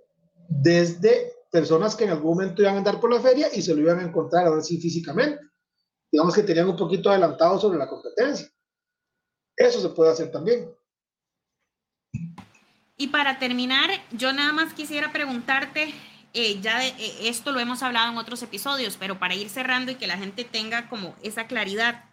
desde 0.49 1.33
personas 1.51 1.95
que 1.95 2.05
en 2.05 2.11
algún 2.11 2.35
momento 2.35 2.63
iban 2.63 2.75
a 2.75 2.79
andar 2.79 2.99
por 2.99 3.13
la 3.13 3.21
feria 3.21 3.49
y 3.53 3.61
se 3.61 3.75
lo 3.75 3.83
iban 3.83 3.99
a 3.99 4.05
encontrar 4.05 4.47
ahora 4.47 4.63
sí 4.63 4.81
físicamente. 4.81 5.39
Digamos 6.11 6.35
que 6.35 6.43
tenían 6.43 6.69
un 6.69 6.77
poquito 6.77 7.11
adelantado 7.11 7.61
sobre 7.61 7.79
la 7.79 7.89
competencia. 7.89 8.49
Eso 9.57 9.81
se 9.81 9.91
puede 9.91 10.13
hacer 10.13 10.31
también. 10.31 10.75
Y 12.97 13.09
para 13.09 13.39
terminar, 13.39 13.91
yo 14.13 14.33
nada 14.33 14.53
más 14.53 14.73
quisiera 14.75 15.13
preguntarte, 15.13 15.93
eh, 16.35 16.61
ya 16.61 16.87
eh, 16.87 16.95
esto 17.23 17.53
lo 17.53 17.61
hemos 17.61 17.83
hablado 17.83 18.11
en 18.13 18.19
otros 18.19 18.43
episodios, 18.43 18.97
pero 18.99 19.19
para 19.19 19.35
ir 19.35 19.49
cerrando 19.49 19.93
y 19.93 19.97
que 19.97 20.07
la 20.07 20.19
gente 20.19 20.45
tenga 20.45 20.89
como 20.89 21.17
esa 21.23 21.47
claridad, 21.47 22.05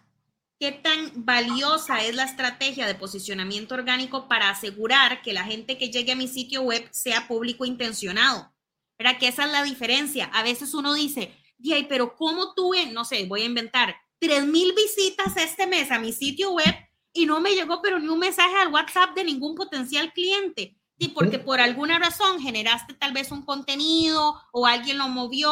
¿qué 0.58 0.72
tan 0.72 1.12
valiosa 1.14 2.04
es 2.04 2.14
la 2.14 2.24
estrategia 2.24 2.86
de 2.86 2.94
posicionamiento 2.94 3.74
orgánico 3.74 4.28
para 4.28 4.50
asegurar 4.50 5.22
que 5.22 5.32
la 5.32 5.44
gente 5.44 5.78
que 5.78 5.90
llegue 5.90 6.12
a 6.12 6.16
mi 6.16 6.28
sitio 6.28 6.62
web 6.62 6.88
sea 6.90 7.28
público 7.28 7.64
intencionado? 7.64 8.52
¿Verdad? 8.98 9.18
Que 9.18 9.28
esa 9.28 9.46
es 9.46 9.52
la 9.52 9.62
diferencia. 9.62 10.26
A 10.26 10.42
veces 10.42 10.74
uno 10.74 10.92
dice, 10.92 11.34
Ay, 11.72 11.86
pero 11.88 12.16
¿cómo 12.16 12.54
tuve, 12.54 12.86
no 12.86 13.04
sé, 13.04 13.24
voy 13.26 13.42
a 13.42 13.46
inventar, 13.46 13.96
3.000 14.20 14.74
visitas 14.74 15.36
este 15.36 15.66
mes 15.66 15.90
a 15.90 15.98
mi 15.98 16.12
sitio 16.12 16.52
web 16.52 16.74
y 17.12 17.26
no 17.26 17.40
me 17.40 17.54
llegó 17.54 17.80
pero 17.82 17.98
ni 17.98 18.08
un 18.08 18.18
mensaje 18.18 18.54
al 18.56 18.72
WhatsApp 18.72 19.14
de 19.14 19.24
ningún 19.24 19.54
potencial 19.54 20.12
cliente? 20.12 20.76
Sí, 21.00 21.08
porque 21.08 21.38
por 21.38 21.60
alguna 21.60 21.98
razón 21.98 22.42
generaste 22.42 22.92
tal 22.92 23.14
vez 23.14 23.32
un 23.32 23.40
contenido 23.40 24.38
o 24.52 24.66
alguien 24.66 24.98
lo 24.98 25.08
movió 25.08 25.50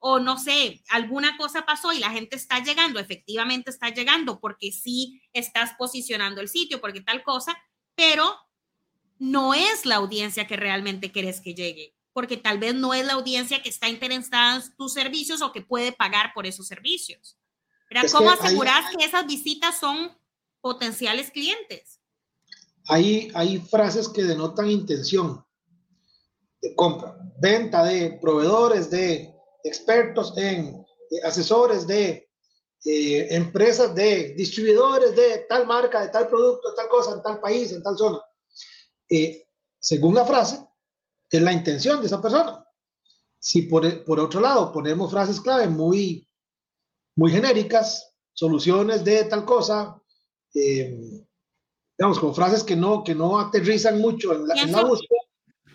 o 0.00 0.18
no 0.18 0.36
sé, 0.36 0.82
alguna 0.88 1.36
cosa 1.36 1.64
pasó 1.64 1.92
y 1.92 2.00
la 2.00 2.10
gente 2.10 2.34
está 2.34 2.58
llegando, 2.58 2.98
efectivamente 2.98 3.70
está 3.70 3.90
llegando 3.90 4.40
porque 4.40 4.72
sí 4.72 5.22
estás 5.32 5.74
posicionando 5.78 6.40
el 6.40 6.48
sitio, 6.48 6.80
porque 6.80 7.02
tal 7.02 7.22
cosa, 7.22 7.56
pero 7.94 8.36
no 9.20 9.54
es 9.54 9.86
la 9.86 9.94
audiencia 9.94 10.48
que 10.48 10.56
realmente 10.56 11.12
quieres 11.12 11.40
que 11.40 11.54
llegue, 11.54 11.94
porque 12.12 12.36
tal 12.36 12.58
vez 12.58 12.74
no 12.74 12.92
es 12.92 13.06
la 13.06 13.12
audiencia 13.12 13.62
que 13.62 13.68
está 13.68 13.88
interesada 13.88 14.56
en 14.56 14.76
tus 14.76 14.92
servicios 14.92 15.40
o 15.40 15.52
que 15.52 15.62
puede 15.62 15.92
pagar 15.92 16.32
por 16.34 16.46
esos 16.46 16.66
servicios. 16.66 17.38
¿Cómo 18.10 18.32
aseguras 18.32 18.86
que 18.96 19.04
esas 19.04 19.24
visitas 19.24 19.78
son 19.78 20.18
potenciales 20.60 21.30
clientes? 21.30 21.99
Hay, 22.90 23.30
hay 23.34 23.58
frases 23.58 24.08
que 24.08 24.24
denotan 24.24 24.70
intención 24.70 25.44
de 26.60 26.74
compra, 26.74 27.16
venta 27.40 27.84
de 27.84 28.18
proveedores, 28.20 28.90
de 28.90 29.32
expertos 29.64 30.36
en 30.36 30.84
asesores 31.24 31.86
de 31.86 32.28
eh, 32.84 33.28
empresas 33.34 33.94
de 33.94 34.34
distribuidores 34.34 35.14
de 35.14 35.46
tal 35.48 35.66
marca, 35.66 36.00
de 36.00 36.08
tal 36.08 36.28
producto, 36.28 36.74
tal 36.74 36.88
cosa, 36.88 37.12
en 37.12 37.22
tal 37.22 37.40
país, 37.40 37.72
en 37.72 37.82
tal 37.82 37.96
zona. 37.96 38.20
Eh, 39.08 39.46
según 39.78 40.14
la 40.14 40.24
frase, 40.24 40.66
es 41.30 41.42
la 41.42 41.52
intención 41.52 42.00
de 42.00 42.06
esa 42.06 42.20
persona. 42.20 42.64
Si 43.38 43.62
por, 43.62 43.86
otro 44.18 44.40
lado 44.40 44.72
ponemos 44.72 45.10
frases 45.10 45.40
clave 45.40 45.68
muy, 45.68 46.28
muy 47.16 47.30
genéricas, 47.30 48.14
soluciones 48.32 49.04
de 49.04 49.24
tal 49.24 49.44
cosa, 49.44 50.00
eh, 50.54 51.24
digamos, 52.00 52.18
como 52.18 52.32
frases 52.32 52.64
que 52.64 52.74
no, 52.74 53.04
que 53.04 53.14
no 53.14 53.38
aterrizan 53.38 54.00
mucho 54.00 54.32
en 54.32 54.48
la, 54.48 54.54
en 54.54 54.72
la 54.72 54.84
búsqueda, 54.84 55.18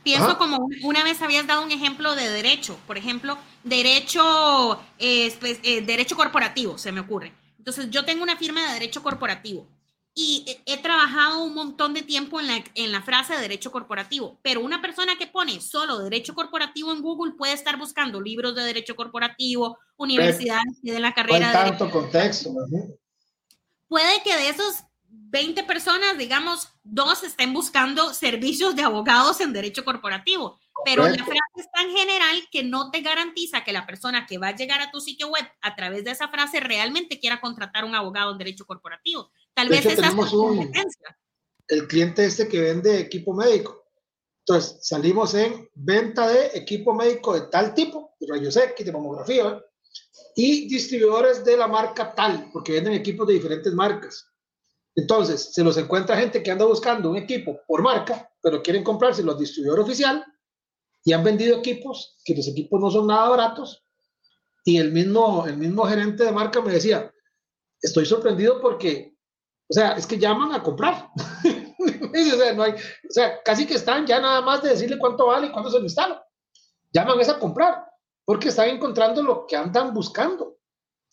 Pienso 0.04 0.38
como 0.38 0.68
una 0.84 1.04
vez 1.04 1.20
habías 1.24 1.48
dado 1.48 1.64
un 1.64 1.72
ejemplo 1.72 2.16
de 2.16 2.30
derecho, 2.30 2.78
por 2.86 2.96
ejemplo, 2.96 3.40
derecho, 3.64 4.80
eh, 5.00 5.36
pues, 5.40 5.60
eh, 5.64 5.82
derecho 5.82 6.16
corporativo, 6.16 6.78
se 6.78 6.92
me 6.92 7.00
ocurre. 7.00 7.34
Entonces, 7.58 7.90
yo 7.90 8.06
tengo 8.06 8.22
una 8.22 8.38
firma 8.38 8.68
de 8.68 8.74
derecho 8.74 9.02
corporativo 9.02 9.68
y 10.14 10.46
he 10.68 10.78
trabajado 10.78 11.44
un 11.44 11.56
montón 11.56 11.96
de 11.96 12.04
tiempo 12.04 12.40
en 12.40 12.48
la, 12.48 12.64
en 12.76 12.92
la 12.92 13.02
frase 13.02 13.34
de 13.34 13.42
derecho 13.42 13.72
corporativo, 13.72 14.40
pero 14.44 14.62
una 14.62 14.80
persona 14.80 15.18
que 15.18 15.26
pone 15.26 15.60
solo 15.60 15.98
derecho 15.98 16.36
corporativo 16.36 16.92
en 16.92 17.02
Google 17.02 17.34
puede 17.34 17.54
estar 17.54 17.76
buscando 17.78 18.22
libros 18.22 18.56
de 18.56 18.64
derecho 18.64 18.96
corporativo, 18.96 19.80
universidades 19.98 20.82
den 20.84 21.02
la 21.02 21.16
carrera. 21.16 21.48
de 21.48 21.54
tanto 21.54 21.90
contexto. 21.90 22.52
Puede 23.88 24.22
que 24.24 24.36
de 24.38 24.50
esos 24.50 24.84
20 25.30 25.64
personas, 25.64 26.18
digamos, 26.18 26.70
dos 26.84 27.24
estén 27.24 27.54
buscando 27.54 28.14
servicios 28.14 28.76
de 28.76 28.84
abogados 28.84 29.42
en 29.42 29.54
derecho 29.54 29.84
corporativo, 29.84 30.60
pero 30.84 31.04
la 31.04 31.16
frase 31.16 31.56
es 31.58 31.72
tan 31.72 31.90
general 31.90 32.48
que 32.52 32.64
no 32.64 32.92
te 32.92 33.02
garantiza 33.02 33.64
que 33.64 33.74
la 33.74 33.86
persona 33.86 34.26
que 34.26 34.38
va 34.38 34.50
a 34.50 34.56
llegar 34.56 34.82
a 34.82 34.92
tu 34.92 35.00
sitio 35.00 35.28
web 35.30 35.46
a 35.62 35.76
través 35.76 36.04
de 36.04 36.12
esa 36.12 36.30
frase 36.30 36.60
realmente 36.60 37.20
quiera 37.20 37.42
contratar 37.42 37.86
un 37.86 37.96
abogado 37.96 38.32
en 38.32 38.38
derecho 38.38 38.66
corporativo. 38.66 39.32
Tal 39.54 39.70
vez 39.70 39.86
esa 39.86 40.02
tenemos 40.02 40.32
un, 40.34 40.72
el 41.68 41.88
cliente 41.88 42.26
este 42.26 42.48
que 42.48 42.62
vende 42.62 43.00
equipo 43.00 43.34
médico. 43.34 43.84
Entonces, 44.48 44.78
salimos 44.88 45.34
en 45.34 45.68
venta 45.74 46.28
de 46.28 46.52
equipo 46.54 46.94
médico 46.94 47.34
de 47.34 47.48
tal 47.48 47.74
tipo, 47.74 48.16
de 48.20 48.28
rayos 48.28 48.56
X, 48.56 48.86
de 48.86 48.92
mamografía, 48.92 49.60
y 50.36 50.68
distribuidores 50.68 51.44
de 51.44 51.58
la 51.58 51.68
marca 51.68 52.14
tal, 52.14 52.50
porque 52.52 52.74
venden 52.74 52.94
equipos 52.94 53.28
de 53.28 53.34
diferentes 53.34 53.74
marcas. 53.74 54.30
Entonces, 54.96 55.54
se 55.54 55.64
los 55.64 55.78
encuentra 55.78 56.18
gente 56.18 56.42
que 56.42 56.52
anda 56.52 56.66
buscando 56.66 57.10
un 57.10 57.18
equipo 57.18 57.60
por 57.68 57.82
marca, 57.82 58.32
pero 58.42 58.64
quieren 58.64 58.84
comprarse 58.84 59.24
los 59.24 59.38
distribuidor 59.38 59.82
oficial 59.82 60.26
y 61.04 61.12
han 61.12 61.24
vendido 61.24 61.58
equipos, 61.58 62.18
que 62.24 62.34
los 62.34 62.48
equipos 62.48 62.80
no 62.80 62.90
son 62.90 63.08
nada 63.08 63.30
baratos. 63.30 63.84
Y 64.64 64.78
el 64.78 64.92
mismo, 64.92 65.46
el 65.46 65.58
mismo 65.58 65.84
gerente 65.86 66.24
de 66.24 66.32
marca 66.32 66.62
me 66.62 66.72
decía, 66.72 67.14
estoy 67.82 68.06
sorprendido 68.06 68.62
porque, 68.62 69.16
o 69.70 69.74
sea, 69.74 69.92
es 69.92 70.08
que 70.08 70.18
llaman 70.18 70.54
a 70.54 70.64
comprar. 70.64 71.10
o, 71.18 72.38
sea, 72.38 72.54
no 72.54 72.64
hay, 72.64 72.72
o 72.72 73.12
sea, 73.12 73.44
casi 73.44 73.68
que 73.68 73.76
están 73.76 74.08
ya 74.08 74.22
nada 74.22 74.42
más 74.42 74.64
de 74.64 74.70
decirle 74.70 74.98
cuánto 74.98 75.28
vale 75.28 75.48
y 75.48 75.52
cuándo 75.52 75.70
se 75.70 75.78
lo 75.78 75.84
instala. 75.84 76.26
Llaman 76.94 77.20
es 77.20 77.30
a 77.30 77.38
comprar, 77.38 77.86
porque 78.24 78.48
están 78.48 78.70
encontrando 78.70 79.22
lo 79.22 79.46
que 79.46 79.58
andan 79.58 79.94
buscando 79.94 80.55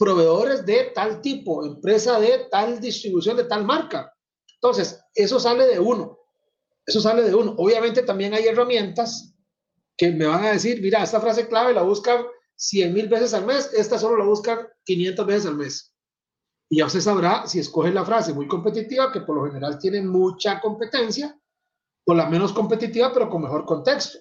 proveedores 0.02 0.66
de 0.66 0.90
tal 0.92 1.20
tipo, 1.20 1.64
empresa 1.64 2.18
de 2.18 2.48
tal 2.50 2.80
distribución, 2.80 3.36
de 3.36 3.44
tal 3.44 3.64
marca. 3.64 4.12
Entonces, 4.54 5.00
eso 5.14 5.38
sale 5.38 5.64
de 5.64 5.78
uno. 5.78 6.18
Eso 6.84 7.00
sale 7.00 7.22
de 7.22 7.32
uno. 7.32 7.54
Obviamente 7.56 8.02
también 8.02 8.34
hay 8.34 8.46
herramientas 8.46 9.32
que 9.96 10.10
me 10.10 10.26
van 10.26 10.44
a 10.44 10.50
decir, 10.50 10.82
mira, 10.82 11.04
esta 11.04 11.20
frase 11.20 11.46
clave 11.46 11.72
la 11.72 11.82
buscan 11.82 12.24
100 12.56 12.92
mil 12.92 13.08
veces 13.08 13.32
al 13.32 13.46
mes, 13.46 13.70
esta 13.74 13.96
solo 13.96 14.16
la 14.16 14.24
buscan 14.24 14.66
500 14.84 15.24
veces 15.24 15.46
al 15.46 15.56
mes. 15.56 15.94
Y 16.68 16.78
ya 16.78 16.86
usted 16.86 17.00
sabrá 17.00 17.46
si 17.46 17.60
escoge 17.60 17.92
la 17.92 18.04
frase 18.04 18.34
muy 18.34 18.48
competitiva, 18.48 19.12
que 19.12 19.20
por 19.20 19.36
lo 19.36 19.44
general 19.44 19.78
tiene 19.78 20.02
mucha 20.02 20.60
competencia, 20.60 21.38
o 22.06 22.12
la 22.12 22.28
menos 22.28 22.52
competitiva, 22.52 23.12
pero 23.12 23.30
con 23.30 23.42
mejor 23.42 23.64
contexto. 23.64 24.18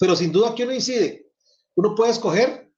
Pero 0.00 0.16
sin 0.16 0.32
duda 0.32 0.52
que 0.52 0.64
uno 0.64 0.74
incide. 0.74 1.30
Uno 1.76 1.94
puede 1.94 2.10
escoger 2.10 2.69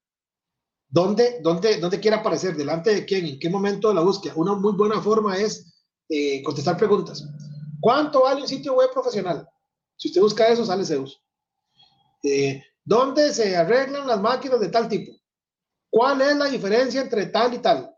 ¿Dónde, 0.93 1.41
dónde, 1.41 1.79
dónde 1.79 1.99
quiere 1.99 2.19
aparecer? 2.19 2.55
¿Delante 2.55 2.95
de 2.95 3.07
quién? 3.07 3.25
¿En 3.25 3.39
qué 3.39 3.49
momento 3.49 3.89
de 3.89 3.95
la 3.95 4.03
búsqueda? 4.03 4.35
Una 4.37 4.55
muy 4.55 4.75
buena 4.75 5.01
forma 5.01 5.39
es 5.39 5.83
eh, 6.07 6.43
contestar 6.43 6.77
preguntas. 6.77 7.25
¿Cuánto 7.81 8.25
vale 8.25 8.43
un 8.43 8.47
sitio 8.47 8.75
web 8.75 8.91
profesional? 8.93 9.49
Si 9.97 10.09
usted 10.09 10.21
busca 10.21 10.47
eso, 10.49 10.67
sale 10.67 10.85
Zeus. 10.85 11.19
Eh, 12.23 12.63
¿Dónde 12.85 13.33
se 13.33 13.57
arreglan 13.57 14.07
las 14.07 14.21
máquinas 14.21 14.61
de 14.61 14.69
tal 14.69 14.87
tipo? 14.87 15.13
¿Cuál 15.91 16.21
es 16.21 16.37
la 16.37 16.45
diferencia 16.45 17.01
entre 17.01 17.27
tal 17.27 17.55
y 17.55 17.59
tal? 17.59 17.89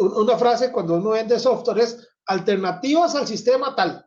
una 0.00 0.36
frase 0.36 0.72
cuando 0.72 0.94
uno 0.94 1.10
vende 1.10 1.38
software 1.38 1.78
es 1.78 2.08
alternativas 2.26 3.14
al 3.14 3.26
sistema 3.26 3.74
tal. 3.74 4.04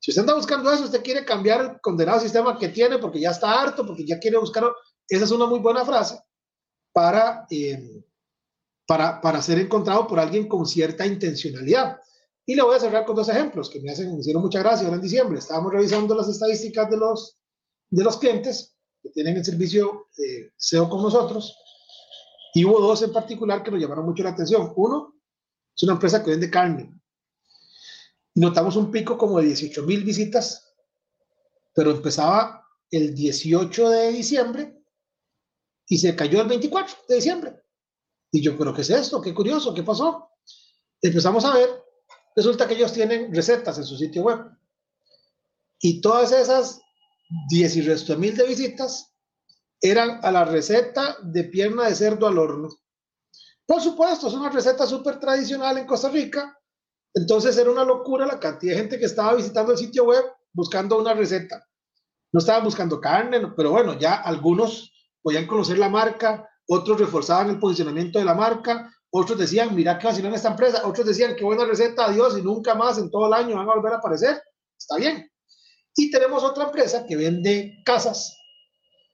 Si 0.00 0.10
usted 0.10 0.22
está 0.22 0.34
buscando 0.34 0.72
eso, 0.72 0.84
usted 0.84 1.02
quiere 1.02 1.24
cambiar 1.24 1.60
el 1.60 1.80
condenado 1.82 2.18
sistema 2.18 2.58
que 2.58 2.70
tiene 2.70 2.98
porque 2.98 3.20
ya 3.20 3.30
está 3.30 3.60
harto, 3.60 3.86
porque 3.86 4.06
ya 4.06 4.18
quiere 4.18 4.38
buscar. 4.38 4.64
Esa 5.06 5.24
es 5.24 5.30
una 5.30 5.46
muy 5.46 5.58
buena 5.58 5.84
frase 5.84 6.18
para, 6.92 7.46
eh, 7.50 8.02
para, 8.86 9.20
para, 9.20 9.42
ser 9.42 9.58
encontrado 9.58 10.06
por 10.06 10.18
alguien 10.18 10.48
con 10.48 10.66
cierta 10.66 11.06
intencionalidad. 11.06 11.98
Y 12.46 12.54
le 12.54 12.62
voy 12.62 12.76
a 12.76 12.80
cerrar 12.80 13.04
con 13.04 13.14
dos 13.14 13.28
ejemplos 13.28 13.68
que 13.68 13.80
me, 13.80 13.90
hacen, 13.90 14.18
hicieron 14.18 14.42
mucha 14.42 14.60
gracia 14.60 14.86
ahora 14.86 14.96
en 14.96 15.02
diciembre. 15.02 15.38
Estábamos 15.38 15.72
revisando 15.72 16.14
las 16.14 16.28
estadísticas 16.28 16.90
de 16.90 16.96
los, 16.96 17.38
de 17.90 18.02
los 18.02 18.16
clientes 18.16 18.74
que 19.02 19.10
tienen 19.10 19.36
el 19.36 19.44
servicio 19.44 20.08
eh, 20.18 20.50
SEO 20.56 20.88
con 20.88 21.02
nosotros 21.02 21.56
y 22.54 22.64
hubo 22.64 22.80
dos 22.80 23.02
en 23.02 23.12
particular 23.12 23.62
que 23.62 23.70
nos 23.70 23.80
llamaron 23.80 24.06
mucho 24.06 24.22
la 24.22 24.30
atención. 24.30 24.72
Uno 24.76 25.14
es 25.76 25.82
una 25.82 25.92
empresa 25.92 26.24
que 26.24 26.30
vende 26.30 26.50
carne. 26.50 26.92
Notamos 28.34 28.76
un 28.76 28.90
pico 28.90 29.18
como 29.18 29.38
de 29.38 29.46
18 29.46 29.82
mil 29.82 30.04
visitas, 30.04 30.74
pero 31.74 31.90
empezaba 31.90 32.64
el 32.90 33.14
18 33.14 33.90
de 33.90 34.12
diciembre 34.12 34.77
y 35.88 35.98
se 35.98 36.14
cayó 36.14 36.42
el 36.42 36.48
24 36.48 36.94
de 37.08 37.14
diciembre. 37.16 37.62
Y 38.30 38.42
yo, 38.42 38.56
¿pero 38.58 38.74
qué 38.74 38.82
es 38.82 38.90
esto? 38.90 39.20
Qué 39.22 39.34
curioso, 39.34 39.72
¿qué 39.72 39.82
pasó? 39.82 40.30
Empezamos 41.00 41.44
a 41.44 41.54
ver, 41.54 41.82
resulta 42.36 42.68
que 42.68 42.74
ellos 42.74 42.92
tienen 42.92 43.34
recetas 43.34 43.78
en 43.78 43.84
su 43.84 43.96
sitio 43.96 44.22
web. 44.22 44.40
Y 45.80 46.00
todas 46.00 46.32
esas 46.32 46.80
10 47.48 47.76
y 47.76 47.82
resto 47.82 48.12
de 48.12 48.18
mil 48.18 48.36
de 48.36 48.46
visitas 48.46 49.14
eran 49.80 50.20
a 50.22 50.30
la 50.30 50.44
receta 50.44 51.16
de 51.22 51.44
pierna 51.44 51.88
de 51.88 51.94
cerdo 51.94 52.26
al 52.26 52.38
horno. 52.38 52.68
Por 53.64 53.80
supuesto, 53.80 54.28
es 54.28 54.34
una 54.34 54.50
receta 54.50 54.86
súper 54.86 55.18
tradicional 55.18 55.78
en 55.78 55.86
Costa 55.86 56.08
Rica. 56.10 56.58
Entonces 57.14 57.56
era 57.56 57.70
una 57.70 57.84
locura 57.84 58.26
la 58.26 58.40
cantidad 58.40 58.72
de 58.72 58.80
gente 58.80 58.98
que 58.98 59.06
estaba 59.06 59.34
visitando 59.34 59.72
el 59.72 59.78
sitio 59.78 60.04
web 60.04 60.24
buscando 60.52 60.98
una 60.98 61.14
receta. 61.14 61.64
No 62.32 62.40
estaban 62.40 62.64
buscando 62.64 63.00
carne, 63.00 63.40
pero 63.56 63.70
bueno, 63.70 63.98
ya 63.98 64.16
algunos 64.16 64.92
podían 65.22 65.46
conocer 65.46 65.78
la 65.78 65.88
marca, 65.88 66.48
otros 66.66 67.00
reforzaban 67.00 67.50
el 67.50 67.58
posicionamiento 67.58 68.18
de 68.18 68.24
la 68.24 68.34
marca, 68.34 68.92
otros 69.10 69.38
decían, 69.38 69.74
mira 69.74 69.98
qué 69.98 70.08
en 70.08 70.34
esta 70.34 70.50
empresa, 70.50 70.86
otros 70.86 71.06
decían, 71.06 71.34
qué 71.34 71.44
buena 71.44 71.64
receta, 71.64 72.04
adiós, 72.04 72.38
y 72.38 72.42
nunca 72.42 72.74
más 72.74 72.98
en 72.98 73.10
todo 73.10 73.26
el 73.26 73.32
año 73.32 73.56
van 73.56 73.68
a 73.68 73.74
volver 73.74 73.94
a 73.94 73.96
aparecer. 73.96 74.42
Está 74.76 74.96
bien. 74.96 75.30
Y 75.96 76.10
tenemos 76.10 76.44
otra 76.44 76.64
empresa 76.64 77.06
que 77.06 77.16
vende 77.16 77.82
casas. 77.84 78.36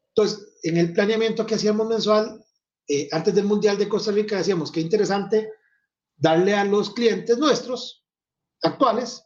Entonces, 0.08 0.58
en 0.62 0.76
el 0.76 0.92
planeamiento 0.92 1.46
que 1.46 1.54
hacíamos 1.54 1.86
mensual, 1.86 2.44
eh, 2.88 3.08
antes 3.12 3.34
del 3.34 3.44
Mundial 3.44 3.78
de 3.78 3.88
Costa 3.88 4.12
Rica, 4.12 4.36
decíamos, 4.36 4.70
qué 4.70 4.80
interesante 4.80 5.52
darle 6.16 6.54
a 6.54 6.64
los 6.64 6.90
clientes 6.90 7.38
nuestros 7.38 8.04
actuales 8.62 9.24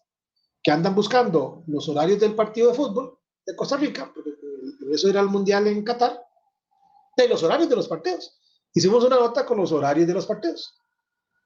que 0.62 0.70
andan 0.70 0.95
buscando 0.95 1.64
los 1.66 1.89
horarios 1.89 2.20
del 2.20 2.35
partido 2.35 2.68
de 2.68 2.74
fútbol 2.74 3.18
de 3.47 3.57
Costa 3.57 3.76
Rica, 3.76 4.12
porque 4.14 4.33
eso 4.93 5.09
era 5.09 5.20
el 5.20 5.29
Mundial 5.29 5.66
en 5.66 5.83
Qatar, 5.83 6.20
de 7.22 7.28
los 7.28 7.42
horarios 7.42 7.68
de 7.68 7.76
los 7.76 7.88
partidos. 7.88 8.38
Hicimos 8.74 9.04
una 9.04 9.16
nota 9.16 9.44
con 9.46 9.58
los 9.58 9.72
horarios 9.72 10.06
de 10.06 10.14
los 10.14 10.26
partidos. 10.26 10.76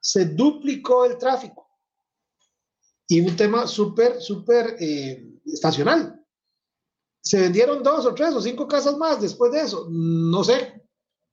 Se 0.00 0.26
duplicó 0.26 1.04
el 1.04 1.18
tráfico. 1.18 1.68
Y 3.08 3.20
un 3.20 3.36
tema 3.36 3.66
súper, 3.66 4.20
súper 4.20 4.76
eh, 4.80 5.24
estacional. 5.46 6.24
Se 7.20 7.40
vendieron 7.40 7.82
dos 7.82 8.06
o 8.06 8.14
tres 8.14 8.34
o 8.34 8.40
cinco 8.40 8.66
casas 8.66 8.96
más 8.96 9.20
después 9.20 9.52
de 9.52 9.60
eso. 9.60 9.86
No 9.90 10.42
sé, 10.42 10.82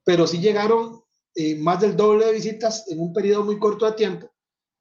pero 0.03 0.27
sí 0.27 0.39
llegaron 0.39 1.03
eh, 1.35 1.55
más 1.55 1.81
del 1.81 1.95
doble 1.95 2.25
de 2.25 2.33
visitas 2.33 2.87
en 2.89 2.99
un 2.99 3.13
periodo 3.13 3.43
muy 3.43 3.57
corto 3.57 3.85
de 3.85 3.93
tiempo 3.93 4.29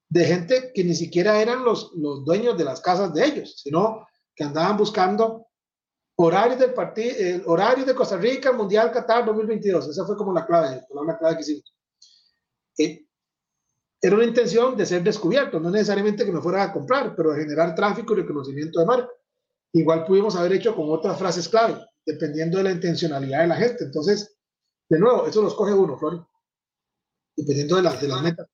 de 0.08 0.24
gente 0.24 0.72
que 0.74 0.84
ni 0.84 0.94
siquiera 0.94 1.40
eran 1.40 1.64
los, 1.64 1.92
los 1.94 2.24
dueños 2.24 2.56
de 2.56 2.64
las 2.64 2.80
casas 2.80 3.12
de 3.12 3.24
ellos, 3.24 3.60
sino 3.62 4.06
que 4.34 4.44
andaban 4.44 4.76
buscando 4.76 5.47
Horarios 6.20 6.58
del 6.58 6.74
partido, 6.74 7.14
el 7.16 7.42
horario 7.46 7.84
de 7.84 7.94
Costa 7.94 8.16
Rica, 8.16 8.50
Mundial 8.52 8.90
Qatar 8.90 9.24
2022. 9.24 9.88
Esa 9.88 10.04
fue 10.04 10.16
como 10.16 10.32
la 10.32 10.44
clave, 10.44 10.84
la 11.06 11.16
clave 11.16 11.36
que 11.36 11.42
hicimos. 11.42 11.74
Eh, 12.76 13.06
era 14.02 14.16
una 14.16 14.24
intención 14.24 14.76
de 14.76 14.84
ser 14.84 15.04
descubierto, 15.04 15.60
no 15.60 15.70
necesariamente 15.70 16.24
que 16.24 16.32
me 16.32 16.40
fuera 16.40 16.64
a 16.64 16.72
comprar, 16.72 17.14
pero 17.14 17.32
de 17.32 17.42
generar 17.42 17.72
tráfico 17.72 18.14
y 18.14 18.16
reconocimiento 18.16 18.80
de 18.80 18.86
marca. 18.86 19.08
Igual 19.72 20.04
pudimos 20.04 20.34
haber 20.34 20.54
hecho 20.54 20.74
con 20.74 20.90
otras 20.90 21.16
frases 21.16 21.48
clave, 21.48 21.86
dependiendo 22.04 22.58
de 22.58 22.64
la 22.64 22.72
intencionalidad 22.72 23.42
de 23.42 23.46
la 23.46 23.56
gente. 23.56 23.84
Entonces, 23.84 24.36
de 24.88 24.98
nuevo, 24.98 25.24
eso 25.28 25.40
los 25.40 25.54
coge 25.54 25.72
uno, 25.72 25.96
Flori, 25.96 26.20
dependiendo 27.36 27.76
de, 27.76 27.82
las 27.82 28.00
de 28.00 28.08
las 28.08 28.22
metas. 28.22 28.48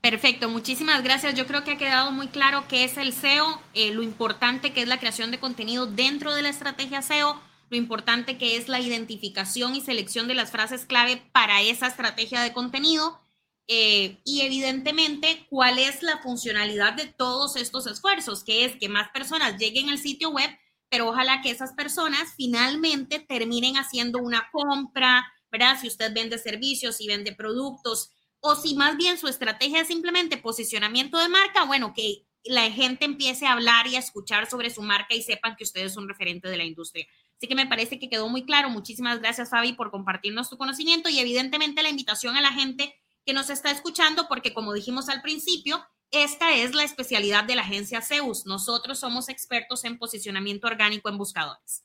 Perfecto, 0.00 0.48
muchísimas 0.48 1.02
gracias. 1.02 1.34
Yo 1.34 1.46
creo 1.46 1.64
que 1.64 1.72
ha 1.72 1.78
quedado 1.78 2.12
muy 2.12 2.28
claro 2.28 2.64
qué 2.68 2.84
es 2.84 2.96
el 2.96 3.12
SEO, 3.12 3.60
eh, 3.74 3.92
lo 3.92 4.02
importante 4.02 4.72
que 4.72 4.82
es 4.82 4.88
la 4.88 4.98
creación 4.98 5.30
de 5.30 5.40
contenido 5.40 5.86
dentro 5.86 6.34
de 6.34 6.42
la 6.42 6.48
estrategia 6.48 7.02
SEO, 7.02 7.40
lo 7.68 7.76
importante 7.76 8.38
que 8.38 8.56
es 8.56 8.68
la 8.68 8.80
identificación 8.80 9.74
y 9.74 9.80
selección 9.80 10.28
de 10.28 10.34
las 10.34 10.52
frases 10.52 10.86
clave 10.86 11.22
para 11.32 11.62
esa 11.62 11.88
estrategia 11.88 12.40
de 12.40 12.52
contenido 12.52 13.20
eh, 13.66 14.18
y 14.24 14.40
evidentemente 14.42 15.46
cuál 15.50 15.78
es 15.78 16.02
la 16.02 16.18
funcionalidad 16.22 16.94
de 16.94 17.06
todos 17.06 17.56
estos 17.56 17.86
esfuerzos, 17.86 18.44
que 18.44 18.64
es 18.64 18.76
que 18.76 18.88
más 18.88 19.10
personas 19.10 19.58
lleguen 19.58 19.90
al 19.90 19.98
sitio 19.98 20.30
web, 20.30 20.48
pero 20.88 21.08
ojalá 21.08 21.42
que 21.42 21.50
esas 21.50 21.72
personas 21.74 22.32
finalmente 22.34 23.18
terminen 23.18 23.76
haciendo 23.76 24.20
una 24.20 24.48
compra, 24.52 25.30
¿verdad? 25.50 25.78
Si 25.78 25.86
usted 25.86 26.14
vende 26.14 26.38
servicios 26.38 26.98
y 27.00 27.08
vende 27.08 27.34
productos, 27.34 28.10
o 28.40 28.54
si 28.54 28.74
más 28.74 28.96
bien 28.96 29.18
su 29.18 29.28
estrategia 29.28 29.80
es 29.80 29.88
simplemente 29.88 30.36
posicionamiento 30.36 31.18
de 31.18 31.28
marca, 31.28 31.64
bueno, 31.64 31.92
que 31.94 32.26
la 32.44 32.70
gente 32.70 33.04
empiece 33.04 33.46
a 33.46 33.52
hablar 33.52 33.86
y 33.86 33.96
a 33.96 33.98
escuchar 33.98 34.48
sobre 34.48 34.70
su 34.70 34.82
marca 34.82 35.14
y 35.14 35.22
sepan 35.22 35.56
que 35.56 35.64
usted 35.64 35.84
es 35.84 35.96
un 35.96 36.08
referente 36.08 36.48
de 36.48 36.56
la 36.56 36.64
industria. 36.64 37.06
Así 37.36 37.46
que 37.46 37.54
me 37.54 37.66
parece 37.66 37.98
que 37.98 38.08
quedó 38.08 38.28
muy 38.28 38.44
claro. 38.44 38.70
Muchísimas 38.70 39.20
gracias, 39.20 39.50
Fabi, 39.50 39.72
por 39.72 39.90
compartirnos 39.90 40.50
tu 40.50 40.56
conocimiento 40.56 41.08
y 41.08 41.18
evidentemente 41.18 41.82
la 41.82 41.88
invitación 41.88 42.36
a 42.36 42.40
la 42.40 42.52
gente 42.52 42.94
que 43.24 43.32
nos 43.32 43.50
está 43.50 43.70
escuchando, 43.70 44.26
porque 44.28 44.54
como 44.54 44.72
dijimos 44.72 45.08
al 45.08 45.20
principio, 45.20 45.84
esta 46.10 46.54
es 46.56 46.74
la 46.74 46.84
especialidad 46.84 47.44
de 47.44 47.56
la 47.56 47.62
agencia 47.62 48.00
Zeus. 48.00 48.46
Nosotros 48.46 48.98
somos 48.98 49.28
expertos 49.28 49.84
en 49.84 49.98
posicionamiento 49.98 50.66
orgánico 50.66 51.08
en 51.08 51.18
buscadores. 51.18 51.84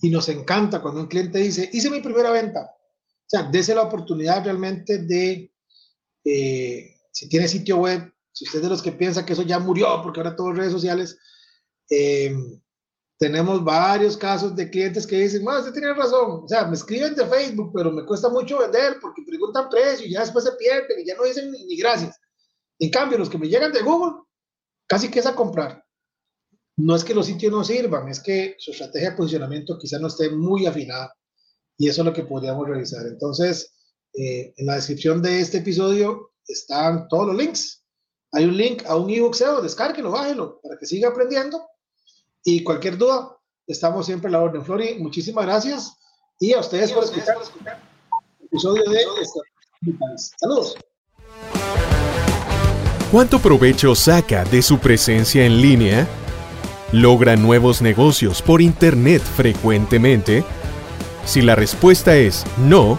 Y 0.00 0.10
nos 0.10 0.28
encanta 0.28 0.80
cuando 0.80 1.00
un 1.00 1.08
cliente 1.08 1.38
dice, 1.38 1.68
hice 1.72 1.90
mi 1.90 2.00
primera 2.00 2.30
venta. 2.30 2.70
O 2.70 3.30
sea, 3.30 3.42
dése 3.42 3.74
la 3.74 3.82
oportunidad 3.82 4.44
realmente 4.44 4.98
de, 4.98 5.50
eh, 6.24 6.96
si 7.12 7.28
tiene 7.28 7.48
sitio 7.48 7.78
web, 7.78 8.12
si 8.32 8.44
usted 8.44 8.58
es 8.58 8.62
de 8.62 8.68
los 8.70 8.82
que 8.82 8.92
piensa 8.92 9.26
que 9.26 9.32
eso 9.32 9.42
ya 9.42 9.58
murió 9.58 10.00
porque 10.02 10.20
ahora 10.20 10.36
todo 10.36 10.52
redes 10.52 10.72
sociales, 10.72 11.18
eh, 11.90 12.34
tenemos 13.18 13.64
varios 13.64 14.16
casos 14.16 14.54
de 14.54 14.70
clientes 14.70 15.06
que 15.06 15.18
dicen, 15.18 15.42
bueno, 15.42 15.58
usted 15.58 15.72
tiene 15.72 15.92
razón, 15.92 16.44
o 16.44 16.48
sea, 16.48 16.66
me 16.66 16.74
escriben 16.74 17.16
de 17.16 17.26
Facebook, 17.26 17.72
pero 17.74 17.90
me 17.90 18.06
cuesta 18.06 18.28
mucho 18.28 18.58
vender 18.58 18.98
porque 19.00 19.22
preguntan 19.26 19.68
precio 19.68 20.06
y 20.06 20.12
ya 20.12 20.20
después 20.20 20.44
se 20.44 20.52
pierden 20.52 21.00
y 21.00 21.04
ya 21.04 21.16
no 21.16 21.24
dicen 21.24 21.50
ni, 21.50 21.76
gracias. 21.76 22.16
En 22.78 22.90
cambio, 22.90 23.18
los 23.18 23.28
que 23.28 23.38
me 23.38 23.48
llegan 23.48 23.72
de 23.72 23.82
Google, 23.82 24.22
casi 24.86 25.10
que 25.10 25.18
es 25.18 25.26
a 25.26 25.34
comprar. 25.34 25.84
No 26.76 26.94
es 26.94 27.02
que 27.02 27.12
los 27.12 27.26
sitios 27.26 27.50
no 27.50 27.64
sirvan, 27.64 28.08
es 28.08 28.20
que 28.20 28.54
su 28.58 28.70
estrategia 28.70 29.10
de 29.10 29.16
posicionamiento 29.16 29.76
quizá 29.78 29.98
no 29.98 30.06
esté 30.06 30.30
muy 30.30 30.66
afinada 30.66 31.12
y 31.76 31.88
eso 31.88 32.02
es 32.02 32.06
lo 32.06 32.12
que 32.12 32.22
podríamos 32.22 32.68
revisar. 32.68 33.04
Entonces, 33.04 33.74
eh, 34.14 34.54
en 34.56 34.66
la 34.66 34.76
descripción 34.76 35.22
de 35.22 35.40
este 35.40 35.58
episodio 35.58 36.32
están 36.46 37.08
todos 37.08 37.26
los 37.28 37.36
links. 37.36 37.84
Hay 38.32 38.44
un 38.44 38.56
link 38.56 38.84
a 38.86 38.96
un 38.96 39.10
ebook 39.10 39.34
SEO, 39.34 39.62
descárguelo, 39.62 40.10
bájelo 40.10 40.60
para 40.62 40.78
que 40.78 40.86
siga 40.86 41.08
aprendiendo 41.08 41.66
y 42.44 42.62
cualquier 42.62 42.96
duda, 42.96 43.36
estamos 43.66 44.06
siempre 44.06 44.28
a 44.28 44.32
la 44.32 44.40
orden. 44.40 44.64
Flori, 44.64 44.98
muchísimas 44.98 45.44
gracias. 45.44 45.92
Y 46.40 46.52
a 46.52 46.60
ustedes 46.60 46.92
por 46.92 47.04
escuchar 47.04 47.36
el 48.40 48.46
episodio 48.46 48.82
de 48.90 49.04
Saludos. 50.40 50.76
¿Cuánto 53.10 53.38
provecho 53.38 53.94
saca 53.94 54.44
de 54.44 54.62
su 54.62 54.78
presencia 54.78 55.44
en 55.44 55.60
línea? 55.60 56.06
¿Logra 56.92 57.36
nuevos 57.36 57.82
negocios 57.82 58.40
por 58.40 58.62
Internet 58.62 59.22
frecuentemente? 59.22 60.44
Si 61.24 61.42
la 61.42 61.54
respuesta 61.54 62.16
es 62.16 62.44
no, 62.58 62.98